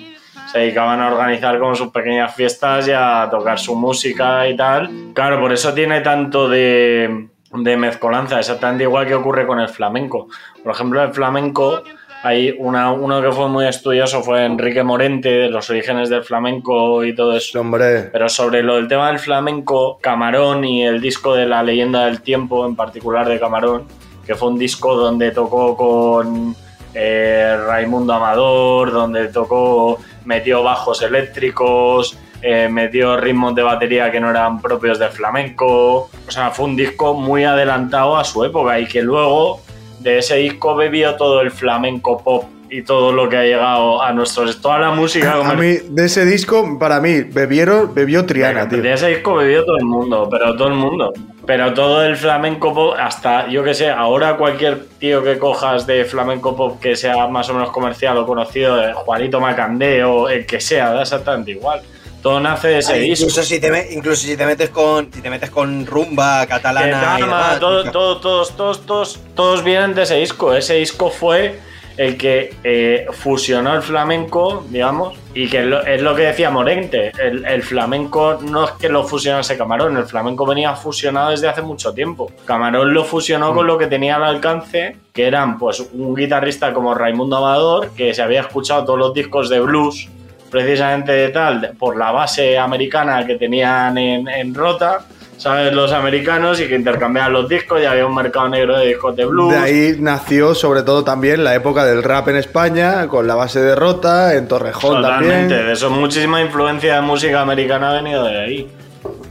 se 0.51 0.59
dedicaban 0.59 1.01
a 1.01 1.12
organizar 1.12 1.57
como 1.57 1.73
sus 1.73 1.88
pequeñas 1.88 2.36
fiestas 2.36 2.88
y 2.88 2.91
a 2.91 3.27
tocar 3.31 3.57
su 3.57 3.75
música 3.75 4.47
y 4.47 4.55
tal. 4.55 4.89
Claro, 5.15 5.39
por 5.39 5.51
eso 5.51 5.73
tiene 5.73 6.01
tanto 6.01 6.47
de, 6.47 7.29
de 7.53 7.77
mezcolanza, 7.77 8.39
exactamente 8.39 8.83
igual 8.83 9.07
que 9.07 9.15
ocurre 9.15 9.45
con 9.45 9.59
el 9.59 9.69
flamenco. 9.69 10.27
Por 10.63 10.73
ejemplo, 10.73 11.03
el 11.03 11.13
flamenco 11.13 11.83
hay 12.23 12.55
una, 12.57 12.91
uno 12.91 13.21
que 13.21 13.33
fue 13.33 13.49
muy 13.49 13.67
estudioso 13.67 14.23
fue 14.23 14.45
Enrique 14.45 14.81
Morente, 14.81 15.29
de 15.29 15.49
los 15.49 15.69
orígenes 15.69 16.09
del 16.09 16.23
flamenco 16.23 17.03
y 17.03 17.13
todo 17.13 17.35
eso. 17.35 17.59
Hombre, 17.59 18.09
Pero 18.13 18.29
sobre 18.29 18.63
lo 18.63 18.75
del 18.75 18.87
tema 18.87 19.09
del 19.09 19.19
flamenco, 19.19 19.99
Camarón 20.01 20.63
y 20.63 20.83
el 20.83 21.01
disco 21.01 21.35
de 21.35 21.45
la 21.45 21.61
leyenda 21.61 22.05
del 22.05 22.21
tiempo, 22.21 22.65
en 22.65 22.77
particular 22.77 23.27
de 23.27 23.39
Camarón, 23.39 23.83
que 24.25 24.35
fue 24.35 24.47
un 24.47 24.57
disco 24.57 24.95
donde 24.95 25.31
tocó 25.31 25.75
con 25.75 26.55
eh, 26.93 27.57
Raimundo 27.67 28.13
Amador, 28.13 28.93
donde 28.93 29.27
tocó, 29.27 29.99
metió 30.23 30.63
bajos 30.63 31.01
eléctricos, 31.01 32.17
eh, 32.43 32.67
metió 32.69 33.15
ritmos 33.15 33.56
de 33.56 33.63
batería 33.63 34.12
que 34.12 34.19
no 34.19 34.29
eran 34.29 34.62
propios 34.62 34.99
del 34.99 35.12
flamenco. 35.12 36.10
O 36.27 36.32
sea, 36.32 36.51
fue 36.51 36.65
un 36.65 36.75
disco 36.75 37.13
muy 37.13 37.45
adelantado 37.45 38.17
a 38.17 38.25
su 38.25 38.43
época 38.43 38.77
y 38.79 38.86
que 38.86 39.01
luego 39.01 39.62
de 39.99 40.17
ese 40.17 40.36
disco 40.36 40.75
bebió 40.75 41.15
todo 41.15 41.39
el 41.39 41.51
flamenco 41.51 42.21
pop 42.21 42.43
y 42.69 42.82
todo 42.82 43.12
lo 43.12 43.29
que 43.29 43.38
ha 43.38 43.43
llegado 43.43 44.01
a 44.01 44.12
nuestros. 44.12 44.60
toda 44.60 44.79
la 44.79 44.91
música 44.91 45.36
a 45.36 45.53
mí, 45.53 45.77
de 45.89 46.06
ese 46.06 46.25
disco, 46.25 46.77
para 46.79 46.99
mí, 46.99 47.21
bebieron, 47.21 47.93
bebió 47.93 48.25
Triana, 48.25 48.67
tío. 48.67 48.82
De 48.82 48.93
ese 48.93 49.10
disco 49.10 49.36
bebió 49.36 49.63
todo 49.63 49.77
el 49.77 49.86
mundo, 49.86 50.27
pero 50.29 50.56
todo 50.58 50.67
el 50.69 50.73
mundo. 50.73 51.13
Pero 51.45 51.73
todo 51.73 52.03
el 52.03 52.17
flamenco 52.17 52.73
pop, 52.73 52.95
hasta 52.99 53.47
yo 53.47 53.63
que 53.63 53.73
sé, 53.73 53.89
ahora 53.89 54.36
cualquier 54.38 54.86
tío 54.97 55.23
que 55.23 55.38
cojas 55.38 55.86
de 55.86 56.03
flamenco 56.03 56.56
pop 56.56 56.79
que 56.82 56.95
sea 56.95 57.27
más 57.27 57.49
o 57.49 57.53
menos 57.53 57.69
comercial 57.69 58.17
o 58.17 58.25
conocido, 58.25 58.82
eh, 58.84 58.91
Juanito 58.93 59.39
Macandé 59.39 60.03
o 60.03 60.27
el 60.27 60.45
que 60.45 60.60
sea, 60.60 60.91
da 60.91 61.03
exactamente 61.03 61.51
igual. 61.51 61.82
Todo 62.23 62.39
nace 62.39 62.69
de 62.69 62.77
ese 62.79 62.93
Ay, 62.93 63.01
disco. 63.09 63.25
incluso 63.25 63.43
si 63.43 63.59
te 63.59 63.69
me- 63.69 63.88
incluso 63.91 64.25
si 64.25 64.36
te 64.38 64.45
metes 64.45 64.69
con 64.69 65.12
si 65.13 65.21
te 65.21 65.29
metes 65.29 65.49
con 65.51 65.86
rumba 65.86 66.47
catalana 66.47 66.88
y 66.88 66.91
Dama, 66.91 67.17
demás, 67.17 67.59
todo- 67.59 67.91
todo- 67.91 68.17
todos, 68.21 68.55
todos, 68.55 68.86
todos, 68.86 69.19
todos 69.36 69.63
vienen 69.63 69.93
de 69.93 70.03
ese 70.03 70.15
disco. 70.15 70.53
Ese 70.53 70.75
disco 70.75 71.09
fue 71.12 71.59
el 71.97 72.17
que 72.17 72.55
eh, 72.63 73.05
fusionó 73.12 73.75
el 73.75 73.81
flamenco, 73.83 74.65
digamos, 74.69 75.15
y 75.36 75.47
que 75.49 75.62
lo- 75.63 75.86
es 75.86 76.01
lo 76.01 76.15
que 76.15 76.23
decía 76.23 76.49
Morente. 76.49 77.12
El, 77.21 77.45
el 77.45 77.62
flamenco 77.62 78.39
no 78.41 78.63
es 78.65 78.71
que 78.71 78.88
lo 78.89 79.03
fusionase 79.03 79.57
Camarón, 79.57 79.97
el 79.97 80.05
flamenco 80.05 80.45
venía 80.45 80.73
fusionado 80.75 81.31
desde 81.31 81.49
hace 81.49 81.62
mucho 81.62 81.93
tiempo. 81.93 82.31
Camarón 82.45 82.93
lo 82.93 83.03
fusionó 83.03 83.53
con 83.53 83.67
lo 83.67 83.77
que 83.77 83.88
tenía 83.88 84.15
al 84.15 84.23
alcance, 84.23 84.95
que 85.13 85.27
eran 85.27 85.59
pues 85.59 85.81
un 85.93 86.15
guitarrista 86.15 86.73
como 86.73 86.95
Raimundo 86.95 87.36
Amador, 87.38 87.91
que 87.91 88.13
se 88.13 88.21
había 88.23 88.39
escuchado 88.41 88.86
todos 88.86 88.97
los 88.97 89.13
discos 89.13 89.49
de 89.49 89.59
blues 89.59 90.07
precisamente 90.53 91.11
de 91.11 91.29
tal, 91.29 91.73
por 91.79 91.97
la 91.97 92.11
base 92.11 92.59
americana 92.59 93.25
que 93.25 93.35
tenían 93.37 93.97
en, 93.97 94.27
en 94.27 94.53
Rota, 94.53 94.99
¿sabes? 95.35 95.73
Los 95.73 95.91
americanos 95.91 96.61
y 96.61 96.67
que 96.67 96.75
intercambiaban 96.75 97.33
los 97.33 97.49
discos 97.49 97.81
y 97.81 97.85
había 97.85 98.05
un 98.05 98.13
mercado 98.13 98.49
negro 98.49 98.77
de 98.77 98.89
discos 98.89 99.15
de 99.15 99.25
blues. 99.25 99.51
De 99.51 99.57
ahí 99.57 99.95
nació 99.99 100.53
sobre 100.53 100.83
todo 100.83 101.03
también 101.03 101.43
la 101.43 101.55
época 101.55 101.83
del 101.85 102.03
rap 102.03 102.27
en 102.27 102.35
España, 102.35 103.07
con 103.07 103.25
la 103.28 103.34
base 103.34 103.61
de 103.61 103.75
Rota, 103.75 104.36
en 104.36 104.47
Torrejón 104.47 104.97
Totalmente, 105.01 105.39
también. 105.39 105.65
de 105.65 105.73
eso 105.73 105.89
muchísima 105.89 106.39
influencia 106.39 106.95
de 106.95 107.01
música 107.01 107.41
americana 107.41 107.89
ha 107.89 107.93
venido 107.95 108.23
de 108.25 108.39
ahí. 108.39 108.71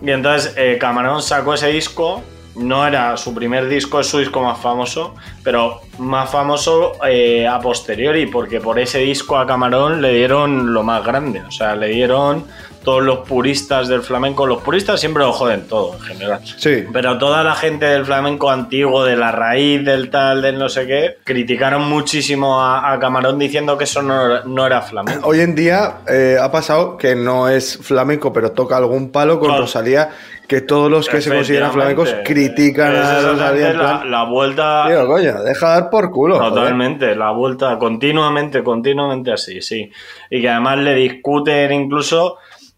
Y 0.02 0.10
entonces 0.10 0.54
eh, 0.56 0.76
Camarón 0.80 1.22
sacó 1.22 1.54
ese 1.54 1.68
disco 1.68 2.20
no 2.54 2.86
era 2.86 3.16
su 3.16 3.34
primer 3.34 3.68
disco, 3.68 4.00
es 4.00 4.06
su 4.06 4.18
disco 4.18 4.42
más 4.42 4.58
famoso, 4.58 5.14
pero 5.42 5.80
más 5.98 6.30
famoso 6.30 6.92
eh, 7.06 7.46
a 7.46 7.58
posteriori, 7.60 8.26
porque 8.26 8.60
por 8.60 8.78
ese 8.78 8.98
disco 8.98 9.38
a 9.38 9.46
Camarón 9.46 10.02
le 10.02 10.12
dieron 10.14 10.72
lo 10.72 10.82
más 10.82 11.04
grande, 11.04 11.40
o 11.42 11.50
sea, 11.50 11.74
le 11.76 11.88
dieron 11.88 12.44
todos 12.84 13.00
los 13.00 13.18
puristas 13.20 13.86
del 13.86 14.02
flamenco, 14.02 14.44
los 14.44 14.60
puristas 14.60 14.98
siempre 14.98 15.22
lo 15.22 15.32
joden 15.32 15.68
todo 15.68 15.94
en 15.94 16.00
general. 16.00 16.40
Sí. 16.44 16.84
Pero 16.92 17.16
toda 17.16 17.44
la 17.44 17.54
gente 17.54 17.86
del 17.86 18.04
flamenco 18.04 18.50
antiguo, 18.50 19.04
de 19.04 19.14
la 19.16 19.30
raíz, 19.30 19.84
del 19.84 20.10
tal, 20.10 20.42
del 20.42 20.58
no 20.58 20.68
sé 20.68 20.88
qué, 20.88 21.18
criticaron 21.22 21.88
muchísimo 21.88 22.60
a, 22.60 22.92
a 22.92 22.98
Camarón 22.98 23.38
diciendo 23.38 23.78
que 23.78 23.84
eso 23.84 24.02
no, 24.02 24.42
no 24.46 24.66
era 24.66 24.82
flamenco. 24.82 25.28
Hoy 25.28 25.40
en 25.42 25.54
día 25.54 25.98
eh, 26.08 26.36
ha 26.42 26.50
pasado 26.50 26.96
que 26.96 27.14
no 27.14 27.48
es 27.48 27.78
flamenco, 27.80 28.32
pero 28.32 28.50
toca 28.50 28.76
algún 28.78 29.12
palo 29.12 29.38
con 29.38 29.50
Claro. 29.50 29.62
Rosalía, 29.62 30.10
que 30.52 30.60
todos 30.60 30.90
los 30.90 31.08
que 31.08 31.22
se 31.22 31.30
consideran 31.34 31.72
flamencos 31.72 32.14
critican 32.26 32.94
Es 32.94 33.00
a 33.06 34.04
la, 34.04 34.24
vuelta. 34.24 34.84
Tío, 34.86 35.06
coño, 35.06 35.42
deja 35.42 35.68
dar 35.68 35.88
por 35.88 36.10
culo. 36.10 36.36
joder. 36.38 36.50
Totalmente, 36.52 37.14
la 37.16 37.30
vuelta 37.30 37.78
continuamente, 37.78 38.62
continuamente 38.62 39.32
así, 39.32 39.62
sí. 39.62 39.90
Y 40.30 40.42
que 40.42 40.50
además 40.50 40.76
le 40.80 40.94
discuten 40.94 41.72
incluso 41.72 42.36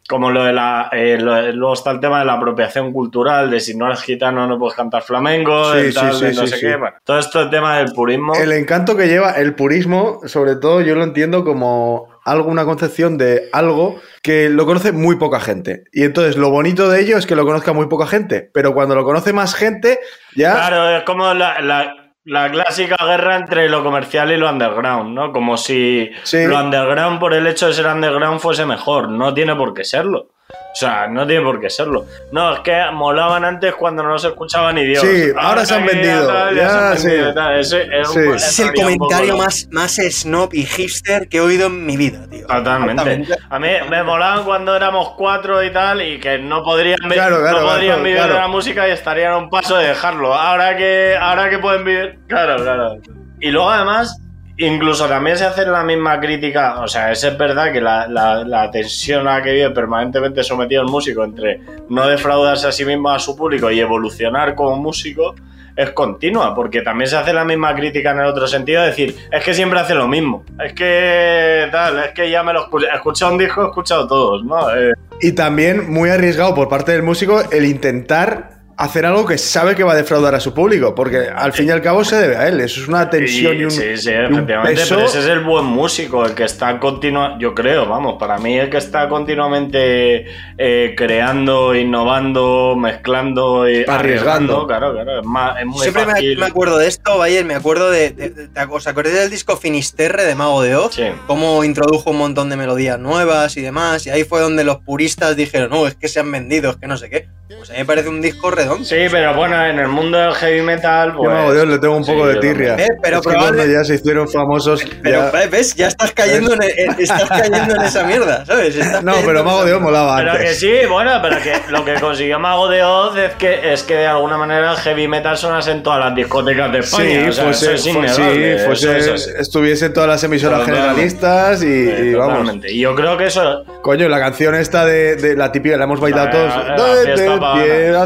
como 0.08 0.30
lo 0.30 0.44
de 0.44 0.52
la. 0.52 0.88
eh, 0.92 1.18
lo- 1.18 1.50
luego 1.52 1.74
está 1.74 1.90
el 1.90 1.98
tema 1.98 2.20
de 2.20 2.26
la 2.26 2.34
apropiación 2.34 2.92
cultural, 2.92 3.50
de 3.50 3.58
si 3.58 3.76
no 3.76 3.86
eres 3.86 4.02
gitano 4.02 4.46
no 4.46 4.56
puedes 4.56 4.76
cantar 4.76 5.02
flamenco, 5.02 5.72
Sí, 5.74 5.92
tal, 5.92 6.14
sí, 6.14 6.26
no 6.26 6.46
sé 6.46 6.60
qué. 6.60 6.76
Bueno, 6.76 6.96
todo 7.02 7.18
esto 7.18 7.40
el 7.40 7.50
tema 7.50 7.78
del 7.78 7.92
purismo. 7.92 8.34
El 8.36 8.52
encanto 8.52 8.96
que 8.96 9.08
lleva 9.08 9.32
el 9.32 9.54
purismo, 9.56 10.20
sobre 10.26 10.54
todo 10.56 10.80
yo 10.80 10.94
lo 10.94 11.02
entiendo 11.02 11.42
como 11.44 12.13
algo, 12.24 12.48
una 12.50 12.64
concepción 12.64 13.18
de 13.18 13.48
algo 13.52 14.00
que 14.22 14.48
lo 14.48 14.66
conoce 14.66 14.92
muy 14.92 15.16
poca 15.16 15.40
gente. 15.40 15.84
Y 15.92 16.04
entonces 16.04 16.36
lo 16.36 16.50
bonito 16.50 16.88
de 16.88 17.00
ello 17.00 17.16
es 17.18 17.26
que 17.26 17.36
lo 17.36 17.44
conozca 17.44 17.72
muy 17.72 17.86
poca 17.86 18.06
gente. 18.06 18.50
Pero 18.52 18.74
cuando 18.74 18.94
lo 18.94 19.04
conoce 19.04 19.32
más 19.32 19.54
gente, 19.54 19.98
ya. 20.34 20.52
Claro, 20.54 20.96
es 20.98 21.02
como 21.04 21.32
la, 21.34 21.60
la- 21.60 21.94
la 22.26 22.50
clásica 22.50 22.96
guerra 23.04 23.36
entre 23.36 23.68
lo 23.68 23.84
comercial 23.84 24.32
y 24.32 24.38
lo 24.38 24.48
underground, 24.50 25.14
¿no? 25.14 25.30
Como 25.30 25.58
si 25.58 26.10
Sí. 26.22 26.46
lo 26.46 26.58
underground 26.58 27.20
por 27.20 27.34
el 27.34 27.46
hecho 27.46 27.66
de 27.66 27.74
ser 27.74 27.84
underground 27.86 28.40
fuese 28.40 28.64
mejor. 28.64 29.10
No 29.10 29.34
tiene 29.34 29.54
por 29.54 29.74
qué 29.74 29.84
serlo. 29.84 30.30
O 30.74 30.76
sea, 30.76 31.06
no 31.06 31.24
tiene 31.24 31.40
por 31.44 31.60
qué 31.60 31.70
serlo. 31.70 32.04
No, 32.32 32.54
es 32.54 32.60
que 32.60 32.76
molaban 32.92 33.44
antes 33.44 33.76
cuando 33.76 34.02
no 34.02 34.18
se 34.18 34.26
escuchaba 34.26 34.72
ni 34.72 34.84
Dios. 34.84 35.04
Sí, 35.04 35.26
ahora 35.38 35.64
se 35.64 35.76
han 35.76 35.86
vendido, 35.86 36.26
tal, 36.26 36.56
ya, 36.56 36.68
se 36.68 36.76
han 36.76 36.98
sí. 36.98 37.06
vendido, 37.06 37.34
tal. 37.34 37.60
Ese 37.60 37.82
es 37.82 38.08
Sí. 38.08 38.62
El 38.62 38.72
poco 38.72 38.82
comentario 38.82 39.36
más, 39.36 39.68
más 39.70 39.94
snob 39.96 40.52
y 40.52 40.64
hipster 40.64 41.28
que 41.28 41.36
he 41.36 41.40
oído 41.40 41.68
en 41.68 41.86
mi 41.86 41.96
vida, 41.96 42.26
tío. 42.28 42.44
Totalmente. 42.48 43.36
A 43.48 43.58
mí 43.60 43.68
me 43.88 44.02
molaban 44.02 44.44
cuando 44.44 44.74
éramos 44.74 45.10
cuatro 45.16 45.62
y 45.62 45.70
tal, 45.72 46.02
y 46.02 46.18
que 46.18 46.38
no 46.38 46.64
podrían, 46.64 46.98
Claro, 47.08 47.40
claro, 47.40 47.60
no 47.60 47.66
podrían 47.68 47.86
claro, 47.86 48.02
vivir 48.02 48.16
claro. 48.18 48.34
de 48.34 48.40
la 48.40 48.48
música 48.48 48.88
y 48.88 48.90
estarían 48.90 49.32
a 49.34 49.36
un 49.38 49.50
paso 49.50 49.76
de 49.76 49.86
dejarlo. 49.86 50.34
Ahora 50.34 50.76
que, 50.76 51.16
ahora 51.16 51.48
que 51.50 51.58
pueden 51.60 51.84
vivir. 51.84 52.18
Claro, 52.26 52.56
claro. 52.56 52.96
Y 53.40 53.50
luego 53.52 53.70
además, 53.70 54.18
incluso 54.58 55.06
también 55.06 55.36
se 55.36 55.44
hace 55.44 55.66
la 55.66 55.82
misma 55.82 56.20
crítica. 56.20 56.80
O 56.80 56.88
sea, 56.88 57.12
es 57.12 57.38
verdad 57.38 57.72
que 57.72 57.80
la, 57.80 58.68
tensión 58.72 59.26
a 59.28 59.38
la 59.38 59.42
que 59.42 59.52
vive 59.52 59.70
permanentemente 59.70 60.42
sometido 60.42 60.82
el 60.82 60.88
músico 60.88 61.24
entre 61.24 61.60
no 61.88 62.06
defraudarse 62.06 62.68
a 62.68 62.72
sí 62.72 62.84
mismo 62.84 63.10
a 63.10 63.18
su 63.18 63.36
público 63.36 63.70
y 63.70 63.80
evolucionar 63.80 64.54
como 64.54 64.76
músico. 64.76 65.34
Es 65.76 65.90
continua, 65.90 66.54
porque 66.54 66.82
también 66.82 67.10
se 67.10 67.16
hace 67.16 67.32
la 67.32 67.44
misma 67.44 67.74
crítica 67.74 68.12
en 68.12 68.20
el 68.20 68.26
otro 68.26 68.46
sentido, 68.46 68.82
de 68.82 68.90
decir, 68.90 69.16
es 69.32 69.42
que 69.42 69.54
siempre 69.54 69.80
hace 69.80 69.92
lo 69.96 70.06
mismo, 70.06 70.44
es 70.64 70.72
que 70.72 71.68
tal, 71.72 71.98
es 71.98 72.12
que 72.12 72.30
ya 72.30 72.44
me 72.44 72.52
lo 72.52 72.62
escuché, 72.62 72.86
he 72.86 72.94
escuchado 72.94 73.32
un 73.32 73.38
disco, 73.38 73.64
he 73.64 73.66
escuchado 73.66 74.06
todos, 74.06 74.44
¿no? 74.44 74.72
Eh, 74.72 74.92
Y 75.20 75.32
también 75.32 75.92
muy 75.92 76.10
arriesgado 76.10 76.54
por 76.54 76.68
parte 76.68 76.92
del 76.92 77.02
músico 77.02 77.42
el 77.50 77.64
intentar 77.64 78.53
hacer 78.76 79.06
algo 79.06 79.24
que 79.26 79.38
sabe 79.38 79.74
que 79.74 79.84
va 79.84 79.92
a 79.92 79.96
defraudar 79.96 80.34
a 80.34 80.40
su 80.40 80.52
público. 80.54 80.94
Porque 80.94 81.28
al 81.34 81.52
fin 81.52 81.68
y 81.68 81.70
al 81.70 81.82
cabo 81.82 82.04
se 82.04 82.16
debe 82.16 82.36
a 82.36 82.48
él. 82.48 82.60
Eso 82.60 82.80
es 82.80 82.88
una 82.88 83.08
tensión 83.10 83.56
y, 83.56 83.64
un, 83.64 83.70
sí, 83.70 83.96
sí, 83.96 84.10
y 84.10 84.14
un 84.14 84.32
efectivamente, 84.34 84.74
peso. 84.80 84.94
pero 84.96 85.06
ese 85.06 85.18
es 85.20 85.26
el 85.26 85.40
buen 85.40 85.64
músico, 85.64 86.24
el 86.24 86.34
que 86.34 86.44
está 86.44 86.78
continua, 86.80 87.36
yo 87.38 87.54
creo, 87.54 87.86
vamos, 87.88 88.16
para 88.18 88.38
mí 88.38 88.58
el 88.58 88.70
que 88.70 88.78
está 88.78 89.08
continuamente 89.08 90.26
eh, 90.58 90.94
creando, 90.96 91.74
innovando, 91.74 92.76
mezclando 92.76 93.68
y 93.68 93.84
Arriesgando. 93.86 94.66
Claro, 94.66 94.92
claro, 94.92 95.20
es, 95.20 95.26
más, 95.26 95.58
es 95.60 95.66
muy 95.66 95.80
Siempre 95.80 96.06
me, 96.06 96.12
fácil. 96.12 96.38
me 96.38 96.46
acuerdo 96.46 96.78
de 96.78 96.88
esto, 96.88 97.18
Bayer, 97.18 97.44
me 97.44 97.54
acuerdo 97.54 97.90
de, 97.90 98.10
de- 98.10 98.30
de- 98.30 98.48
de- 98.48 98.64
¿Os 98.70 98.86
acordáis 98.86 99.16
del 99.16 99.30
disco 99.30 99.56
Finisterre 99.56 100.24
de 100.24 100.34
Mago 100.34 100.62
de 100.62 100.74
Oz? 100.76 100.94
Sí. 100.94 101.04
Cómo 101.26 101.62
introdujo 101.64 102.10
un 102.10 102.18
montón 102.18 102.48
de 102.50 102.56
melodías 102.56 102.98
nuevas 102.98 103.56
y 103.56 103.60
demás, 103.62 104.06
y 104.06 104.10
ahí 104.10 104.24
fue 104.24 104.40
donde 104.40 104.64
los 104.64 104.78
puristas 104.78 105.36
dijeron, 105.36 105.70
no, 105.70 105.86
es 105.86 105.94
que 105.94 106.08
se 106.08 106.20
han 106.20 106.30
vendido, 106.30 106.70
es 106.70 106.76
que 106.76 106.86
no 106.86 106.96
sé 106.96 107.10
qué. 107.10 107.28
Pues 107.56 107.70
a 107.70 107.74
mí 107.74 107.78
me 107.80 107.84
parece 107.84 108.08
un 108.08 108.20
disco 108.20 108.50
redondo. 108.64 108.84
Sí, 108.84 108.96
pero 109.10 109.34
bueno, 109.34 109.64
en 109.66 109.78
el 109.78 109.88
mundo 109.88 110.18
del 110.18 110.34
heavy 110.34 110.62
metal, 110.62 111.10
Yo, 111.12 111.16
pues. 111.18 111.30
mago 111.30 111.52
Dios, 111.54 111.66
le 111.68 111.78
tengo 111.78 111.96
un 111.96 112.04
sí, 112.04 112.12
poco 112.12 112.26
de 112.26 112.34
yo 112.34 112.40
tirria. 112.40 112.74
Eh, 112.78 112.88
pero 113.02 113.16
es 113.18 113.22
que 113.22 113.28
probable- 113.32 113.56
cuando 113.56 113.72
ya 113.72 113.84
se 113.84 113.94
hicieron 113.94 114.28
famosos. 114.28 114.84
Pero 115.02 115.30
ya- 115.32 115.46
ves, 115.48 115.74
ya 115.74 115.86
estás 115.88 116.12
cayendo 116.12 116.54
en, 116.54 116.62
en- 116.62 116.96
estás 116.98 117.28
cayendo 117.28 117.74
en 117.76 117.82
esa 117.82 118.04
mierda, 118.04 118.44
¿sabes? 118.44 118.76
Estás 118.76 119.02
No, 119.04 119.14
pero 119.24 119.44
Mago 119.44 119.64
Dios 119.64 119.80
mierda. 119.80 120.00
molaba 120.02 120.16
Pero 120.16 120.32
que 120.32 120.38
antes. 120.38 120.58
sí, 120.60 120.72
bueno, 120.90 121.12
pero 121.22 121.36
que 121.42 121.52
lo 121.70 121.84
que 121.84 121.94
consiguió 121.94 122.38
Mago 122.38 122.68
de 122.68 122.82
Oz 122.82 123.16
es 123.16 123.32
que, 123.34 123.72
es 123.72 123.82
que 123.82 123.94
de 123.94 124.06
alguna 124.06 124.36
manera 124.38 124.72
el 124.72 124.76
heavy 124.78 125.08
metal 125.08 125.36
sonase 125.36 125.70
en 125.72 125.82
todas 125.82 126.00
las 126.00 126.14
discotecas 126.14 126.72
de 126.72 126.82
Sí, 126.82 126.88
España. 127.02 127.28
o 127.28 127.32
sea, 127.32 127.44
fuese, 127.44 127.64
eso 127.66 127.72
es 127.74 127.82
sí, 127.82 127.90
innegable, 127.90 128.56
eso 128.56 128.66
fuese- 128.66 128.98
es 128.98 129.08
así. 129.08 129.30
estuviese 129.38 129.86
en 129.86 129.92
todas 129.92 130.08
las 130.08 130.24
emisoras 130.24 130.60
Totalmente. 130.60 130.88
generalistas 130.88 131.62
y, 131.62 131.66
Eh, 131.88 132.10
y 132.10 132.14
vamos. 132.14 132.54
Y 132.68 132.80
yo 132.80 132.94
creo 132.94 133.16
que 133.16 133.26
eso. 133.26 133.64
Coño, 133.82 134.08
la 134.08 134.18
canción 134.18 134.54
esta 134.54 134.84
de, 134.84 135.16
de 135.16 135.36
la 135.36 135.52
típica, 135.52 135.76
la 135.76 135.84
hemos 135.84 136.00
bailado 136.00 136.26
La- 136.26 136.30
todos. 136.32 136.54
la 136.78 136.94
Desde 136.94 137.04
fiesta 137.04 137.34
el 137.34 137.40
pagana. 137.40 137.64
pie 137.64 137.96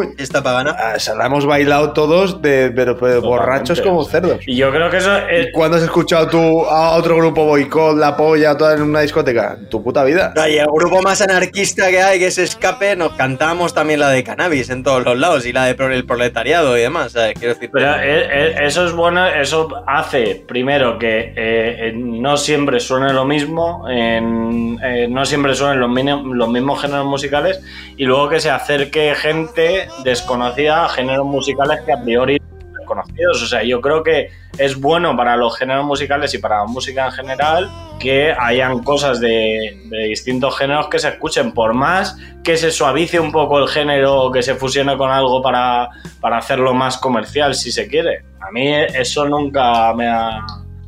hasta 0.00 0.08
el 0.08 0.08
puño. 0.08 0.14
Esta 0.18 0.42
pagana. 0.42 0.76
Ah, 0.78 0.96
la 1.16 1.26
hemos 1.26 1.46
bailado 1.46 1.92
todos 1.92 2.40
de, 2.42 2.72
pero, 2.74 2.96
pero 2.98 3.20
borrachos 3.22 3.80
como 3.80 4.04
cerdos. 4.04 4.38
Y 4.46 4.56
yo 4.56 4.70
creo 4.70 4.90
que 4.90 4.98
eso 4.98 5.16
es. 5.28 5.48
¿Cuándo 5.52 5.76
has 5.76 5.82
escuchado 5.82 6.28
tú 6.28 6.64
a 6.66 6.92
otro 6.96 7.16
grupo 7.16 7.44
boicot, 7.44 7.96
la 7.96 8.16
polla, 8.16 8.56
toda 8.56 8.74
en 8.74 8.82
una 8.82 9.00
discoteca? 9.00 9.56
Tu 9.70 9.82
puta 9.82 10.04
vida. 10.04 10.32
Y 10.48 10.56
el 10.58 10.66
grupo 10.66 11.02
más 11.02 11.20
anarquista 11.20 11.88
que 11.90 12.00
hay, 12.02 12.18
que 12.18 12.26
es 12.26 12.38
Escape, 12.38 12.96
nos 12.96 13.12
cantamos 13.12 13.74
también 13.74 14.00
la 14.00 14.10
de 14.10 14.24
cannabis 14.24 14.70
en 14.70 14.82
todos 14.82 15.04
los 15.04 15.18
lados 15.18 15.46
y 15.46 15.52
la 15.52 15.64
de 15.64 15.74
pro- 15.74 15.90
el 15.92 16.04
proletariado 16.04 16.76
y 16.76 16.80
demás, 16.82 17.12
¿sabes? 17.12 17.34
Quiero 17.38 17.54
decir. 17.54 17.70
Pero 17.72 17.94
eh, 17.96 18.28
eh, 18.30 18.54
eso 18.62 18.84
es 18.86 18.92
bueno, 18.92 19.26
eso 19.26 19.68
hace 19.86 20.42
primero 20.46 20.98
que 20.98 21.32
eh, 21.36 21.92
no 21.94 22.36
siempre 22.36 22.80
suene 22.80 23.12
lo 23.12 23.24
mismo, 23.24 23.88
en- 23.88 24.78
eh, 24.82 25.06
no 25.08 25.24
siempre 25.24 25.54
suenen 25.54 25.80
los 25.80 26.48
mismos 26.48 26.80
géneros 26.80 27.06
musicales 27.06 27.60
y 27.96 28.04
luego 28.04 28.28
que 28.28 28.40
se 28.40 28.50
acerque 28.50 29.14
gente 29.14 29.88
desconocida 30.04 30.84
a 30.84 30.88
géneros 30.88 31.26
musicales 31.26 31.80
que 31.84 31.92
a 31.92 32.02
priori 32.02 32.38
son 32.38 32.72
desconocidos. 32.72 33.42
O 33.42 33.46
sea, 33.46 33.62
yo 33.62 33.80
creo 33.80 34.02
que 34.02 34.30
es 34.58 34.78
bueno 34.78 35.16
para 35.16 35.36
los 35.36 35.56
géneros 35.56 35.84
musicales 35.84 36.34
y 36.34 36.38
para 36.38 36.58
la 36.58 36.64
música 36.66 37.06
en 37.06 37.12
general 37.12 37.70
que 37.98 38.32
hayan 38.32 38.82
cosas 38.82 39.20
de, 39.20 39.78
distintos 40.08 40.56
géneros 40.56 40.88
que 40.88 40.98
se 40.98 41.08
escuchen, 41.08 41.52
por 41.52 41.74
más 41.74 42.16
que 42.42 42.56
se 42.56 42.70
suavice 42.70 43.20
un 43.20 43.30
poco 43.30 43.58
el 43.58 43.68
género 43.68 44.22
o 44.22 44.32
que 44.32 44.42
se 44.42 44.54
fusione 44.54 44.96
con 44.96 45.10
algo 45.10 45.42
para, 45.42 45.90
para 46.20 46.38
hacerlo 46.38 46.74
más 46.74 46.96
comercial, 46.96 47.54
si 47.54 47.70
se 47.70 47.86
quiere. 47.86 48.24
A 48.40 48.50
mí 48.50 48.72
eso 48.72 49.28
nunca 49.28 49.92
me 49.94 50.08
ha, 50.08 50.40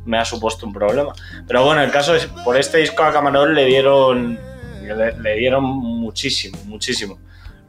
me 0.05 0.17
ha 0.17 0.25
supuesto 0.25 0.65
un 0.65 0.73
problema. 0.73 1.13
Pero 1.47 1.63
bueno, 1.63 1.81
el 1.81 1.91
caso 1.91 2.15
es, 2.15 2.25
por 2.43 2.57
este 2.57 2.79
disco 2.79 3.03
a 3.03 3.13
Camarón 3.13 3.53
le 3.53 3.65
dieron, 3.65 4.39
le 5.21 5.35
dieron 5.35 5.63
muchísimo, 5.63 6.57
muchísimo. 6.65 7.17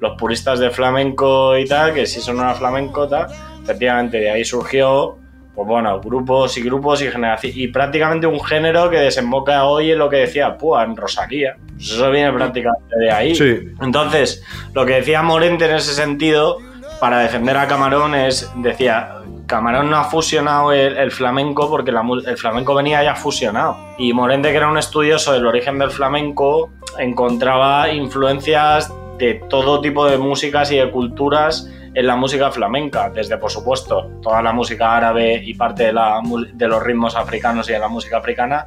Los 0.05 0.19
puristas 0.19 0.59
de 0.59 0.69
flamenco 0.69 1.57
y 1.57 1.65
tal, 1.65 1.95
que 1.95 2.05
si 2.05 2.19
eso 2.19 2.35
no 2.35 2.43
era 2.43 2.55
flamenco, 2.55 3.09
tal, 3.09 3.27
efectivamente 3.63 4.19
de 4.19 4.31
ahí 4.31 4.45
surgió, 4.45 5.17
pues 5.55 5.67
bueno, 5.67 5.99
grupos 5.99 6.59
y 6.59 6.63
grupos 6.63 7.01
y 7.01 7.07
generaciones. 7.11 7.57
Y 7.57 7.69
prácticamente 7.69 8.27
un 8.27 8.39
género 8.45 8.91
que 8.91 8.99
desemboca 8.99 9.65
hoy 9.65 9.93
en 9.93 9.99
lo 9.99 10.11
que 10.11 10.17
decía 10.17 10.59
Púa, 10.59 10.85
en 10.85 10.95
Rosalía. 10.95 11.57
Pues 11.75 11.93
eso 11.93 12.11
viene 12.11 12.31
prácticamente 12.35 12.97
de 13.01 13.11
ahí. 13.11 13.35
Sí. 13.35 13.61
Entonces, 13.81 14.45
lo 14.75 14.85
que 14.85 14.97
decía 14.97 15.23
Morente 15.23 15.65
en 15.65 15.77
ese 15.77 15.95
sentido, 15.95 16.59
para 17.01 17.21
defender 17.21 17.57
a 17.57 17.67
Camarón, 17.67 18.15
es, 18.15 18.53
decía, 18.57 19.23
Camarón 19.47 19.89
no 19.89 19.97
ha 19.97 20.05
fusionado 20.05 20.71
el, 20.73 20.99
el 20.99 21.11
flamenco 21.13 21.71
porque 21.71 21.93
la 21.93 22.05
el 22.27 22.37
flamenco 22.37 22.75
venía 22.75 23.03
ya 23.03 23.15
fusionado. 23.15 23.95
Y 23.97 24.13
Morente, 24.13 24.51
que 24.51 24.57
era 24.59 24.69
un 24.69 24.77
estudioso 24.77 25.33
del 25.33 25.47
origen 25.47 25.79
del 25.79 25.91
flamenco, 25.91 26.73
encontraba 26.99 27.91
influencias 27.91 28.93
de 29.19 29.35
todo 29.49 29.81
tipo 29.81 30.07
de 30.07 30.19
músicas 30.19 30.71
y 30.73 30.77
de 30.77 30.91
culturas 30.91 31.71
en 31.95 32.07
la 32.07 32.17
música 32.17 32.51
flamenca, 32.51 33.11
desde 33.11 33.39
por 33.39 33.51
supuesto 33.51 34.11
toda 34.21 34.43
la 34.43 34.53
música 34.53 34.97
árabe 34.97 35.43
y 35.45 35.55
parte 35.55 35.85
de, 35.85 35.93
la 35.93 36.21
de 36.53 36.69
los 36.69 36.83
ritmos 36.83 37.15
africanos 37.15 37.69
y 37.69 37.73
de 37.73 37.79
la 37.79 37.89
música 37.89 38.19
africana, 38.19 38.65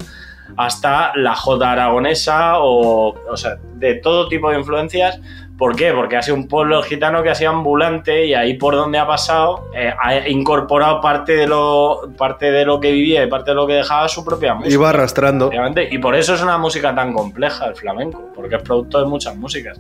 hasta 0.56 1.12
la 1.16 1.36
jota 1.36 1.74
aragonesa 1.74 2.60
o, 2.60 3.14
o 3.30 3.38
sea, 3.38 3.58
de 3.76 3.96
todo 3.96 4.30
tipo 4.30 4.50
de 4.50 4.60
influencias. 4.60 5.20
¿Por 5.58 5.76
qué? 5.76 5.92
Porque 5.92 6.16
ha 6.16 6.22
sido 6.22 6.36
un 6.36 6.48
pueblo 6.48 6.82
gitano 6.84 7.24
que 7.24 7.30
ha 7.30 7.36
sido 7.36 7.50
ambulante 7.50 8.26
y 8.26 8.36
ahí 8.36 8.54
por 8.54 8.76
donde 8.76 9.00
ha 9.00 9.08
pasado 9.08 9.70
eh, 9.74 9.92
ha 10.00 10.30
incorporado 10.30 11.02
parte 11.02 11.36
de, 11.36 11.48
lo, 11.48 12.10
parte 12.16 12.52
de 12.52 12.64
lo 12.64 12.80
que 12.80 12.92
vivía 12.92 13.24
y 13.24 13.28
parte 13.28 13.52
de 13.52 13.56
lo 13.56 13.66
que 13.66 13.74
dejaba 13.74 14.08
su 14.08 14.24
propia 14.24 14.54
música. 14.54 14.74
Iba 14.74 14.90
arrastrando. 14.90 15.50
Y 15.90 15.98
por 15.98 16.16
eso 16.16 16.36
es 16.36 16.44
una 16.44 16.58
música 16.58 16.94
tan 16.94 17.12
compleja 17.12 17.66
el 17.66 17.76
flamenco, 17.76 18.30
porque 18.36 18.56
es 18.56 18.62
producto 18.62 19.00
de 19.00 19.06
muchas 19.06 19.36
músicas. 19.36 19.80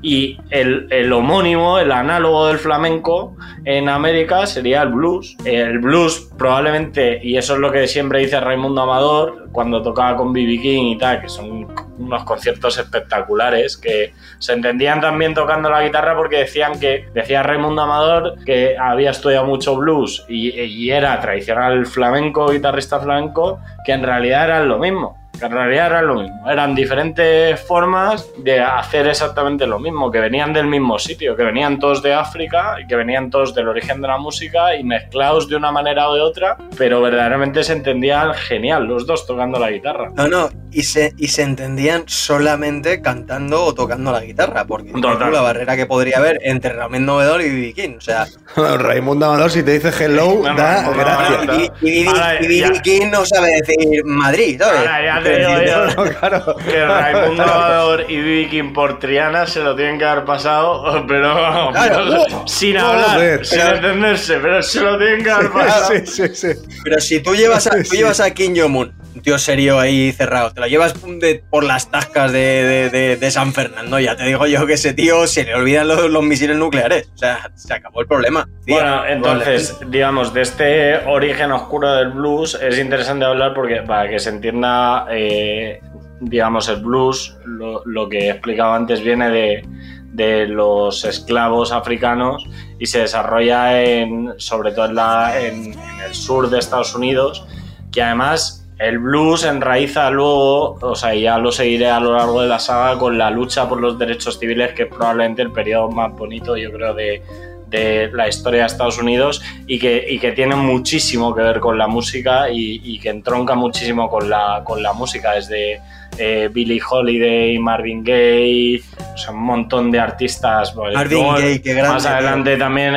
Y 0.00 0.38
el, 0.48 0.86
el 0.90 1.12
homónimo, 1.12 1.78
el 1.78 1.92
análogo 1.92 2.46
del 2.46 2.58
flamenco, 2.58 3.36
en 3.64 3.90
América 3.90 4.46
sería 4.46 4.82
el 4.82 4.88
blues. 4.88 5.36
El 5.44 5.80
blues 5.80 6.30
probablemente, 6.38 7.20
y 7.22 7.36
eso 7.36 7.54
es 7.54 7.60
lo 7.60 7.70
que 7.70 7.86
siempre 7.86 8.20
dice 8.20 8.40
Raimundo 8.40 8.82
Amador 8.82 9.48
cuando 9.52 9.82
tocaba 9.82 10.16
con 10.16 10.32
B.B. 10.32 10.60
King 10.62 10.84
y 10.92 10.98
tal, 10.98 11.20
que 11.20 11.28
son 11.28 11.89
unos 12.00 12.24
conciertos 12.24 12.78
espectaculares, 12.78 13.76
que 13.76 14.14
se 14.38 14.52
entendían 14.52 15.00
también 15.00 15.34
tocando 15.34 15.68
la 15.68 15.82
guitarra 15.82 16.16
porque 16.16 16.38
decían 16.38 16.80
que, 16.80 17.08
decía 17.14 17.42
Raimundo 17.42 17.82
Amador, 17.82 18.42
que 18.44 18.76
había 18.78 19.10
estudiado 19.10 19.46
mucho 19.46 19.76
blues 19.76 20.24
y, 20.28 20.50
y 20.60 20.90
era 20.90 21.20
tradicional 21.20 21.86
flamenco, 21.86 22.50
guitarrista 22.50 23.00
flamenco, 23.00 23.60
que 23.84 23.92
en 23.92 24.02
realidad 24.02 24.44
eran 24.44 24.68
lo 24.68 24.78
mismo 24.78 25.20
que 25.40 25.46
en 25.46 25.52
realidad 25.52 25.86
era 25.86 26.02
lo 26.02 26.16
mismo. 26.20 26.50
Eran 26.50 26.74
diferentes 26.74 27.58
formas 27.60 28.28
de 28.38 28.60
hacer 28.60 29.06
exactamente 29.06 29.66
lo 29.66 29.78
mismo, 29.78 30.10
que 30.10 30.20
venían 30.20 30.52
del 30.52 30.66
mismo 30.66 30.98
sitio, 30.98 31.34
que 31.34 31.42
venían 31.44 31.78
todos 31.78 32.02
de 32.02 32.12
África 32.12 32.76
y 32.82 32.86
que 32.86 32.94
venían 32.94 33.30
todos 33.30 33.54
del 33.54 33.68
origen 33.68 34.02
de 34.02 34.08
la 34.08 34.18
música 34.18 34.76
y 34.76 34.84
mezclados 34.84 35.48
de 35.48 35.56
una 35.56 35.72
manera 35.72 36.08
o 36.10 36.14
de 36.14 36.20
otra, 36.20 36.58
pero 36.76 37.00
verdaderamente 37.00 37.64
se 37.64 37.72
entendían 37.72 38.34
genial 38.34 38.84
los 38.84 39.06
dos 39.06 39.26
tocando 39.26 39.58
la 39.58 39.70
guitarra. 39.70 40.10
No, 40.14 40.28
no, 40.28 40.50
y 40.70 40.82
se, 40.82 41.14
y 41.16 41.28
se 41.28 41.42
entendían 41.42 42.04
solamente 42.06 43.00
cantando 43.00 43.64
o 43.64 43.74
tocando 43.74 44.12
la 44.12 44.20
guitarra, 44.20 44.66
porque 44.66 44.92
Total. 44.92 45.32
la 45.32 45.40
barrera 45.40 45.74
que 45.74 45.86
podría 45.86 46.18
haber 46.18 46.38
entre 46.42 46.74
Ramen 46.74 47.06
Novedor 47.06 47.40
y 47.40 47.48
B.B. 47.48 47.72
King. 47.72 47.96
O 47.96 48.00
sea, 48.00 48.26
Raimundo 48.56 49.26
Amador, 49.26 49.50
si 49.50 49.62
te 49.62 49.78
dice 49.78 49.90
hello, 50.04 50.40
No, 50.42 50.50
no, 50.50 50.54
da 50.54 50.82
no, 50.82 50.92
gracias. 50.92 51.72
y, 51.80 52.06
y. 52.06 52.80
King 52.82 53.08
no 53.10 53.24
sabe 53.24 53.48
decir 53.52 53.69
Madrid, 54.04 54.60
¿sabes? 54.60 54.78
Ahora, 54.80 55.04
ya 55.04 55.22
te 55.22 55.28
Quiero 55.30 55.48
digo 55.48 55.60
decir, 55.60 55.74
yo. 55.96 56.04
No, 56.04 56.18
claro. 56.18 56.56
Que 56.70 56.84
Raimundo 56.84 57.98
y 58.08 58.20
Viking 58.20 58.72
por 58.72 58.98
Triana 58.98 59.46
se 59.46 59.60
lo 59.60 59.74
tienen 59.76 59.98
que 59.98 60.04
haber 60.04 60.24
pasado, 60.24 61.04
pero 61.06 61.70
Claro. 61.72 62.24
sin 62.46 62.78
Joder. 62.78 63.04
hablar, 63.04 63.44
sin 63.46 63.58
Pero- 63.58 63.76
entenderse, 63.76 64.38
pero 64.40 64.62
se 64.62 64.80
lo 64.80 64.98
tienen 64.98 65.24
que 65.24 65.30
haber 65.30 65.50
pasado. 65.50 65.90
Sí, 65.94 66.06
sí, 66.06 66.34
sí. 66.34 66.48
Pero 66.84 67.00
si 67.00 67.20
tú 67.20 67.34
llevas 67.34 67.66
a, 67.66 67.70
tú 67.70 67.94
llevas 67.96 68.20
a 68.20 68.30
Kim 68.32 68.54
Jong-un, 68.56 68.92
un 69.12 69.22
tío 69.22 69.38
serio 69.38 69.80
ahí 69.80 70.12
cerrado, 70.12 70.52
te 70.52 70.60
lo 70.60 70.66
llevas 70.68 70.94
de- 71.04 71.42
por 71.50 71.64
las 71.64 71.90
tascas 71.90 72.30
de, 72.32 72.38
de- 72.38 72.90
de- 72.90 73.16
de 73.16 73.30
San 73.30 73.52
Fernando, 73.52 73.98
ya 73.98 74.16
te 74.16 74.24
digo 74.24 74.46
yo 74.46 74.66
que 74.66 74.74
ese 74.74 74.92
tío 74.94 75.26
se 75.26 75.44
le 75.44 75.54
olvidan 75.54 75.88
los, 75.88 76.08
los 76.10 76.22
misiles 76.22 76.56
nucleares. 76.56 77.08
O 77.14 77.18
sea, 77.18 77.50
se 77.56 77.74
acabó 77.74 78.00
el 78.02 78.06
problema. 78.06 78.48
tío. 78.64 78.76
Bueno, 78.76 79.04
entonces, 79.06 79.76
digamos, 79.88 80.32
de 80.32 80.42
este 80.42 80.96
origen 81.06 81.50
oscuro 81.52 81.92
del 81.96 82.10
blues 82.10 82.56
es 82.62 82.78
interesante 82.78 83.24
hablar 83.24 83.52
porque 83.60 83.82
para 83.82 84.08
que 84.08 84.18
se 84.18 84.30
entienda, 84.30 85.06
eh, 85.10 85.80
digamos, 86.20 86.68
el 86.68 86.76
blues, 86.82 87.36
lo, 87.44 87.82
lo 87.84 88.08
que 88.08 88.30
explicaba 88.30 88.76
antes 88.76 89.02
viene 89.02 89.28
de, 89.30 89.64
de 90.12 90.46
los 90.48 91.04
esclavos 91.04 91.72
africanos 91.72 92.46
y 92.78 92.86
se 92.86 93.00
desarrolla 93.00 93.82
en, 93.82 94.32
sobre 94.38 94.72
todo 94.72 94.86
en, 94.86 94.94
la- 94.94 95.38
en- 95.40 95.72
en 95.74 96.00
el 96.06 96.14
sur 96.14 96.48
de 96.50 96.58
Estados 96.58 96.94
Unidos, 96.94 97.46
que 97.92 98.02
además 98.02 98.56
el 98.78 98.98
blues 98.98 99.44
enraiza 99.44 100.08
luego, 100.10 100.76
o 100.80 100.94
sea, 100.94 101.14
ya 101.14 101.36
lo 101.38 101.52
seguiré 101.52 101.90
a 101.90 102.00
lo 102.00 102.16
largo 102.16 102.40
de 102.40 102.48
la 102.48 102.58
saga 102.58 102.98
con 102.98 103.18
la 103.18 103.30
lucha 103.30 103.68
por 103.68 103.78
los 103.80 103.98
derechos 103.98 104.38
civiles, 104.38 104.72
que 104.72 104.84
es 104.84 104.88
probablemente 104.88 105.42
el 105.42 105.52
periodo 105.52 105.90
más 105.90 106.10
bonito, 106.12 106.56
yo 106.56 106.72
creo, 106.72 106.94
de, 106.94 107.22
de 107.70 108.10
la 108.12 108.28
historia 108.28 108.60
de 108.60 108.66
Estados 108.66 108.98
Unidos 108.98 109.40
y 109.66 109.78
que, 109.78 110.04
y 110.08 110.18
que 110.18 110.32
tiene 110.32 110.56
muchísimo 110.56 111.34
que 111.34 111.42
ver 111.42 111.60
con 111.60 111.78
la 111.78 111.86
música 111.86 112.50
y, 112.50 112.80
y 112.84 112.98
que 112.98 113.08
entronca 113.10 113.54
muchísimo 113.54 114.08
con 114.10 114.28
la, 114.28 114.62
con 114.64 114.82
la 114.82 114.92
música, 114.92 115.32
desde 115.32 115.80
eh, 116.18 116.50
Billie 116.52 116.80
Holiday, 116.88 117.58
Marvin 117.58 118.02
Gaye, 118.02 118.82
o 119.14 119.16
sea, 119.16 119.30
un 119.32 119.42
montón 119.44 119.90
de 119.90 120.00
artistas. 120.00 120.72
pues, 120.72 120.94
Marvin 120.94 121.28
Gaye, 121.34 121.62
qué 121.62 121.72
grande, 121.74 121.92
Más 121.94 122.02
tío. 122.02 122.12
adelante 122.12 122.56
también 122.56 122.94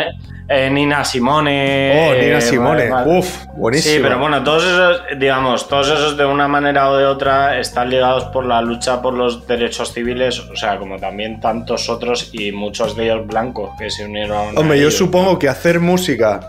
eh, 0.48 0.70
Nina 0.70 1.04
Simone. 1.06 2.10
Oh, 2.10 2.14
Nina 2.14 2.38
eh, 2.38 2.42
Simone. 2.42 2.90
vale, 2.90 3.06
vale. 3.06 3.20
Uf, 3.20 3.46
buenísimo. 3.56 3.96
Sí, 3.96 4.00
pero 4.02 4.20
bueno, 4.20 4.44
todos 4.44 4.64
esos, 4.64 5.02
digamos, 5.20 5.68
todos 5.68 5.88
esos 5.88 6.18
de 6.18 6.26
una 6.26 6.48
manera 6.48 6.90
o 6.90 6.98
de 6.98 7.06
otra 7.06 7.60
están 7.60 7.90
ligados 7.90 8.26
por 8.26 8.46
la 8.46 8.62
lucha 8.62 9.02
por 9.02 9.14
los 9.14 9.48
derechos 9.48 9.94
civiles, 9.94 10.40
o 10.40 10.56
sea, 10.56 10.78
como 10.78 10.98
también 11.00 11.40
tantos 11.40 11.90
otros 11.90 12.30
y 12.34 12.52
muchos 12.52 12.96
de 12.96 13.06
ellos 13.06 13.26
blancos 13.28 13.72
que 13.80 13.90
se 13.90 14.06
unieron. 14.06 14.58
a 14.58 14.60
Hombre, 14.60 14.78
yo 14.78 14.88
ellos. 14.88 14.98
supongo 14.98 15.40
que 15.40 15.50
hacer 15.50 15.80
música 15.80 16.40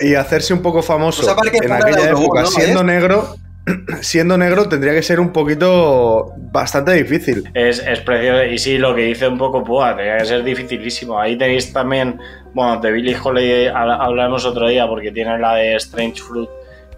y 0.00 0.14
hacerse 0.14 0.52
un 0.52 0.60
poco 0.62 0.82
famoso 0.82 1.22
Pues 1.36 1.62
en 1.62 1.72
aquella 1.72 2.10
época 2.10 2.40
¿no? 2.42 2.46
siendo 2.48 2.82
negro, 2.82 3.36
siendo 4.00 4.36
negro 4.36 4.68
tendría 4.68 4.92
que 4.92 5.02
ser 5.02 5.20
un 5.20 5.32
poquito 5.32 6.32
bastante 6.36 6.92
difícil. 6.92 7.48
Es, 7.54 7.78
es 7.78 8.00
precioso. 8.00 8.44
Y 8.44 8.58
sí, 8.58 8.78
lo 8.78 8.94
que 8.94 9.02
dice 9.02 9.26
un 9.28 9.38
poco 9.38 9.64
Púa, 9.64 9.96
tenía 9.96 10.18
que 10.18 10.24
ser 10.26 10.44
dificilísimo. 10.44 11.18
Ahí 11.18 11.36
tenéis 11.36 11.72
también, 11.72 12.18
bueno, 12.52 12.80
de 12.80 12.92
Billie 12.92 13.16
Holiday 13.22 13.66
habl- 13.68 13.98
hablaremos 14.00 14.44
otro 14.44 14.68
día 14.68 14.86
porque 14.86 15.10
tiene 15.12 15.38
la 15.38 15.54
de 15.54 15.76
Strange 15.76 16.20
Fruit. 16.22 16.48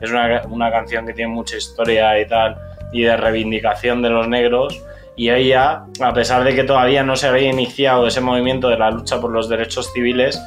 Es 0.00 0.10
una, 0.10 0.42
una 0.50 0.70
canción 0.70 1.06
que 1.06 1.12
tiene 1.12 1.32
mucha 1.32 1.56
historia 1.56 2.20
y 2.20 2.26
tal, 2.26 2.56
y 2.92 3.02
de 3.02 3.16
reivindicación 3.16 4.02
de 4.02 4.10
los 4.10 4.28
negros. 4.28 4.82
Y 5.18 5.30
ella, 5.30 5.84
a 6.00 6.12
pesar 6.12 6.44
de 6.44 6.54
que 6.54 6.64
todavía 6.64 7.02
no 7.02 7.16
se 7.16 7.26
había 7.28 7.48
iniciado 7.48 8.06
ese 8.06 8.20
movimiento 8.20 8.68
de 8.68 8.76
la 8.76 8.90
lucha 8.90 9.18
por 9.20 9.30
los 9.30 9.48
derechos 9.48 9.90
civiles, 9.94 10.38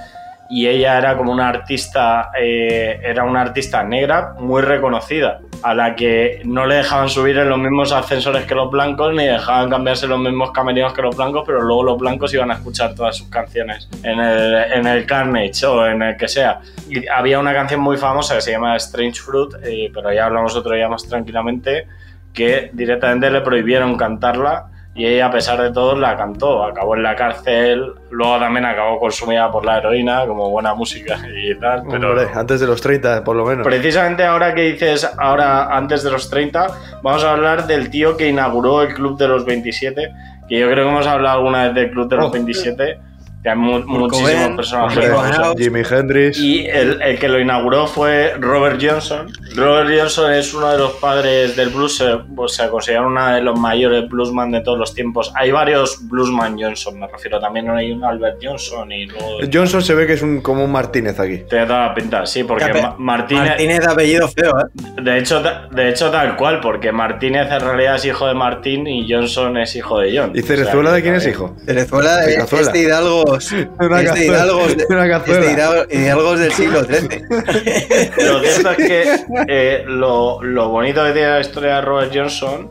y 0.50 0.68
ella 0.68 0.98
era 0.98 1.16
como 1.16 1.32
una 1.32 1.48
artista, 1.48 2.32
eh, 2.38 3.00
era 3.04 3.24
una 3.24 3.42
artista 3.42 3.84
negra 3.84 4.34
muy 4.40 4.64
reconocida, 4.64 5.42
a 5.62 5.76
la 5.76 5.96
que 5.96 6.42
no 6.44 6.66
le 6.66 6.76
dejaban 6.76 7.08
subir 7.08 7.38
en 7.38 7.50
los 7.50 7.60
mismos 7.60 7.92
ascensores 7.92 8.46
que 8.46 8.56
los 8.56 8.72
blancos, 8.72 9.14
ni 9.14 9.26
dejaban 9.26 9.70
cambiarse 9.70 10.08
los 10.08 10.20
mismos 10.20 10.52
camerinos 10.52 10.94
que 10.94 11.04
los 11.04 11.16
blancos, 11.16 11.44
pero 11.46 11.62
luego 11.62 11.84
los 11.84 11.98
blancos 12.00 12.34
iban 12.34 12.50
a 12.50 12.56
escuchar 12.56 12.96
todas 12.96 13.16
sus 13.16 13.30
canciones 13.30 13.88
en 14.02 14.20
el, 14.20 14.56
en 14.74 14.88
el 14.88 15.06
Carnage 15.06 15.66
o 15.68 15.86
en 15.86 16.02
el 16.02 16.18
que 16.18 16.28
sea. 16.28 16.62
Y 16.90 17.08
había 17.08 17.40
una 17.40 17.54
canción 17.54 17.82
muy 17.82 17.98
famosa 17.98 18.36
que 18.36 18.42
se 18.42 18.52
llama 18.52 18.76
Strange 18.78 19.22
Fruit, 19.22 19.54
eh, 19.64 19.92
pero 19.94 20.12
ya 20.12 20.26
hablamos 20.26 20.56
otro 20.56 20.74
día 20.74 20.90
más 20.90 21.08
tranquilamente, 21.08 21.86
que 22.34 22.72
directamente 22.74 23.30
le 23.30 23.42
prohibieron 23.42 23.96
cantarla 23.98 24.66
y 25.00 25.06
ella 25.06 25.28
a 25.28 25.32
pesar 25.32 25.62
de 25.62 25.72
todo 25.72 25.96
la 25.96 26.18
cantó, 26.18 26.64
acabó 26.64 26.94
en 26.96 27.04
la 27.04 27.16
cárcel, 27.16 27.94
luego 28.12 28.38
también 28.38 28.66
acabó 28.66 29.00
consumida 29.00 29.50
por 29.50 29.64
la 29.66 29.78
heroína 29.78 30.26
como 30.28 30.50
buena 30.50 30.74
música 30.74 31.18
y 31.42 31.56
tal, 31.56 31.84
pero 31.90 32.10
Hombre, 32.10 32.28
antes 32.36 32.60
de 32.60 32.68
los 32.68 32.82
30, 32.82 33.24
por 33.24 33.36
lo 33.38 33.46
menos. 33.46 33.66
precisamente 33.66 34.26
ahora 34.26 34.54
que 34.54 34.64
dices, 34.74 35.10
ahora 35.18 35.76
antes 35.76 36.04
de 36.04 36.12
los 36.12 36.30
30, 36.30 36.68
vamos 37.02 37.24
a 37.24 37.32
hablar 37.32 37.66
del 37.66 37.90
tío 37.90 38.18
que 38.18 38.28
inauguró 38.28 38.82
el 38.82 38.94
Club 38.94 39.18
de 39.18 39.28
los 39.30 39.46
27, 39.46 40.12
que 40.50 40.60
yo 40.60 40.70
creo 40.70 40.84
que 40.86 40.90
hemos 40.92 41.08
hablado 41.08 41.38
alguna 41.38 41.64
vez 41.66 41.76
del 41.76 41.92
Club 41.92 42.10
de 42.10 42.16
los 42.18 42.26
Oh. 42.26 42.32
27, 42.32 43.00
que 43.42 43.50
hay 43.50 43.56
mu- 43.56 43.80
muchísimos 43.86 44.56
personajes. 44.56 45.10
Jimi 45.58 45.82
Hendrix. 45.90 46.38
Y 46.40 46.66
el, 46.66 47.02
el 47.02 47.18
que 47.20 47.30
lo 47.30 47.40
inauguró 47.40 47.88
fue 47.88 48.34
Robert 48.40 48.80
Johnson. 48.82 49.32
Robert 49.56 49.90
Johnson 49.98 50.34
es 50.34 50.54
uno 50.54 50.70
de 50.72 50.78
los 50.78 50.92
padres 50.94 51.56
del 51.56 51.70
blues, 51.70 51.98
se, 51.98 52.18
pues, 52.36 52.54
se 52.56 52.68
considera 52.70 53.02
uno 53.06 53.34
de 53.34 53.42
los 53.42 53.58
mayores 53.60 54.10
bluesman 54.10 54.52
de 54.52 54.62
todos 54.62 54.78
los 54.78 54.94
tiempos. 54.94 55.32
Hay 55.36 55.52
varios 55.52 56.08
bluesman 56.10 56.58
Johnson, 56.60 57.00
me 57.00 57.08
refiero. 57.08 57.40
También 57.40 57.70
hay 57.70 57.92
un 57.92 58.04
Albert 58.04 58.40
Johnson 58.42 58.92
y 58.92 59.06
luego... 59.06 59.38
Johnson 59.52 59.82
se 59.82 59.96
ve 59.96 60.06
que 60.06 60.14
es 60.14 60.22
un, 60.22 60.42
como 60.42 60.66
un 60.66 60.72
Martínez 60.72 61.20
aquí. 61.20 61.44
Tiene 61.50 61.66
toda 61.66 61.88
la 61.88 61.94
pinta, 61.94 62.26
sí, 62.26 62.44
porque 62.44 62.74
Ma- 62.74 62.96
Martínez, 62.98 63.50
Martínez 63.50 63.80
de 63.80 63.92
apellido 63.92 64.28
feo, 64.28 64.52
¿eh? 64.60 65.02
De 65.02 65.18
hecho, 65.18 65.42
de 65.72 65.90
hecho, 65.90 66.12
tal 66.12 66.36
cual, 66.36 66.60
porque 66.60 66.92
Martínez 66.92 67.48
en 67.52 67.62
realidad 67.62 67.96
es 67.96 68.06
hijo 68.06 68.28
de 68.28 68.34
Martín 68.34 68.86
y 68.88 69.10
Johnson 69.12 69.58
es 69.58 69.76
hijo 69.76 70.00
de 70.00 70.18
John. 70.18 70.32
¿Y 70.36 70.40
O 70.40 70.44
sea, 70.46 70.58
Cerezuela 70.58 70.92
de 70.92 71.02
quién 71.02 71.16
es 71.16 71.26
hijo? 71.26 71.56
Venezuela, 71.64 72.18
De 72.18 72.36
cazuela. 72.36 72.68
este 72.68 72.80
Hidalgos. 73.38 73.52
Una 73.80 74.00
este 74.02 74.06
cazuela, 74.06 74.24
Hidalgos, 74.24 74.76
de- 74.78 74.84
este 75.18 75.52
Hidalgo- 75.54 75.86
Hidalgos 75.92 76.40
del 76.40 76.52
siglo 76.54 76.84
XIII. 76.84 77.26
Lo 78.26 78.40
cierto 78.42 78.72
es 78.72 78.78
que 78.78 79.26
eh, 79.48 79.84
lo, 79.88 80.42
lo 80.44 80.70
bonito 80.70 81.04
que 81.06 81.12
tiene 81.12 81.30
la 81.30 81.40
historia 81.42 81.76
de 81.76 81.82
Robert 81.82 82.12
Johnson 82.14 82.70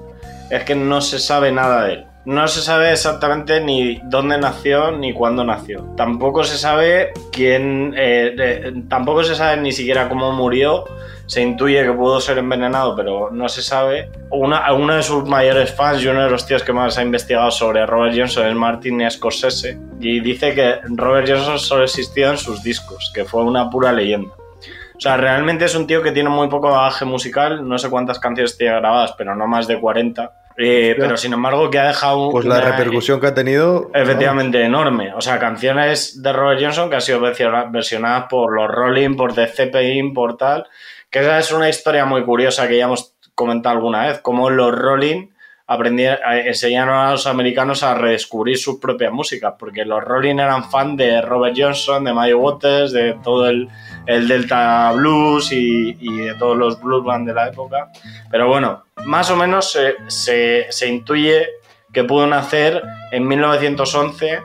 es 0.50 0.64
que 0.64 0.74
no 0.74 1.00
se 1.00 1.18
sabe 1.18 1.52
nada 1.52 1.84
de 1.84 1.92
él. 1.94 2.04
No 2.24 2.46
se 2.46 2.60
sabe 2.60 2.92
exactamente 2.92 3.60
ni 3.60 4.00
dónde 4.04 4.36
nació 4.36 4.90
ni 4.90 5.14
cuándo 5.14 5.44
nació. 5.44 5.82
Tampoco 5.96 6.44
se 6.44 6.58
sabe 6.58 7.12
quién. 7.32 7.94
eh, 7.96 8.34
eh, 8.38 8.72
tampoco 8.88 9.24
se 9.24 9.34
sabe 9.34 9.56
ni 9.62 9.72
siquiera 9.72 10.08
cómo 10.10 10.32
murió. 10.32 10.84
Se 11.28 11.42
intuye 11.42 11.84
que 11.84 11.92
pudo 11.92 12.20
ser 12.20 12.38
envenenado, 12.38 12.96
pero 12.96 13.28
no 13.30 13.48
se 13.48 13.62
sabe. 13.62 14.10
Una, 14.30 14.72
uno 14.72 14.94
de 14.96 15.02
sus 15.02 15.24
mayores 15.28 15.72
fans 15.74 16.02
y 16.02 16.08
uno 16.08 16.24
de 16.24 16.30
los 16.30 16.44
tíos 16.46 16.62
que 16.64 16.72
más 16.72 16.96
ha 16.98 17.02
investigado 17.02 17.50
sobre 17.50 17.84
Robert 17.86 18.14
Johnson 18.16 18.46
es 18.48 18.54
Martin 18.54 19.08
Scorsese. 19.10 19.78
Y 20.00 20.20
dice 20.20 20.54
que 20.54 20.76
Robert 20.88 21.28
Johnson 21.28 21.58
solo 21.58 21.84
existía 21.84 22.30
en 22.30 22.38
sus 22.38 22.62
discos, 22.62 23.12
que 23.14 23.24
fue 23.26 23.44
una 23.44 23.68
pura 23.70 23.92
leyenda. 23.92 24.30
O 24.96 25.00
sea, 25.00 25.16
realmente 25.16 25.66
es 25.66 25.74
un 25.76 25.86
tío 25.86 26.02
que 26.02 26.10
tiene 26.12 26.28
muy 26.30 26.48
poco 26.48 26.70
bagaje 26.70 27.04
musical, 27.04 27.68
no 27.68 27.78
sé 27.78 27.88
cuántas 27.90 28.18
canciones 28.18 28.56
tiene 28.56 28.74
grabadas, 28.80 29.14
pero 29.16 29.36
no 29.36 29.46
más 29.46 29.68
de 29.68 29.78
40. 29.78 30.32
Eh, 30.60 30.96
pero 30.98 31.16
sin 31.16 31.32
embargo 31.34 31.70
que 31.70 31.78
ha 31.78 31.86
dejado 31.86 32.30
Pues 32.32 32.44
la 32.44 32.60
repercusión 32.60 33.20
que 33.20 33.28
ha 33.28 33.34
tenido. 33.34 33.92
efectivamente 33.94 34.60
enorme. 34.64 35.14
O 35.14 35.20
sea, 35.20 35.38
canciones 35.38 36.20
de 36.20 36.32
Robert 36.32 36.60
Johnson 36.60 36.88
que 36.90 36.96
han 36.96 37.00
sido 37.00 37.20
versiona- 37.20 37.66
versionadas 37.70 38.24
por 38.28 38.52
los 38.52 38.66
Rolling, 38.68 39.14
por 39.14 39.34
The 39.34 39.46
Zeppelin, 39.46 40.12
por 40.12 40.36
tal. 40.36 40.66
Que 41.10 41.20
esa 41.20 41.38
es 41.38 41.52
una 41.52 41.68
historia 41.68 42.04
muy 42.04 42.24
curiosa 42.24 42.68
que 42.68 42.76
ya 42.76 42.84
hemos 42.84 43.14
comentado 43.34 43.76
alguna 43.76 44.06
vez, 44.06 44.20
como 44.20 44.50
los 44.50 44.74
Rolling 44.74 45.28
enseñaron 46.46 46.96
a 46.96 47.10
los 47.10 47.26
americanos 47.26 47.82
a 47.82 47.94
redescubrir 47.94 48.56
sus 48.56 48.78
propias 48.78 49.12
músicas, 49.12 49.54
porque 49.58 49.84
los 49.84 50.02
Rolling 50.02 50.36
eran 50.36 50.64
fan 50.70 50.96
de 50.96 51.20
Robert 51.20 51.54
Johnson, 51.56 52.04
de 52.04 52.14
Muddy 52.14 52.32
Waters, 52.32 52.92
de 52.92 53.18
todo 53.22 53.48
el, 53.48 53.68
el 54.06 54.26
Delta 54.26 54.92
Blues 54.92 55.52
y, 55.52 55.94
y 56.00 56.16
de 56.22 56.34
todos 56.36 56.56
los 56.56 56.80
blues 56.80 57.04
band 57.04 57.28
de 57.28 57.34
la 57.34 57.48
época. 57.48 57.90
Pero 58.30 58.48
bueno, 58.48 58.84
más 59.04 59.30
o 59.30 59.36
menos 59.36 59.70
se, 59.70 59.96
se, 60.06 60.66
se 60.70 60.88
intuye 60.88 61.46
que 61.92 62.04
pudo 62.04 62.26
nacer 62.26 62.82
en 63.12 63.28
1911 63.28 64.40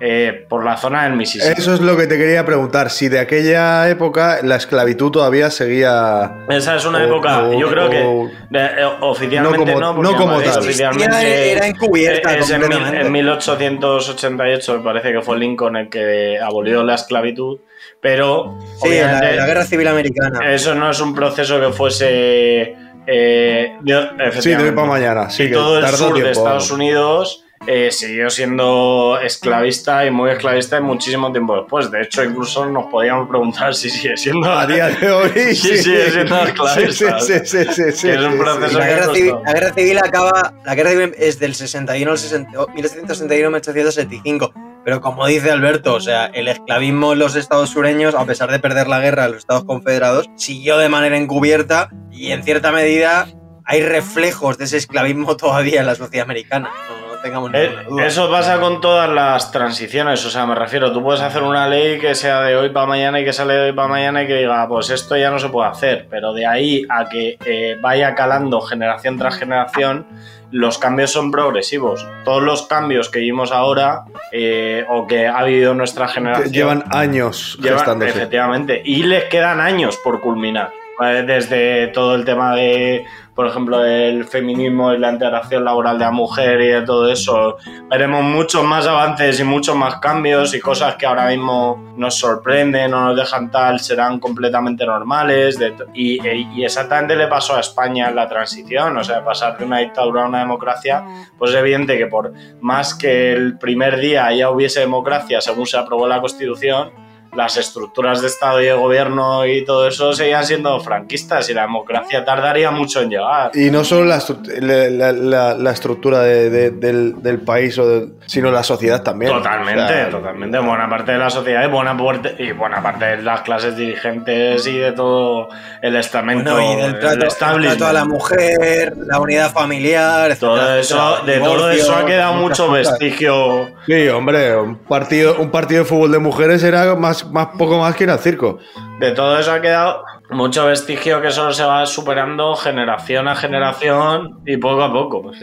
eh, 0.00 0.44
por 0.48 0.64
la 0.64 0.76
zona 0.76 1.04
del 1.04 1.12
Mississippi. 1.14 1.60
Eso 1.60 1.74
es 1.74 1.80
lo 1.80 1.96
que 1.96 2.06
te 2.06 2.18
quería 2.18 2.44
preguntar, 2.44 2.90
si 2.90 3.08
de 3.08 3.20
aquella 3.20 3.88
época 3.88 4.40
la 4.42 4.56
esclavitud 4.56 5.10
todavía 5.12 5.50
seguía... 5.50 6.32
Esa 6.48 6.76
es 6.76 6.84
una 6.84 6.98
o- 6.98 7.06
época, 7.06 7.44
o- 7.44 7.58
yo 7.58 7.68
creo 7.70 7.88
que 7.88 8.02
o- 8.02 8.26
eh, 8.26 8.30
eh, 8.52 8.84
oficialmente 9.00 9.72
No 9.74 9.80
no, 9.80 9.86
como- 9.86 9.94
porque 9.96 10.12
no 10.12 10.18
como 10.18 10.40
tal. 10.42 10.58
oficialmente 10.58 11.06
Era- 11.06 11.22
era 11.22 11.66
encubierta 11.68 12.36
es 12.36 12.50
en, 12.50 12.60
mil- 12.60 12.68
completamente. 12.70 13.06
en 13.06 13.12
1888 13.12 14.78
me 14.78 14.84
parece 14.84 15.12
que 15.12 15.22
fue 15.22 15.38
Lincoln 15.38 15.76
el 15.76 15.88
que 15.88 16.38
abolió 16.40 16.82
la 16.82 16.94
esclavitud, 16.96 17.60
pero 18.00 18.58
Sí, 18.82 18.88
en 18.88 19.00
la, 19.00 19.04
obviamente, 19.06 19.30
en 19.30 19.36
la 19.36 19.46
Guerra 19.46 19.64
Civil 19.64 19.88
Americana. 19.88 20.52
eso 20.52 20.74
no 20.74 20.90
es 20.90 21.00
un 21.00 21.14
proceso 21.14 21.60
que 21.60 21.72
fuese 21.72 22.74
eh, 23.06 23.76
de, 23.82 23.82
Sí, 23.84 23.84
de 23.84 23.94
hoy 23.96 24.28
efectivamente. 24.28 24.72
para 24.72 24.86
mañana. 24.88 25.30
Sí, 25.30 25.44
y 25.44 25.48
que 25.48 25.54
todo 25.54 25.78
el 25.78 25.86
sur 25.88 26.14
de 26.14 26.30
Estados 26.30 26.44
vamos. 26.46 26.70
Unidos 26.70 27.43
eh, 27.66 27.90
siguió 27.90 28.28
siendo 28.30 29.18
esclavista 29.22 30.04
y 30.04 30.10
muy 30.10 30.30
esclavista 30.30 30.80
muchísimo 30.80 31.32
tiempo 31.32 31.56
después. 31.56 31.90
De 31.90 32.02
hecho, 32.02 32.22
incluso 32.22 32.66
nos 32.66 32.86
podíamos 32.86 33.28
preguntar 33.28 33.74
si 33.74 33.90
sigue 33.90 34.16
siendo 34.16 34.50
A 34.50 34.66
día 34.66 34.88
de 34.88 35.10
hoy. 35.10 35.54
Sí, 35.54 35.78
sigue 35.78 36.10
siendo 36.10 36.38
esclavista. 36.42 37.20
Sí, 37.20 37.34
sí, 37.44 37.64
sí, 37.72 37.92
sí, 37.92 38.08
es 38.10 38.20
un 38.20 38.38
proceso 38.38 38.78
la, 38.78 38.86
guerra 38.86 39.14
civil, 39.14 39.34
la 39.44 39.52
guerra 39.52 39.74
civil 39.74 39.98
acaba. 39.98 40.54
La 40.64 40.74
guerra 40.74 40.90
civil 40.90 41.14
es 41.18 41.38
del 41.38 41.54
61 41.54 42.10
al 42.10 42.18
60 42.18 42.60
oh, 42.60 42.66
1761-1875. 42.68 44.52
Pero 44.84 45.00
como 45.00 45.26
dice 45.26 45.50
Alberto, 45.50 45.94
o 45.94 46.00
sea, 46.00 46.26
el 46.26 46.48
esclavismo 46.48 47.14
en 47.14 47.18
los 47.18 47.36
estados 47.36 47.70
sureños, 47.70 48.14
a 48.14 48.26
pesar 48.26 48.50
de 48.50 48.58
perder 48.58 48.86
la 48.88 49.00
guerra 49.00 49.24
en 49.24 49.32
los 49.32 49.40
estados 49.40 49.64
confederados, 49.64 50.28
siguió 50.36 50.76
de 50.76 50.90
manera 50.90 51.16
encubierta 51.16 51.88
y 52.12 52.32
en 52.32 52.42
cierta 52.42 52.70
medida 52.70 53.26
hay 53.64 53.82
reflejos 53.82 54.58
de 54.58 54.64
ese 54.64 54.76
esclavismo 54.76 55.38
todavía 55.38 55.80
en 55.80 55.86
la 55.86 55.94
sociedad 55.94 56.24
americana. 56.24 56.70
No 57.00 57.03
tengamos 57.24 57.50
Eh, 57.54 57.66
ninguna 57.68 57.82
duda. 57.88 58.06
Eso 58.06 58.30
pasa 58.30 58.60
con 58.60 58.80
todas 58.80 59.08
las 59.10 59.50
transiciones, 59.50 60.24
o 60.24 60.30
sea, 60.30 60.46
me 60.46 60.54
refiero, 60.54 60.92
tú 60.92 61.02
puedes 61.02 61.20
hacer 61.22 61.42
una 61.42 61.66
ley 61.68 61.98
que 61.98 62.14
sea 62.14 62.42
de 62.42 62.54
hoy 62.56 62.68
para 62.70 62.86
mañana 62.86 63.18
y 63.20 63.24
que 63.24 63.32
sale 63.32 63.54
de 63.54 63.60
hoy 63.66 63.72
para 63.72 63.88
mañana 63.88 64.22
y 64.22 64.26
que 64.28 64.34
diga, 64.36 64.68
pues 64.68 64.90
esto 64.90 65.16
ya 65.16 65.30
no 65.30 65.38
se 65.40 65.48
puede 65.48 65.68
hacer, 65.70 66.06
pero 66.08 66.32
de 66.32 66.46
ahí 66.46 66.86
a 66.88 67.08
que 67.08 67.36
eh, 67.44 67.76
vaya 67.80 68.14
calando 68.14 68.60
generación 68.60 69.18
tras 69.18 69.36
generación, 69.38 70.06
los 70.50 70.78
cambios 70.78 71.10
son 71.10 71.32
progresivos. 71.32 72.06
Todos 72.24 72.40
los 72.42 72.66
cambios 72.68 73.08
que 73.08 73.18
vimos 73.18 73.50
ahora 73.50 74.04
eh, 74.30 74.84
o 74.88 75.04
que 75.06 75.26
ha 75.26 75.42
vivido 75.42 75.74
nuestra 75.74 76.06
generación 76.06 76.52
Llevan 76.52 76.84
años 76.92 77.58
Llevan- 77.60 77.78
gestándose. 77.78 78.10
efectivamente, 78.10 78.80
y 78.84 79.02
les 79.02 79.24
quedan 79.24 79.60
años 79.60 79.96
por 79.96 80.20
culminar. 80.20 80.70
¿Vale? 80.98 81.22
Desde 81.22 81.88
todo 81.88 82.14
el 82.14 82.24
tema 82.24 82.54
de, 82.54 83.04
por 83.34 83.46
ejemplo, 83.46 83.84
el 83.84 84.24
feminismo 84.24 84.92
y 84.92 84.98
la 84.98 85.10
integración 85.12 85.64
laboral 85.64 85.98
de 85.98 86.04
la 86.04 86.10
mujer 86.10 86.60
y 86.60 86.68
de 86.68 86.82
todo 86.82 87.10
eso, 87.10 87.56
veremos 87.90 88.22
muchos 88.22 88.62
más 88.64 88.86
avances 88.86 89.40
y 89.40 89.44
muchos 89.44 89.76
más 89.76 89.96
cambios 89.96 90.54
y 90.54 90.60
cosas 90.60 90.96
que 90.96 91.06
ahora 91.06 91.28
mismo 91.28 91.94
nos 91.96 92.16
sorprenden 92.16 92.94
o 92.94 93.00
nos 93.06 93.16
dejan 93.16 93.50
tal, 93.50 93.80
serán 93.80 94.18
completamente 94.20 94.86
normales. 94.86 95.58
de 95.58 95.74
y, 95.94 96.24
e- 96.26 96.48
y 96.54 96.64
exactamente 96.64 97.16
le 97.16 97.26
pasó 97.26 97.56
a 97.56 97.60
España 97.60 98.08
en 98.08 98.16
la 98.16 98.28
transición, 98.28 98.96
o 98.96 99.04
sea, 99.04 99.24
pasar 99.24 99.58
de 99.58 99.64
una 99.64 99.78
dictadura 99.78 100.24
a 100.24 100.28
una 100.28 100.40
democracia, 100.40 101.04
pues 101.38 101.50
es 101.52 101.56
evidente 101.58 101.98
que 101.98 102.06
por 102.06 102.32
más 102.60 102.94
que 102.94 103.32
el 103.32 103.58
primer 103.58 103.98
día 103.98 104.32
ya 104.32 104.50
hubiese 104.50 104.80
democracia 104.80 105.40
según 105.40 105.66
se 105.66 105.76
aprobó 105.76 106.06
la 106.06 106.20
Constitución, 106.20 107.03
las 107.36 107.56
estructuras 107.56 108.20
de 108.20 108.28
Estado 108.28 108.60
y 108.62 108.66
de 108.66 108.72
gobierno 108.74 109.46
y 109.46 109.64
todo 109.64 109.86
eso 109.88 110.12
seguían 110.12 110.44
siendo 110.44 110.78
franquistas 110.80 111.48
y 111.50 111.54
la 111.54 111.62
democracia 111.62 112.24
tardaría 112.24 112.70
mucho 112.70 113.00
en 113.02 113.10
llegar. 113.10 113.50
Y 113.54 113.70
no 113.70 113.84
solo 113.84 114.04
la, 114.04 114.18
la- 114.60 115.12
la- 115.12 115.54
la- 115.54 115.70
estructura 115.70 116.20
de- 116.20 116.50
de- 116.50 116.70
del, 116.70 117.22
del 117.22 117.40
país, 117.40 117.76
o 117.78 117.86
del- 117.88 118.12
sino 118.26 118.50
la 118.50 118.62
sociedad 118.62 119.02
también. 119.02 119.32
Totalmente, 119.32 119.82
O 119.82 119.88
sea, 119.88 120.10
totalmente. 120.10 120.58
Buena 120.58 120.88
parte 120.88 121.12
de 121.12 121.18
la 121.18 121.30
sociedad 121.30 121.64
y 121.64 121.68
buena, 121.70 121.96
parte, 121.96 122.34
y 122.38 122.52
buena 122.52 122.82
parte 122.82 123.04
de 123.06 123.22
las 123.22 123.40
clases 123.42 123.76
dirigentes 123.76 124.66
y 124.66 124.78
de 124.78 124.92
todo 124.92 125.48
el 125.82 125.96
estamento. 125.96 126.52
Bueno, 126.54 126.72
y 126.72 126.76
del 126.76 126.94
el 126.94 126.98
trato, 127.00 127.56
el 127.56 127.62
trato 127.66 127.86
a 127.86 127.92
la 127.92 128.04
mujer, 128.04 128.94
la 128.96 129.18
unidad 129.20 129.52
familiar, 129.52 130.30
etcétera, 130.30 130.52
Todo 130.54 130.74
eso, 130.78 131.16
de 131.26 131.38
todo 131.40 131.70
eso 131.70 131.94
ha 131.96 132.06
quedado 132.06 132.34
mucho 132.34 132.66
cosas. 132.68 132.98
vestigio. 132.98 133.70
Sí, 133.86 134.08
hombre, 134.08 134.56
un 134.56 134.76
partido, 134.76 135.36
un 135.40 135.50
partido 135.50 135.82
de 135.82 135.88
fútbol 135.88 136.12
de 136.12 136.18
mujeres 136.18 136.62
era 136.62 136.94
más, 136.94 137.23
más 137.30 137.48
poco 137.58 137.78
más 137.78 137.94
que 137.94 138.04
ir 138.04 138.10
al 138.10 138.18
circo. 138.18 138.58
De 138.98 139.12
todo 139.12 139.38
eso 139.38 139.52
ha 139.52 139.60
quedado 139.60 140.04
mucho 140.30 140.66
vestigio 140.66 141.20
que 141.20 141.30
solo 141.30 141.52
se 141.52 141.64
va 141.64 141.84
superando 141.86 142.54
generación 142.56 143.28
a 143.28 143.34
generación 143.34 144.40
y 144.46 144.56
poco 144.56 144.82
a 144.82 144.92
poco. 144.92 145.22
pues. 145.22 145.38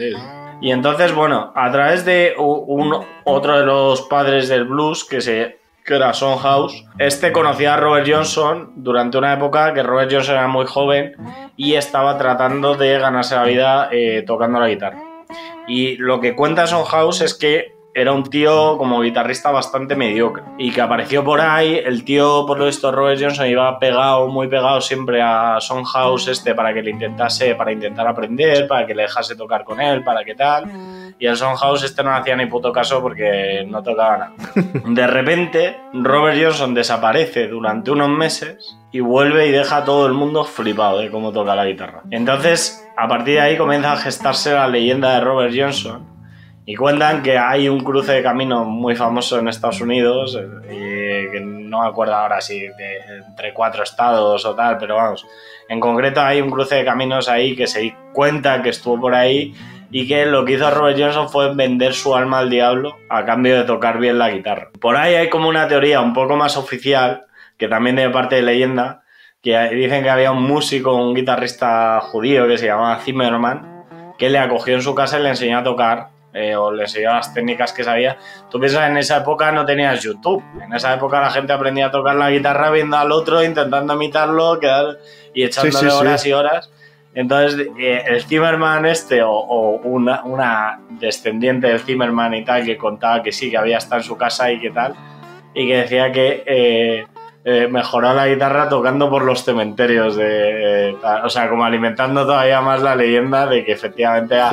Y 0.60 0.70
entonces, 0.70 1.12
bueno, 1.12 1.52
a 1.56 1.72
través 1.72 2.04
de 2.04 2.34
un, 2.38 2.94
otro 3.24 3.58
de 3.58 3.66
los 3.66 4.02
padres 4.02 4.48
del 4.48 4.64
blues, 4.64 5.04
que, 5.04 5.20
se, 5.20 5.58
que 5.84 5.96
era 5.96 6.14
Son 6.14 6.38
House, 6.38 6.84
este 6.98 7.32
conocía 7.32 7.74
a 7.74 7.76
Robert 7.78 8.06
Johnson 8.08 8.72
durante 8.76 9.18
una 9.18 9.32
época 9.32 9.74
que 9.74 9.82
Robert 9.82 10.12
Johnson 10.12 10.36
era 10.36 10.46
muy 10.46 10.66
joven 10.66 11.14
y 11.56 11.74
estaba 11.74 12.16
tratando 12.16 12.76
de 12.76 12.96
ganarse 12.98 13.34
la 13.34 13.42
vida 13.42 13.88
eh, 13.90 14.22
tocando 14.24 14.60
la 14.60 14.68
guitarra. 14.68 15.02
Y 15.66 15.96
lo 15.96 16.20
que 16.20 16.36
cuenta 16.36 16.68
Son 16.68 16.84
House 16.84 17.22
es 17.22 17.34
que 17.34 17.74
era 17.94 18.12
un 18.12 18.22
tío 18.24 18.78
como 18.78 19.02
guitarrista 19.02 19.50
bastante 19.50 19.94
mediocre 19.96 20.44
y 20.58 20.70
que 20.70 20.80
apareció 20.80 21.22
por 21.22 21.40
ahí. 21.40 21.80
El 21.84 22.04
tío, 22.04 22.44
por 22.46 22.58
lo 22.58 22.66
visto, 22.66 22.90
Robert 22.90 23.20
Johnson 23.20 23.46
iba 23.46 23.78
pegado, 23.78 24.28
muy 24.28 24.48
pegado 24.48 24.80
siempre 24.80 25.20
a 25.20 25.58
Son 25.60 25.84
House 25.84 26.28
este 26.28 26.54
para 26.54 26.72
que 26.72 26.82
le 26.82 26.90
intentase, 26.90 27.54
para 27.54 27.72
intentar 27.72 28.06
aprender, 28.06 28.66
para 28.66 28.86
que 28.86 28.94
le 28.94 29.02
dejase 29.02 29.36
tocar 29.36 29.64
con 29.64 29.80
él, 29.80 30.02
para 30.02 30.24
que 30.24 30.34
tal. 30.34 31.14
Y 31.18 31.26
el 31.26 31.36
Son 31.36 31.54
House 31.56 31.84
este 31.84 32.02
no 32.02 32.10
le 32.10 32.16
hacía 32.16 32.36
ni 32.36 32.46
puto 32.46 32.72
caso 32.72 33.02
porque 33.02 33.64
no 33.68 33.82
tocaba 33.82 34.16
nada. 34.16 34.32
De 34.86 35.06
repente, 35.06 35.76
Robert 35.92 36.38
Johnson 36.42 36.74
desaparece 36.74 37.48
durante 37.48 37.90
unos 37.90 38.08
meses 38.08 38.78
y 38.90 39.00
vuelve 39.00 39.46
y 39.46 39.50
deja 39.50 39.78
a 39.78 39.84
todo 39.84 40.06
el 40.06 40.12
mundo 40.12 40.44
flipado 40.44 40.98
de 40.98 41.10
cómo 41.10 41.32
toca 41.32 41.54
la 41.54 41.66
guitarra. 41.66 42.02
Entonces, 42.10 42.86
a 42.96 43.08
partir 43.08 43.34
de 43.34 43.40
ahí 43.40 43.56
comienza 43.56 43.92
a 43.92 43.96
gestarse 43.96 44.52
la 44.52 44.68
leyenda 44.68 45.14
de 45.14 45.20
Robert 45.20 45.54
Johnson. 45.56 46.11
Y 46.64 46.76
cuentan 46.76 47.22
que 47.22 47.36
hay 47.36 47.68
un 47.68 47.80
cruce 47.80 48.12
de 48.12 48.22
camino 48.22 48.64
muy 48.64 48.94
famoso 48.94 49.38
en 49.38 49.48
Estados 49.48 49.80
Unidos, 49.80 50.38
eh, 50.68 51.28
que 51.32 51.40
no 51.40 51.82
me 51.82 51.88
acuerdo 51.88 52.14
ahora 52.14 52.40
si 52.40 52.60
de, 52.60 52.98
entre 53.26 53.52
cuatro 53.52 53.82
estados 53.82 54.44
o 54.44 54.54
tal, 54.54 54.78
pero 54.78 54.96
vamos, 54.96 55.26
en 55.68 55.80
concreto 55.80 56.20
hay 56.20 56.40
un 56.40 56.50
cruce 56.50 56.76
de 56.76 56.84
caminos 56.84 57.28
ahí 57.28 57.56
que 57.56 57.66
se 57.66 57.96
cuenta 58.12 58.62
que 58.62 58.68
estuvo 58.68 59.00
por 59.00 59.14
ahí 59.14 59.54
y 59.90 60.06
que 60.06 60.24
lo 60.24 60.44
que 60.44 60.54
hizo 60.54 60.70
Robert 60.70 60.98
Johnson 60.98 61.28
fue 61.28 61.54
vender 61.54 61.94
su 61.94 62.14
alma 62.14 62.38
al 62.38 62.50
diablo 62.50 62.96
a 63.10 63.24
cambio 63.24 63.56
de 63.56 63.64
tocar 63.64 63.98
bien 63.98 64.18
la 64.18 64.30
guitarra. 64.30 64.70
Por 64.80 64.96
ahí 64.96 65.14
hay 65.14 65.28
como 65.28 65.48
una 65.48 65.68
teoría 65.68 66.00
un 66.00 66.14
poco 66.14 66.36
más 66.36 66.56
oficial, 66.56 67.26
que 67.58 67.68
también 67.68 67.96
tiene 67.96 68.10
parte 68.10 68.36
de 68.36 68.42
leyenda, 68.42 69.02
que 69.42 69.58
dicen 69.68 70.02
que 70.02 70.10
había 70.10 70.30
un 70.30 70.42
músico, 70.42 70.94
un 70.94 71.14
guitarrista 71.14 72.00
judío 72.00 72.46
que 72.46 72.56
se 72.56 72.66
llamaba 72.66 73.00
Zimmerman, 73.00 74.14
que 74.18 74.30
le 74.30 74.38
acogió 74.38 74.74
en 74.74 74.82
su 74.82 74.94
casa 74.94 75.18
y 75.18 75.22
le 75.22 75.30
enseñó 75.30 75.58
a 75.58 75.64
tocar, 75.64 76.11
eh, 76.34 76.56
o 76.56 76.72
le 76.72 76.84
enseñó 76.84 77.10
las 77.10 77.32
técnicas 77.34 77.72
que 77.72 77.84
sabía. 77.84 78.16
Tú 78.50 78.58
piensas, 78.58 78.88
en 78.88 78.96
esa 78.96 79.18
época 79.18 79.52
no 79.52 79.64
tenías 79.64 80.02
YouTube. 80.02 80.42
En 80.64 80.72
esa 80.72 80.94
época 80.94 81.20
la 81.20 81.30
gente 81.30 81.52
aprendía 81.52 81.86
a 81.86 81.90
tocar 81.90 82.16
la 82.16 82.30
guitarra 82.30 82.70
viendo 82.70 82.96
al 82.96 83.12
otro, 83.12 83.42
intentando 83.42 83.94
imitarlo, 83.94 84.58
quedar 84.58 84.98
y 85.34 85.44
echándole 85.44 85.72
Sí, 85.72 85.84
sí, 85.86 85.90
sí. 85.90 85.96
horas 85.96 86.26
y 86.26 86.32
horas. 86.32 86.70
Entonces, 87.14 87.66
eh, 87.78 88.04
el 88.06 88.22
Zimmerman 88.22 88.86
este, 88.86 89.22
o, 89.22 89.30
o 89.30 89.76
una, 89.84 90.22
una 90.24 90.80
descendiente 90.88 91.66
del 91.66 91.80
Zimmerman 91.80 92.32
y 92.34 92.44
tal, 92.44 92.64
que 92.64 92.78
contaba 92.78 93.22
que 93.22 93.32
sí, 93.32 93.50
que 93.50 93.58
había 93.58 93.76
estado 93.78 94.00
en 94.00 94.06
su 94.06 94.16
casa 94.16 94.50
y 94.50 94.58
que 94.58 94.70
tal, 94.70 94.94
y 95.52 95.66
que 95.68 95.76
decía 95.76 96.10
que 96.10 96.42
eh, 96.46 97.06
eh, 97.44 97.66
mejoró 97.68 98.14
la 98.14 98.28
guitarra 98.28 98.68
tocando 98.68 99.10
por 99.10 99.24
los 99.24 99.42
cementerios, 99.44 100.14
de, 100.16 100.90
eh, 100.90 100.96
o 101.24 101.28
sea, 101.28 101.48
como 101.48 101.64
alimentando 101.64 102.22
todavía 102.24 102.60
más 102.60 102.80
la 102.82 102.94
leyenda 102.94 103.46
de 103.46 103.64
que 103.64 103.72
efectivamente 103.72 104.40
ha- 104.40 104.48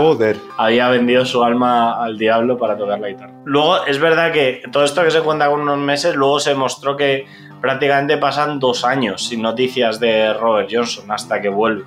había 0.58 0.90
vendido 0.90 1.24
su 1.26 1.44
alma 1.44 2.04
al 2.04 2.18
diablo 2.18 2.58
para 2.58 2.76
tocar 2.78 3.00
la 3.00 3.10
guitarra. 3.10 3.34
Luego, 3.46 3.86
es 3.86 4.00
verdad 4.00 4.32
que 4.32 4.64
todo 4.72 4.84
esto 4.84 5.04
que 5.04 5.12
se 5.12 5.22
cuenta 5.22 5.50
con 5.50 5.62
unos 5.62 5.78
meses, 5.78 6.16
luego 6.16 6.40
se 6.40 6.56
mostró 6.56 6.98
que 6.98 7.28
prácticamente 7.62 8.18
pasan 8.18 8.60
dos 8.60 8.84
años 8.86 9.28
sin 9.28 9.42
noticias 9.42 10.00
de 10.00 10.34
Robert 10.34 10.70
Johnson 10.72 11.12
hasta 11.12 11.42
que 11.42 11.50
vuelve. 11.50 11.84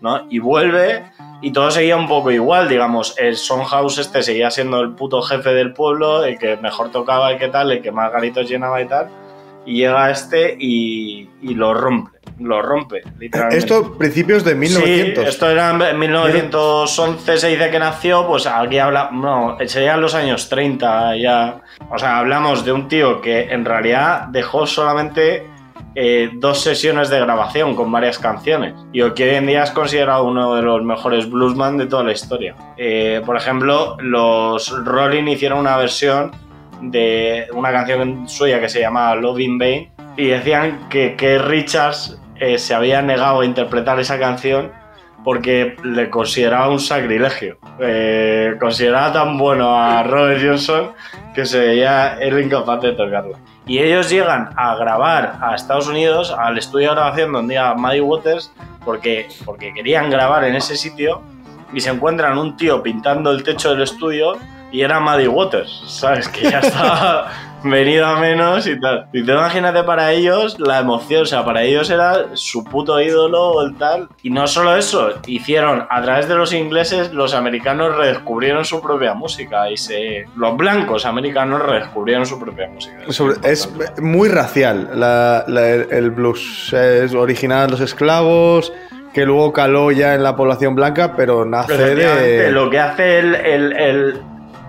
¿no? 0.00 0.22
Y 0.30 0.38
vuelve 0.38 1.04
y 1.42 1.52
todo 1.52 1.70
seguía 1.70 1.96
un 1.96 2.08
poco 2.08 2.30
igual, 2.30 2.68
digamos, 2.70 3.14
el 3.18 3.36
Son 3.36 3.62
House 3.64 3.98
este 3.98 4.22
seguía 4.22 4.50
siendo 4.50 4.80
el 4.80 4.92
puto 4.92 5.20
jefe 5.22 5.50
del 5.52 5.74
pueblo, 5.74 6.24
el 6.24 6.38
que 6.38 6.56
mejor 6.56 6.90
tocaba 6.90 7.32
y 7.34 7.36
qué 7.38 7.48
tal, 7.48 7.70
el 7.70 7.82
que 7.82 7.92
más 7.92 8.10
garitos 8.10 8.48
llenaba 8.48 8.80
y 8.80 8.86
tal. 8.86 9.08
Y 9.66 9.78
llega 9.78 10.10
este 10.10 10.56
y, 10.58 11.28
y 11.42 11.54
lo 11.54 11.74
rompe, 11.74 12.18
lo 12.38 12.62
rompe, 12.62 13.02
literalmente. 13.18 13.58
Esto 13.58 13.96
principios 13.96 14.44
de 14.44 14.54
1900. 14.54 15.24
Sí, 15.24 15.30
esto 15.30 15.50
era 15.50 15.90
en 15.90 15.98
1911, 15.98 17.38
se 17.38 17.48
dice 17.48 17.70
que 17.70 17.78
nació, 17.78 18.26
pues 18.26 18.46
aquí 18.46 18.78
habla, 18.78 19.10
no, 19.12 19.58
serían 19.66 20.00
los 20.00 20.14
años 20.14 20.48
30 20.48 21.16
ya. 21.16 21.60
O 21.90 21.98
sea, 21.98 22.18
hablamos 22.18 22.64
de 22.64 22.72
un 22.72 22.88
tío 22.88 23.20
que 23.20 23.42
en 23.52 23.64
realidad 23.64 24.28
dejó 24.28 24.66
solamente 24.66 25.46
eh, 25.96 26.30
dos 26.34 26.62
sesiones 26.62 27.10
de 27.10 27.18
grabación 27.18 27.74
con 27.74 27.90
varias 27.90 28.18
canciones 28.18 28.74
y 28.92 29.00
que 29.10 29.24
hoy 29.28 29.34
en 29.34 29.46
día 29.46 29.64
es 29.64 29.72
considerado 29.72 30.24
uno 30.24 30.54
de 30.54 30.62
los 30.62 30.84
mejores 30.84 31.28
bluesman 31.28 31.78
de 31.78 31.86
toda 31.86 32.04
la 32.04 32.12
historia. 32.12 32.54
Eh, 32.76 33.20
por 33.26 33.36
ejemplo, 33.36 33.96
los 34.00 34.70
Rolling 34.84 35.24
hicieron 35.24 35.58
una 35.58 35.76
versión 35.76 36.30
de 36.80 37.48
una 37.52 37.72
canción 37.72 38.28
suya 38.28 38.60
que 38.60 38.68
se 38.68 38.80
llama 38.80 39.14
Love 39.14 39.40
in 39.40 39.58
Vain 39.58 39.90
y 40.16 40.28
decían 40.28 40.88
que, 40.88 41.16
que 41.16 41.38
Richards 41.38 42.20
eh, 42.36 42.58
se 42.58 42.74
había 42.74 43.02
negado 43.02 43.40
a 43.40 43.44
interpretar 43.44 44.00
esa 44.00 44.18
canción 44.18 44.72
porque 45.24 45.76
le 45.84 46.08
consideraba 46.08 46.70
un 46.70 46.80
sacrilegio. 46.80 47.58
Eh, 47.78 48.56
consideraba 48.58 49.12
tan 49.12 49.38
bueno 49.38 49.76
a 49.76 50.02
Robert 50.02 50.40
Johnson 50.42 50.92
que 51.34 51.44
se 51.44 51.60
veía 51.60 52.18
él 52.20 52.40
incapaz 52.40 52.80
de 52.80 52.92
tocarla. 52.92 53.38
Y 53.66 53.78
ellos 53.78 54.10
llegan 54.10 54.50
a 54.56 54.74
grabar 54.76 55.38
a 55.40 55.54
Estados 55.54 55.88
Unidos, 55.88 56.34
al 56.36 56.58
estudio 56.58 56.88
de 56.88 56.94
grabación 56.94 57.32
donde 57.32 57.54
iba 57.54 57.74
Maddie 57.74 58.00
Waters, 58.00 58.52
porque, 58.84 59.28
porque 59.44 59.72
querían 59.72 60.10
grabar 60.10 60.44
en 60.44 60.56
ese 60.56 60.76
sitio 60.76 61.22
y 61.72 61.80
se 61.80 61.90
encuentran 61.90 62.38
un 62.38 62.56
tío 62.56 62.82
pintando 62.82 63.30
el 63.30 63.44
techo 63.44 63.70
del 63.70 63.82
estudio 63.82 64.38
y 64.72 64.82
era 64.82 65.00
Maddie 65.00 65.28
Waters, 65.28 65.82
¿sabes? 65.86 66.28
Que 66.28 66.50
ya 66.50 66.60
estaba 66.60 67.28
venido 67.64 68.06
a 68.06 68.18
menos 68.18 68.66
y 68.66 68.78
tal. 68.80 69.06
Y 69.12 69.22
te 69.24 69.32
imagínate 69.32 69.82
para 69.82 70.12
ellos 70.12 70.58
la 70.60 70.78
emoción, 70.78 71.22
o 71.22 71.26
sea, 71.26 71.44
para 71.44 71.62
ellos 71.62 71.90
era 71.90 72.26
su 72.34 72.64
puto 72.64 73.00
ídolo 73.00 73.48
o 73.48 73.62
el 73.66 73.76
tal. 73.76 74.08
Y 74.22 74.30
no 74.30 74.46
solo 74.46 74.76
eso, 74.76 75.10
hicieron 75.26 75.86
a 75.90 76.02
través 76.02 76.26
de 76.28 76.36
los 76.36 76.52
ingleses, 76.54 77.12
los 77.12 77.34
americanos 77.34 77.96
redescubrieron 77.96 78.64
su 78.64 78.80
propia 78.80 79.12
música 79.14 79.70
y 79.70 79.76
se. 79.76 80.24
Los 80.36 80.56
blancos 80.56 81.04
americanos 81.04 81.60
redescubrieron 81.62 82.24
su 82.26 82.38
propia 82.40 82.68
música. 82.68 82.96
Sobre- 83.08 83.36
es 83.50 83.68
muy 84.00 84.28
racial 84.28 84.88
la- 84.94 85.44
la- 85.48 85.68
el 85.68 86.10
blues. 86.10 86.72
Es 86.72 87.12
original 87.14 87.66
de 87.66 87.72
los 87.72 87.80
esclavos, 87.80 88.72
que 89.12 89.26
luego 89.26 89.52
caló 89.52 89.90
ya 89.90 90.14
en 90.14 90.22
la 90.22 90.36
población 90.36 90.74
blanca, 90.76 91.14
pero 91.16 91.44
nace 91.44 91.76
de. 91.76 92.50
Lo 92.52 92.70
que 92.70 92.78
hace 92.78 93.18
el, 93.18 93.34
el- 93.34 93.72
el- 93.76 94.20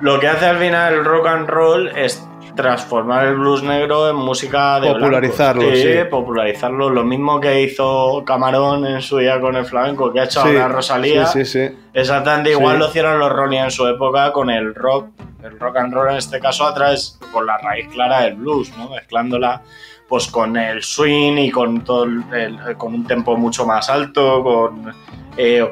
lo 0.02 0.20
que 0.20 0.28
hace 0.28 0.46
al 0.46 0.58
final 0.58 0.94
el 0.94 1.06
rock 1.06 1.28
and 1.28 1.48
roll 1.48 1.88
es 1.96 2.26
transformar 2.56 3.28
el 3.28 3.36
blues 3.36 3.64
negro 3.64 4.10
en 4.10 4.16
música 4.18 4.80
de 4.82 4.92
Popularizarlo, 4.94 5.62
sí. 5.74 5.88
popularizarlo. 6.10 6.90
Lo 6.90 7.04
mismo 7.04 7.40
que 7.40 7.62
hizo 7.62 8.24
Camarón 8.26 8.86
en 8.86 9.02
su 9.02 9.18
día 9.20 9.40
con 9.40 9.56
el 9.56 9.66
flamenco, 9.66 10.12
que 10.12 10.20
ha 10.20 10.24
hecho 10.26 10.42
Sí, 10.44 10.50
ahora 10.50 10.68
Rosalía. 10.68 11.26
Sí, 11.28 11.46
sí, 11.46 11.68
sí. 11.70 11.76
Exactamente 11.94 12.52
igual 12.52 12.78
lo 12.80 12.90
hicieron 12.90 13.18
los 13.20 13.32
Rolling 13.32 13.60
en 13.60 13.72
su 13.72 13.88
época 13.88 14.34
con 14.34 14.50
el 14.50 14.76
rock, 14.76 15.08
el 15.44 15.58
rock 15.60 15.78
and 15.78 15.94
roll 15.94 16.10
en 16.12 16.18
este 16.18 16.40
caso 16.40 16.66
a 16.66 16.74
través 16.74 17.18
con 17.32 17.46
la 17.46 17.58
raíz 17.58 17.88
clara 17.88 18.22
del 18.24 18.36
blues, 18.36 18.72
¿no? 18.78 18.90
Mezclándola 18.90 19.62
pues 20.10 20.28
con 20.28 20.58
el 20.58 20.84
swing 20.84 21.38
y 21.38 21.52
con 21.52 21.86
todo 21.86 22.04
el, 22.04 22.22
el- 22.34 22.76
con 22.78 22.94
un 22.94 23.08
tempo 23.08 23.38
mucho 23.38 23.66
más 23.66 23.90
alto, 23.90 24.44
con 24.44 24.94
eh, 25.38 25.66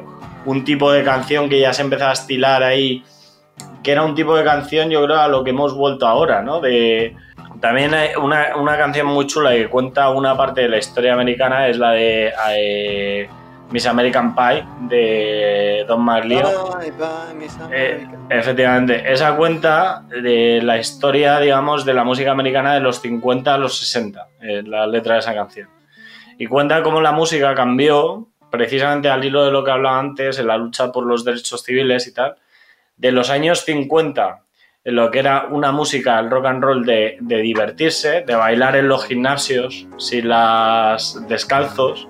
un 0.46 0.64
tipo 0.64 0.90
de 0.90 1.04
canción 1.04 1.46
que 1.50 1.60
ya 1.60 1.74
se 1.74 1.82
empezaba 1.82 2.10
a 2.10 2.14
estilar 2.14 2.62
ahí, 2.62 3.04
que 3.82 3.92
era 3.92 4.02
un 4.02 4.14
tipo 4.14 4.36
de 4.36 4.44
canción 4.44 4.90
yo 4.90 5.04
creo 5.04 5.18
a 5.18 5.28
lo 5.28 5.42
que 5.44 5.50
hemos 5.50 5.74
vuelto 5.74 6.06
ahora, 6.06 6.42
¿no? 6.42 6.60
De 6.60 7.16
también 7.60 7.92
hay 7.94 8.10
una, 8.16 8.56
una 8.56 8.76
canción 8.76 9.06
muy 9.06 9.26
chula 9.26 9.52
que 9.52 9.68
cuenta 9.68 10.10
una 10.10 10.36
parte 10.36 10.62
de 10.62 10.68
la 10.68 10.78
historia 10.78 11.12
americana 11.12 11.68
es 11.68 11.76
la 11.76 11.90
de 11.90 12.32
eh, 12.54 13.28
Miss 13.70 13.86
American 13.86 14.34
Pie 14.34 14.64
de 14.88 15.84
Don 15.86 16.02
McLeod. 16.02 16.80
Eh, 17.70 18.06
efectivamente, 18.28 19.12
esa 19.12 19.36
cuenta 19.36 20.02
de 20.08 20.60
la 20.62 20.78
historia, 20.78 21.38
digamos, 21.38 21.84
de 21.84 21.94
la 21.94 22.02
música 22.02 22.32
americana 22.32 22.74
de 22.74 22.80
los 22.80 23.00
50 23.00 23.54
a 23.54 23.58
los 23.58 23.78
60, 23.78 24.28
eh, 24.40 24.62
la 24.64 24.86
letra 24.86 25.14
de 25.14 25.20
esa 25.20 25.34
canción. 25.34 25.68
Y 26.38 26.46
cuenta 26.46 26.82
cómo 26.82 27.00
la 27.00 27.12
música 27.12 27.54
cambió, 27.54 28.28
precisamente 28.50 29.08
al 29.08 29.24
hilo 29.24 29.44
de 29.44 29.52
lo 29.52 29.62
que 29.62 29.70
hablaba 29.70 29.98
antes, 29.98 30.38
en 30.38 30.46
la 30.46 30.56
lucha 30.56 30.90
por 30.90 31.06
los 31.06 31.24
derechos 31.24 31.62
civiles 31.62 32.06
y 32.06 32.14
tal, 32.14 32.36
de 33.00 33.12
los 33.12 33.30
años 33.30 33.64
50, 33.64 34.44
en 34.84 34.94
lo 34.94 35.10
que 35.10 35.20
era 35.20 35.46
una 35.50 35.72
música, 35.72 36.18
el 36.18 36.30
rock 36.30 36.44
and 36.46 36.62
roll 36.62 36.84
de 36.84 37.16
divertirse, 37.20 38.24
de 38.26 38.34
bailar 38.34 38.76
en 38.76 38.88
los 38.88 39.06
gimnasios, 39.06 39.86
sin 39.96 40.28
las 40.28 41.26
descalzos, 41.26 42.09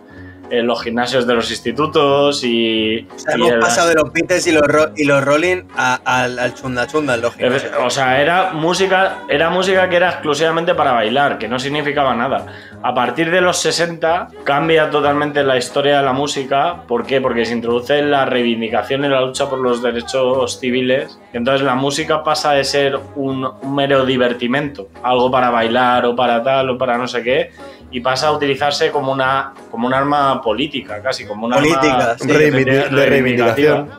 en 0.50 0.66
los 0.66 0.82
gimnasios 0.82 1.26
de 1.26 1.34
los 1.34 1.50
institutos 1.50 2.42
y... 2.44 3.06
O 3.14 3.18
sea, 3.18 3.32
y 3.36 3.40
hemos 3.40 3.52
en 3.52 3.60
las- 3.60 3.68
pasado 3.68 3.88
de 3.88 3.94
los 3.94 4.12
Beatles 4.12 4.46
y 4.46 4.52
los, 4.52 4.62
ro- 4.62 4.90
y 4.96 5.04
los 5.04 5.24
Rolling 5.24 5.62
a- 5.76 6.00
al, 6.04 6.38
al 6.38 6.54
chunda 6.54 6.86
chunda, 6.86 7.16
lógico. 7.16 7.44
Efe- 7.46 7.70
O 7.84 7.90
sea, 7.90 8.20
era 8.20 8.52
música, 8.52 9.18
era 9.28 9.50
música 9.50 9.88
que 9.88 9.96
era 9.96 10.10
exclusivamente 10.10 10.74
para 10.74 10.92
bailar, 10.92 11.38
que 11.38 11.48
no 11.48 11.58
significaba 11.58 12.14
nada. 12.14 12.46
A 12.82 12.94
partir 12.94 13.30
de 13.30 13.40
los 13.40 13.58
60 13.58 14.28
cambia 14.44 14.90
totalmente 14.90 15.42
la 15.42 15.56
historia 15.56 15.98
de 15.98 16.02
la 16.04 16.12
música. 16.12 16.82
¿Por 16.88 17.04
qué? 17.06 17.20
Porque 17.20 17.44
se 17.44 17.52
introduce 17.52 18.00
la 18.02 18.24
reivindicación 18.24 19.04
y 19.04 19.08
la 19.08 19.20
lucha 19.20 19.48
por 19.48 19.58
los 19.58 19.82
derechos 19.82 20.58
civiles. 20.58 21.18
Entonces 21.32 21.62
la 21.62 21.74
música 21.74 22.22
pasa 22.24 22.52
de 22.52 22.64
ser 22.64 22.98
un, 23.16 23.44
un 23.44 23.74
mero 23.74 24.04
divertimento, 24.06 24.88
algo 25.02 25.30
para 25.30 25.50
bailar 25.50 26.06
o 26.06 26.16
para 26.16 26.42
tal 26.42 26.70
o 26.70 26.78
para 26.78 26.96
no 26.98 27.06
sé 27.06 27.22
qué, 27.22 27.50
y 27.90 28.00
pasa 28.00 28.28
a 28.28 28.32
utilizarse 28.32 28.90
como 28.90 29.12
una 29.12 29.52
como 29.70 29.86
un 29.86 29.94
arma 29.94 30.40
política, 30.42 31.02
casi 31.02 31.26
como 31.26 31.46
una 31.46 31.56
Política, 31.56 32.16
sí. 32.18 32.28
Reivindi- 32.28 32.88
de 32.88 33.06
reivindicación. 33.06 33.90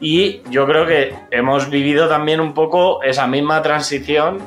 y 0.00 0.40
yo 0.50 0.66
creo 0.66 0.86
que 0.86 1.14
hemos 1.30 1.68
vivido 1.68 2.08
también 2.08 2.40
un 2.40 2.54
poco 2.54 3.02
esa 3.02 3.26
misma 3.26 3.60
transición 3.62 4.38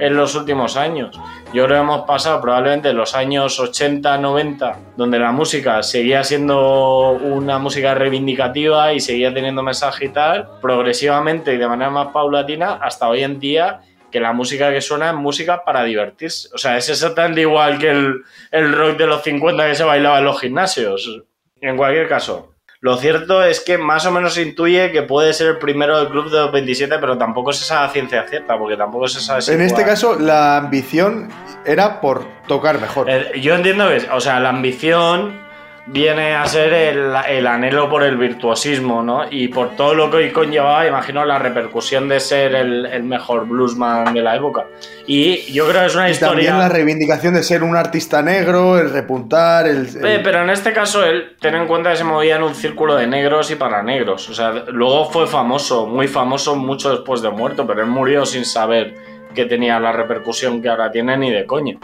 en 0.00 0.14
los 0.16 0.34
últimos 0.36 0.76
años. 0.76 1.18
Yo 1.52 1.64
creo 1.64 1.78
que 1.78 1.82
hemos 1.82 2.02
pasado 2.06 2.40
probablemente 2.40 2.92
los 2.92 3.14
años 3.16 3.58
80, 3.58 4.18
90, 4.18 4.76
donde 4.96 5.18
la 5.18 5.32
música 5.32 5.82
seguía 5.82 6.22
siendo 6.22 7.12
una 7.12 7.58
música 7.58 7.94
reivindicativa 7.94 8.92
y 8.92 9.00
seguía 9.00 9.32
teniendo 9.34 9.62
mensaje 9.62 10.04
y 10.04 10.08
tal, 10.10 10.46
progresivamente 10.60 11.54
y 11.54 11.56
de 11.56 11.66
manera 11.66 11.90
más 11.90 12.08
paulatina, 12.08 12.74
hasta 12.80 13.08
hoy 13.08 13.22
en 13.24 13.40
día 13.40 13.80
que 14.10 14.20
la 14.20 14.32
música 14.32 14.70
que 14.70 14.80
suena 14.80 15.10
es 15.10 15.16
música 15.16 15.64
para 15.64 15.84
divertirse. 15.84 16.48
O 16.54 16.58
sea, 16.58 16.76
es 16.76 16.88
exactamente 16.88 17.42
igual 17.42 17.78
que 17.78 17.90
el, 17.90 18.22
el 18.50 18.72
rock 18.72 18.96
de 18.96 19.06
los 19.06 19.22
50 19.22 19.68
que 19.68 19.74
se 19.74 19.84
bailaba 19.84 20.18
en 20.18 20.24
los 20.24 20.40
gimnasios. 20.40 21.22
En 21.60 21.76
cualquier 21.76 22.08
caso, 22.08 22.54
lo 22.80 22.96
cierto 22.96 23.42
es 23.42 23.60
que 23.60 23.76
más 23.76 24.06
o 24.06 24.12
menos 24.12 24.34
se 24.34 24.42
intuye 24.42 24.92
que 24.92 25.02
puede 25.02 25.32
ser 25.32 25.48
el 25.48 25.58
primero 25.58 25.98
del 25.98 26.08
club 26.08 26.30
de 26.30 26.38
los 26.38 26.52
27, 26.52 26.98
pero 27.00 27.18
tampoco 27.18 27.50
es 27.50 27.60
esa 27.60 27.88
ciencia 27.88 28.24
cierta, 28.28 28.56
porque 28.56 28.76
tampoco 28.76 29.08
se 29.08 29.20
sabe 29.20 29.42
si 29.42 29.52
En 29.52 29.62
este 29.62 29.84
caso, 29.84 30.16
la 30.16 30.56
ambición 30.58 31.28
era 31.64 32.00
por 32.00 32.24
tocar 32.46 32.80
mejor. 32.80 33.10
Eh, 33.10 33.40
Yo 33.40 33.56
entiendo 33.56 33.88
que, 33.88 34.08
o 34.12 34.20
sea, 34.20 34.38
la 34.38 34.50
ambición 34.50 35.47
viene 35.90 36.34
a 36.34 36.44
ser 36.46 36.72
el, 36.72 37.12
el 37.28 37.46
anhelo 37.46 37.88
por 37.88 38.02
el 38.02 38.16
virtuosismo, 38.18 39.02
¿no? 39.02 39.22
Y 39.30 39.48
por 39.48 39.70
todo 39.74 39.94
lo 39.94 40.10
que 40.10 40.18
hoy 40.18 40.30
conllevaba, 40.32 40.86
imagino 40.86 41.24
la 41.24 41.38
repercusión 41.38 42.08
de 42.08 42.20
ser 42.20 42.54
el, 42.54 42.84
el 42.86 43.02
mejor 43.04 43.46
bluesman 43.46 44.12
de 44.12 44.20
la 44.20 44.36
época. 44.36 44.66
Y 45.06 45.50
yo 45.52 45.66
creo 45.66 45.80
que 45.80 45.86
es 45.86 45.94
una 45.94 46.10
Y 46.10 46.14
también 46.14 46.40
historia... 46.40 46.58
la 46.58 46.68
reivindicación 46.68 47.32
de 47.34 47.42
ser 47.42 47.62
un 47.62 47.74
artista 47.74 48.20
negro, 48.22 48.78
el 48.78 48.90
repuntar, 48.92 49.66
el. 49.66 49.86
el- 50.04 50.22
pero 50.22 50.42
en 50.42 50.50
este 50.50 50.72
caso 50.74 51.02
él, 51.04 51.36
ten 51.40 51.54
en 51.54 51.66
cuenta 51.66 51.90
que 51.90 51.96
se 51.96 52.04
movía 52.04 52.36
en 52.36 52.42
un 52.42 52.54
círculo 52.54 52.94
de 52.94 53.06
negros 53.06 53.50
y 53.50 53.56
para 53.56 53.82
negros. 53.82 54.28
O 54.28 54.34
sea, 54.34 54.52
luego 54.68 55.10
fue 55.10 55.26
famoso, 55.26 55.86
muy 55.86 56.06
famoso 56.06 56.54
mucho 56.54 56.90
después 56.90 57.22
de 57.22 57.30
muerto, 57.30 57.66
pero 57.66 57.80
él 57.80 57.86
murió 57.88 58.26
sin 58.26 58.44
saber 58.44 58.94
que 59.34 59.46
tenía 59.46 59.80
la 59.80 59.92
repercusión 59.92 60.60
que 60.60 60.68
ahora 60.68 60.90
tiene 60.90 61.16
ni 61.16 61.30
de 61.30 61.46
coña. 61.46 61.76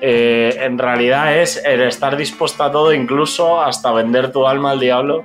Eh, 0.00 0.56
en 0.60 0.78
realidad 0.78 1.36
es 1.36 1.64
el 1.64 1.82
estar 1.82 2.16
dispuesto 2.16 2.64
a 2.64 2.70
todo, 2.70 2.92
incluso 2.92 3.60
hasta 3.60 3.92
vender 3.92 4.32
tu 4.32 4.46
alma 4.46 4.72
al 4.72 4.80
diablo, 4.80 5.24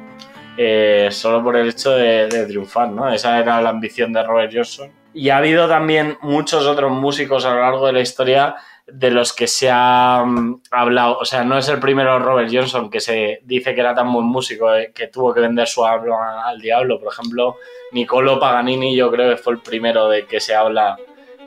eh, 0.58 1.10
solo 1.12 1.44
por 1.44 1.58
el 1.58 1.70
hecho 1.70 1.92
de, 1.92 2.28
de 2.28 2.46
triunfar, 2.46 2.90
¿no? 2.90 3.12
Esa 3.12 3.40
era 3.40 3.62
la 3.62 3.70
ambición 3.70 4.14
de 4.14 4.24
Robert 4.24 4.52
Johnson. 4.54 4.92
Y 5.14 5.30
ha 5.30 5.38
habido 5.38 5.68
también 5.68 6.18
muchos 6.22 6.66
otros 6.66 6.92
músicos 6.92 7.46
a 7.46 7.54
lo 7.54 7.62
largo 7.62 7.88
de 7.88 7.94
la 7.94 8.02
historia 8.02 8.56
de 8.92 9.12
los 9.12 9.34
que 9.34 9.48
se 9.48 9.70
ha 9.72 10.24
mm, 10.26 10.62
hablado. 10.72 11.18
O 11.18 11.26
sea, 11.26 11.44
no 11.44 11.58
es 11.58 11.68
el 11.70 11.80
primero 11.80 12.20
Robert 12.20 12.50
Johnson 12.52 12.90
que 12.90 13.00
se 13.00 13.40
dice 13.44 13.74
que 13.74 13.82
era 13.82 13.94
tan 13.94 14.12
buen 14.12 14.26
músico 14.26 14.74
eh, 14.74 14.92
que 14.94 15.08
tuvo 15.08 15.34
que 15.34 15.42
vender 15.42 15.68
su 15.68 15.86
alma 15.86 16.48
al 16.48 16.60
diablo. 16.60 17.00
Por 17.00 17.14
ejemplo, 17.14 17.58
Niccolo 17.92 18.40
Paganini 18.40 18.96
yo 18.96 19.12
creo 19.12 19.30
que 19.30 19.38
fue 19.38 19.54
el 19.54 19.60
primero 19.60 20.10
de 20.10 20.26
que 20.26 20.40
se 20.40 20.56
habla 20.56 20.98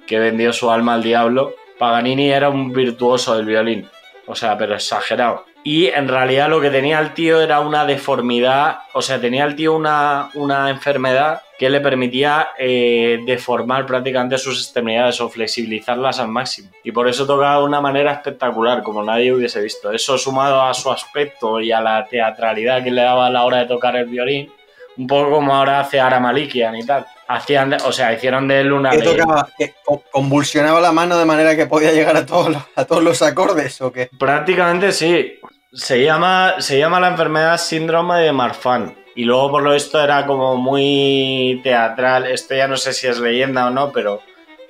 que 0.06 0.18
vendió 0.18 0.52
su 0.52 0.70
alma 0.70 0.94
al 0.94 1.02
diablo. 1.02 1.54
Paganini 1.82 2.30
era 2.30 2.48
un 2.48 2.72
virtuoso 2.72 3.34
del 3.34 3.44
violín. 3.44 3.88
O 4.28 4.36
sea, 4.36 4.56
pero 4.56 4.76
exagerado. 4.76 5.46
Y 5.64 5.86
en 5.86 6.06
realidad 6.06 6.48
lo 6.48 6.60
que 6.60 6.70
tenía 6.70 7.00
el 7.00 7.12
tío 7.12 7.40
era 7.40 7.58
una 7.58 7.84
deformidad, 7.84 8.82
o 8.92 9.02
sea, 9.02 9.20
tenía 9.20 9.44
el 9.44 9.56
tío 9.56 9.74
una, 9.74 10.30
una 10.34 10.70
enfermedad 10.70 11.42
que 11.58 11.68
le 11.68 11.80
permitía 11.80 12.50
eh, 12.56 13.18
deformar 13.26 13.84
prácticamente 13.84 14.38
sus 14.38 14.62
extremidades 14.62 15.20
o 15.20 15.28
flexibilizarlas 15.28 16.20
al 16.20 16.28
máximo. 16.28 16.70
Y 16.84 16.92
por 16.92 17.08
eso 17.08 17.26
tocaba 17.26 17.58
de 17.58 17.64
una 17.64 17.80
manera 17.80 18.12
espectacular, 18.12 18.84
como 18.84 19.02
nadie 19.02 19.32
hubiese 19.32 19.60
visto. 19.60 19.90
Eso 19.90 20.16
sumado 20.16 20.62
a 20.62 20.72
su 20.74 20.88
aspecto 20.88 21.60
y 21.60 21.72
a 21.72 21.80
la 21.80 22.06
teatralidad 22.06 22.84
que 22.84 22.92
le 22.92 23.02
daba 23.02 23.26
a 23.26 23.30
la 23.30 23.42
hora 23.42 23.58
de 23.58 23.66
tocar 23.66 23.96
el 23.96 24.06
violín, 24.06 24.52
un 24.96 25.08
poco 25.08 25.32
como 25.32 25.52
ahora 25.52 25.80
hace 25.80 25.98
Ara 25.98 26.22
y 26.38 26.86
tal. 26.86 27.06
Hacían, 27.34 27.70
de- 27.70 27.76
o 27.76 27.92
sea, 27.92 28.12
hicieron 28.12 28.46
de 28.46 28.60
él 28.60 28.72
una 28.72 28.90
¿Qué 28.90 28.98
leyenda. 28.98 29.22
tocaba? 29.24 29.48
¿Que 29.56 29.74
co- 29.84 30.02
¿Convulsionaba 30.10 30.80
la 30.80 30.92
mano 30.92 31.16
de 31.18 31.24
manera 31.24 31.56
que 31.56 31.66
podía 31.66 31.92
llegar 31.92 32.16
a 32.16 32.26
todos 32.26 32.50
los, 32.50 32.62
a 32.76 32.84
todos 32.84 33.02
los 33.02 33.22
acordes 33.22 33.80
o 33.80 33.90
qué? 33.92 34.10
Prácticamente 34.18 34.92
sí. 34.92 35.38
Se 35.72 36.02
llama, 36.04 36.56
se 36.58 36.78
llama 36.78 37.00
la 37.00 37.08
enfermedad 37.08 37.56
síndrome 37.56 38.18
de 38.20 38.32
Marfan. 38.32 38.94
Y 39.14 39.24
luego, 39.24 39.50
por 39.52 39.62
lo 39.62 39.72
visto, 39.72 40.02
era 40.02 40.26
como 40.26 40.56
muy 40.56 41.60
teatral. 41.62 42.26
Esto 42.26 42.54
ya 42.54 42.68
no 42.68 42.76
sé 42.76 42.92
si 42.92 43.06
es 43.06 43.18
leyenda 43.18 43.66
o 43.66 43.70
no, 43.70 43.90
pero 43.92 44.20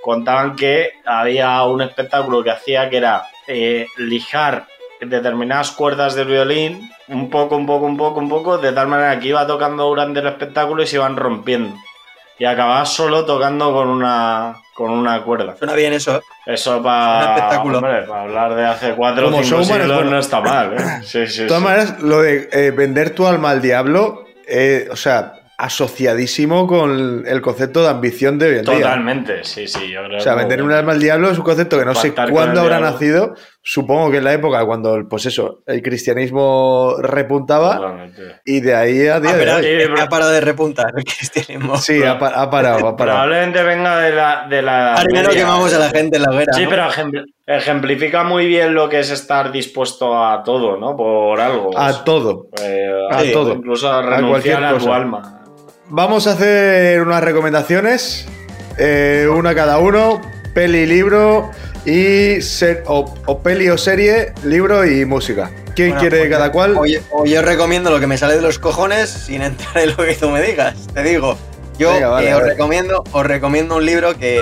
contaban 0.00 0.54
que 0.54 0.90
había 1.04 1.62
un 1.64 1.82
espectáculo 1.82 2.42
que 2.44 2.50
hacía 2.50 2.88
que 2.88 2.96
era 2.98 3.24
eh, 3.48 3.86
lijar 3.98 4.66
determinadas 5.00 5.72
cuerdas 5.72 6.14
del 6.14 6.28
violín, 6.28 6.88
un 7.08 7.28
poco, 7.30 7.56
un 7.56 7.66
poco, 7.66 7.86
un 7.86 7.96
poco, 7.96 8.20
un 8.20 8.28
poco, 8.28 8.58
de 8.58 8.72
tal 8.72 8.86
manera 8.86 9.18
que 9.18 9.28
iba 9.28 9.44
tocando 9.46 9.84
durante 9.88 10.20
el 10.20 10.28
espectáculo 10.28 10.82
y 10.84 10.86
se 10.86 10.96
iban 10.96 11.16
rompiendo. 11.16 11.76
Y 12.42 12.44
acababa 12.44 12.84
solo 12.84 13.24
tocando 13.24 13.72
con 13.72 13.86
una, 13.86 14.56
con 14.74 14.90
una 14.90 15.22
cuerda. 15.22 15.54
Suena 15.56 15.74
bien 15.74 15.92
eso, 15.92 16.16
¿eh? 16.16 16.22
Eso 16.44 16.78
Un 16.78 16.82
para, 16.82 17.36
espectáculo. 17.36 17.80
para 17.80 18.22
hablar 18.22 18.56
de 18.56 18.66
hace 18.66 18.94
cuatro 18.96 19.28
o 19.28 19.30
Como 19.30 19.44
cinco 19.44 19.62
siglos 19.62 19.86
bueno. 19.86 20.10
no 20.10 20.18
está 20.18 20.40
mal, 20.40 20.72
¿eh? 20.76 21.02
Sí, 21.04 21.24
sí, 21.28 21.42
De 21.42 21.46
todas 21.46 21.62
sí. 21.62 21.68
maneras, 21.68 22.02
lo 22.02 22.20
de 22.20 22.48
eh, 22.50 22.72
vender 22.72 23.10
tu 23.10 23.28
alma 23.28 23.50
al 23.50 23.62
diablo, 23.62 24.26
eh, 24.48 24.88
o 24.90 24.96
sea, 24.96 25.34
asociadísimo 25.62 26.66
con 26.66 27.24
el 27.26 27.40
concepto 27.40 27.82
de 27.82 27.88
ambición 27.88 28.38
de 28.38 28.46
hoy 28.50 28.58
en 28.58 28.64
día. 28.64 28.74
Totalmente, 28.74 29.44
sí, 29.44 29.68
sí. 29.68 29.90
Yo 29.90 30.02
creo 30.04 30.18
O 30.18 30.20
sea, 30.20 30.34
vender 30.34 30.62
un 30.62 30.72
alma 30.72 30.92
al 30.92 31.00
diablo 31.00 31.30
es 31.30 31.38
un 31.38 31.44
concepto 31.44 31.78
que 31.78 31.84
no 31.84 31.94
sé 31.94 32.12
cuándo 32.12 32.60
habrá 32.60 32.78
diablo. 32.78 32.90
nacido. 32.92 33.34
Supongo 33.64 34.10
que 34.10 34.16
en 34.16 34.24
la 34.24 34.32
época 34.32 34.64
cuando, 34.64 35.06
pues 35.08 35.24
eso, 35.26 35.62
el 35.66 35.82
cristianismo 35.82 36.96
repuntaba 36.98 37.76
Totalmente. 37.76 38.40
y 38.44 38.58
de 38.60 38.74
ahí 38.74 39.06
a 39.06 39.20
día 39.20 39.30
Ah, 39.30 39.36
de 39.36 39.38
pero 39.38 39.54
hoy. 39.56 39.62
pero- 39.62 40.00
ha 40.02 40.06
parado 40.08 40.30
de 40.32 40.40
repuntar 40.40 40.92
el 40.96 41.04
cristianismo. 41.04 41.76
Sí, 41.76 42.02
ha, 42.02 42.18
pa- 42.18 42.28
ha 42.34 42.50
parado, 42.50 42.88
ha 42.88 42.96
parado. 42.96 43.18
Probablemente 43.20 43.62
venga 43.62 43.98
de 44.00 44.10
la. 44.12 44.46
De 44.50 44.62
la 44.62 45.00
Primero 45.04 45.30
quemamos 45.30 45.72
a 45.74 45.78
la 45.78 45.90
gente 45.90 46.16
en 46.16 46.22
la 46.24 46.30
hoguera. 46.32 46.52
Sí, 46.54 46.64
¿no? 46.64 46.70
pero 46.70 46.82
ejempl- 46.90 47.32
ejemplifica 47.46 48.24
muy 48.24 48.46
bien 48.48 48.74
lo 48.74 48.88
que 48.88 48.98
es 48.98 49.10
estar 49.10 49.52
dispuesto 49.52 50.24
a 50.24 50.42
todo, 50.42 50.76
¿no? 50.76 50.96
Por 50.96 51.40
algo. 51.40 51.70
A 51.78 52.02
todo. 52.02 52.48
Eh, 52.60 52.88
a 53.12 53.20
sí, 53.20 53.32
todo. 53.32 53.52
Incluso 53.54 53.88
a 53.92 54.02
cualquier 54.02 54.20
renunciar 54.24 54.64
a, 54.64 54.68
tu 54.70 54.74
cosa. 54.78 54.96
alma. 54.96 55.38
Vamos 55.94 56.26
a 56.26 56.32
hacer 56.32 57.02
unas 57.02 57.22
recomendaciones, 57.22 58.24
eh, 58.78 59.28
una 59.30 59.54
cada 59.54 59.78
uno, 59.78 60.22
peli, 60.54 60.86
libro 60.86 61.50
y 61.84 62.40
ser, 62.40 62.82
o, 62.86 63.12
o 63.26 63.42
peli 63.42 63.68
o 63.68 63.76
serie, 63.76 64.32
libro 64.42 64.86
y 64.86 65.04
música. 65.04 65.50
¿Quién 65.76 65.88
Bueno, 65.90 66.00
quiere 66.00 66.18
pues 66.20 66.30
cada 66.30 66.46
yo- 66.46 66.52
cual? 66.52 66.76
O 66.78 66.86
yo, 66.86 67.00
o 67.10 67.26
yo 67.26 67.42
recomiendo 67.42 67.90
lo 67.90 68.00
que 68.00 68.06
me 68.06 68.16
sale 68.16 68.36
de 68.36 68.40
los 68.40 68.58
cojones 68.58 69.10
sin 69.10 69.42
entrar 69.42 69.76
en 69.78 69.90
lo 69.90 69.96
que 69.98 70.14
tú 70.14 70.30
me 70.30 70.40
digas. 70.40 70.74
Te 70.94 71.02
digo, 71.02 71.36
yo 71.78 71.92
Venga, 71.92 72.08
vale, 72.08 72.30
eh, 72.30 72.34
os, 72.36 72.42
recomiendo, 72.42 73.04
os 73.12 73.26
recomiendo 73.26 73.76
un 73.76 73.84
libro 73.84 74.16
que. 74.18 74.40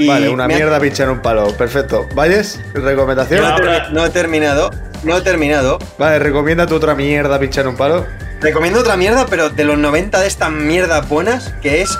Y 0.00 0.06
Vale, 0.08 0.28
una 0.30 0.46
me 0.48 0.54
ha- 0.54 0.56
mierda 0.56 0.80
pinchar 0.80 1.10
un 1.10 1.20
palo. 1.20 1.54
Perfecto. 1.56 2.08
¿Valles? 2.14 2.58
¿Recomendación? 2.72 3.44
Ahora- 3.44 3.88
no 3.90 4.04
he 4.06 4.10
terminado. 4.10 4.70
No 5.02 5.16
he 5.16 5.20
terminado. 5.20 5.78
Vale, 5.98 6.18
recomienda 6.18 6.66
tu 6.66 6.74
otra 6.76 6.94
mierda 6.94 7.38
pinchar 7.38 7.68
un 7.68 7.76
palo. 7.76 8.06
Recomiendo 8.40 8.80
otra 8.80 8.96
mierda, 8.96 9.26
pero 9.28 9.50
de 9.50 9.64
los 9.64 9.76
90 9.76 10.18
de 10.20 10.26
estas 10.26 10.50
mierdas 10.50 11.06
buenas, 11.08 11.52
que 11.60 11.82
es 11.82 11.90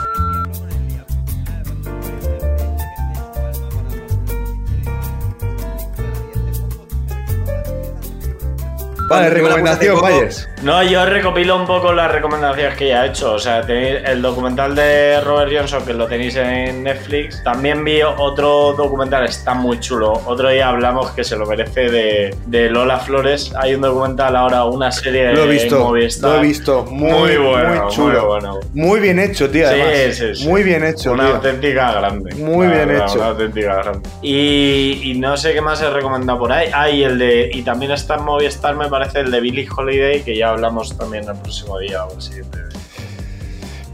Vale, 9.11 9.31
recomendación, 9.31 10.01
Valles. 10.01 10.49
No, 10.63 10.83
yo 10.83 11.05
recopilo 11.05 11.57
un 11.57 11.67
poco 11.67 11.93
las 11.93 12.11
recomendaciones 12.13 12.77
que 12.77 12.89
ya 12.89 13.05
he 13.05 13.09
hecho. 13.09 13.33
O 13.35 13.39
sea, 13.39 13.61
tenéis 13.63 14.03
el 14.07 14.23
documental 14.23 14.75
de 14.75 15.21
Robert 15.21 15.51
Johnson, 15.55 15.85
que 15.85 15.93
lo 15.95 16.07
tenéis 16.07 16.37
en 16.37 16.85
Netflix. 16.85 17.43
También 17.43 17.85
vi 17.85 18.01
otro 18.03 18.73
documental, 18.75 19.25
está 19.25 19.55
muy 19.55 19.81
chulo. 19.81 20.13
Otro 20.27 20.49
día 20.51 20.69
hablamos 20.69 21.11
que 21.11 21.25
se 21.25 21.37
lo 21.37 21.45
merece 21.47 21.91
de, 21.91 22.35
de 22.47 22.71
Lola 22.71 22.99
Flores. 22.99 23.53
Hay 23.61 23.75
un 23.75 23.81
documental 23.81 24.37
ahora, 24.37 24.65
una 24.65 24.93
serie 24.93 25.33
Lo 25.33 25.45
he 25.45 25.47
de 25.47 25.53
visto, 25.55 25.79
Movistar. 25.81 26.31
lo 26.31 26.37
he 26.39 26.43
visto. 26.47 26.85
Muy, 26.85 27.11
Muy 27.11 27.37
bueno, 27.37 27.83
muy 27.85 27.93
chulo. 27.95 28.19
muy 28.21 28.27
bueno. 28.29 28.61
Muy 28.75 29.01
bien 29.01 29.19
hecho, 29.19 29.51
tío. 29.51 29.67
Sí, 29.69 29.75
además. 29.75 30.17
sí, 30.17 30.35
sí. 30.37 30.49
Muy 30.49 30.63
bien 30.63 30.85
hecho, 30.85 31.13
Una 31.13 31.25
tío. 31.27 31.35
auténtica 31.37 31.93
grande. 31.93 32.35
Muy 32.37 32.67
La 32.69 32.75
bien 32.85 32.91
hecho. 32.97 33.15
Una 33.17 33.27
auténtica 33.29 33.75
grande. 33.77 34.09
Y, 34.23 35.01
y 35.11 35.19
no 35.19 35.37
sé 35.37 35.53
qué 35.53 35.61
más 35.61 35.83
he 35.83 35.91
recomendado 35.91 36.39
por 36.39 36.53
ahí. 36.53 36.71
Ah, 36.73 36.89
y 36.89 37.03
el 37.03 37.19
de. 37.19 37.51
Y 37.53 37.63
también 37.63 37.91
está 37.91 38.15
en 38.15 38.25
Movistar, 38.25 38.77
me 38.77 38.87
parece, 38.89 39.00
el 39.15 39.31
de 39.31 39.41
Billie 39.41 39.69
Holiday, 39.75 40.23
que 40.23 40.37
ya 40.37 40.51
hablamos 40.51 40.97
también 40.97 41.29
el 41.29 41.37
próximo 41.37 41.79
día 41.79 42.05
o 42.05 42.15
el 42.15 42.23
siguiente. 42.23 42.59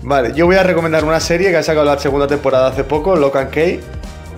Vale, 0.03 0.33
yo 0.35 0.47
voy 0.47 0.57
a 0.57 0.63
recomendar 0.63 1.05
una 1.05 1.21
serie 1.21 1.51
que 1.51 1.57
ha 1.57 1.63
sacado 1.63 1.85
la 1.85 1.99
segunda 1.99 2.27
temporada 2.27 2.69
hace 2.69 2.85
poco, 2.85 3.17
Lock 3.17 3.37
and 3.37 3.51
Key, 3.51 3.81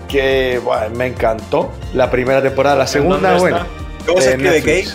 que 0.08 0.60
bueno, 0.64 0.96
me 0.96 1.06
encantó. 1.06 1.70
La 1.94 2.10
primera 2.10 2.40
temporada, 2.40 2.76
la 2.76 2.86
segunda, 2.86 3.32
dónde 3.32 3.40
bueno. 3.40 3.66
¿Cómo 4.06 4.20
se 4.20 4.30
escribe. 4.30 4.86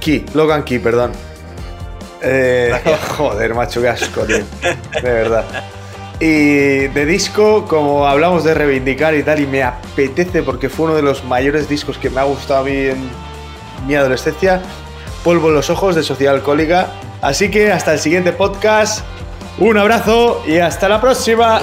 Key, 0.00 0.24
Lock 0.34 0.50
and 0.52 0.64
Key, 0.64 0.78
perdón. 0.78 1.12
Eh, 2.22 2.72
joder, 3.16 3.54
macho, 3.54 3.82
qué 3.82 3.88
asco, 3.88 4.22
tío. 4.22 4.44
De 5.02 5.10
verdad. 5.10 5.44
Y 6.20 6.86
de 6.86 7.04
disco, 7.04 7.66
como 7.66 8.06
hablamos 8.06 8.44
de 8.44 8.54
reivindicar 8.54 9.14
y 9.16 9.24
tal, 9.24 9.40
y 9.40 9.46
me 9.48 9.64
apetece 9.64 10.44
porque 10.44 10.68
fue 10.68 10.86
uno 10.86 10.94
de 10.94 11.02
los 11.02 11.24
mayores 11.24 11.68
discos 11.68 11.98
que 11.98 12.10
me 12.10 12.20
ha 12.20 12.24
gustado 12.24 12.60
a 12.60 12.62
mí 12.62 12.76
en 12.76 13.10
mi 13.88 13.96
adolescencia, 13.96 14.62
Polvo 15.24 15.48
en 15.48 15.54
los 15.54 15.70
ojos 15.70 15.94
de 15.94 16.02
Sociedad 16.02 16.34
Alcohólica. 16.34 16.88
Así 17.20 17.50
que 17.50 17.72
hasta 17.72 17.92
el 17.92 17.98
siguiente 17.98 18.32
podcast. 18.32 19.04
Un 19.58 19.78
abrazo 19.78 20.42
y 20.46 20.58
hasta 20.58 20.88
la 20.88 21.00
próxima. 21.00 21.60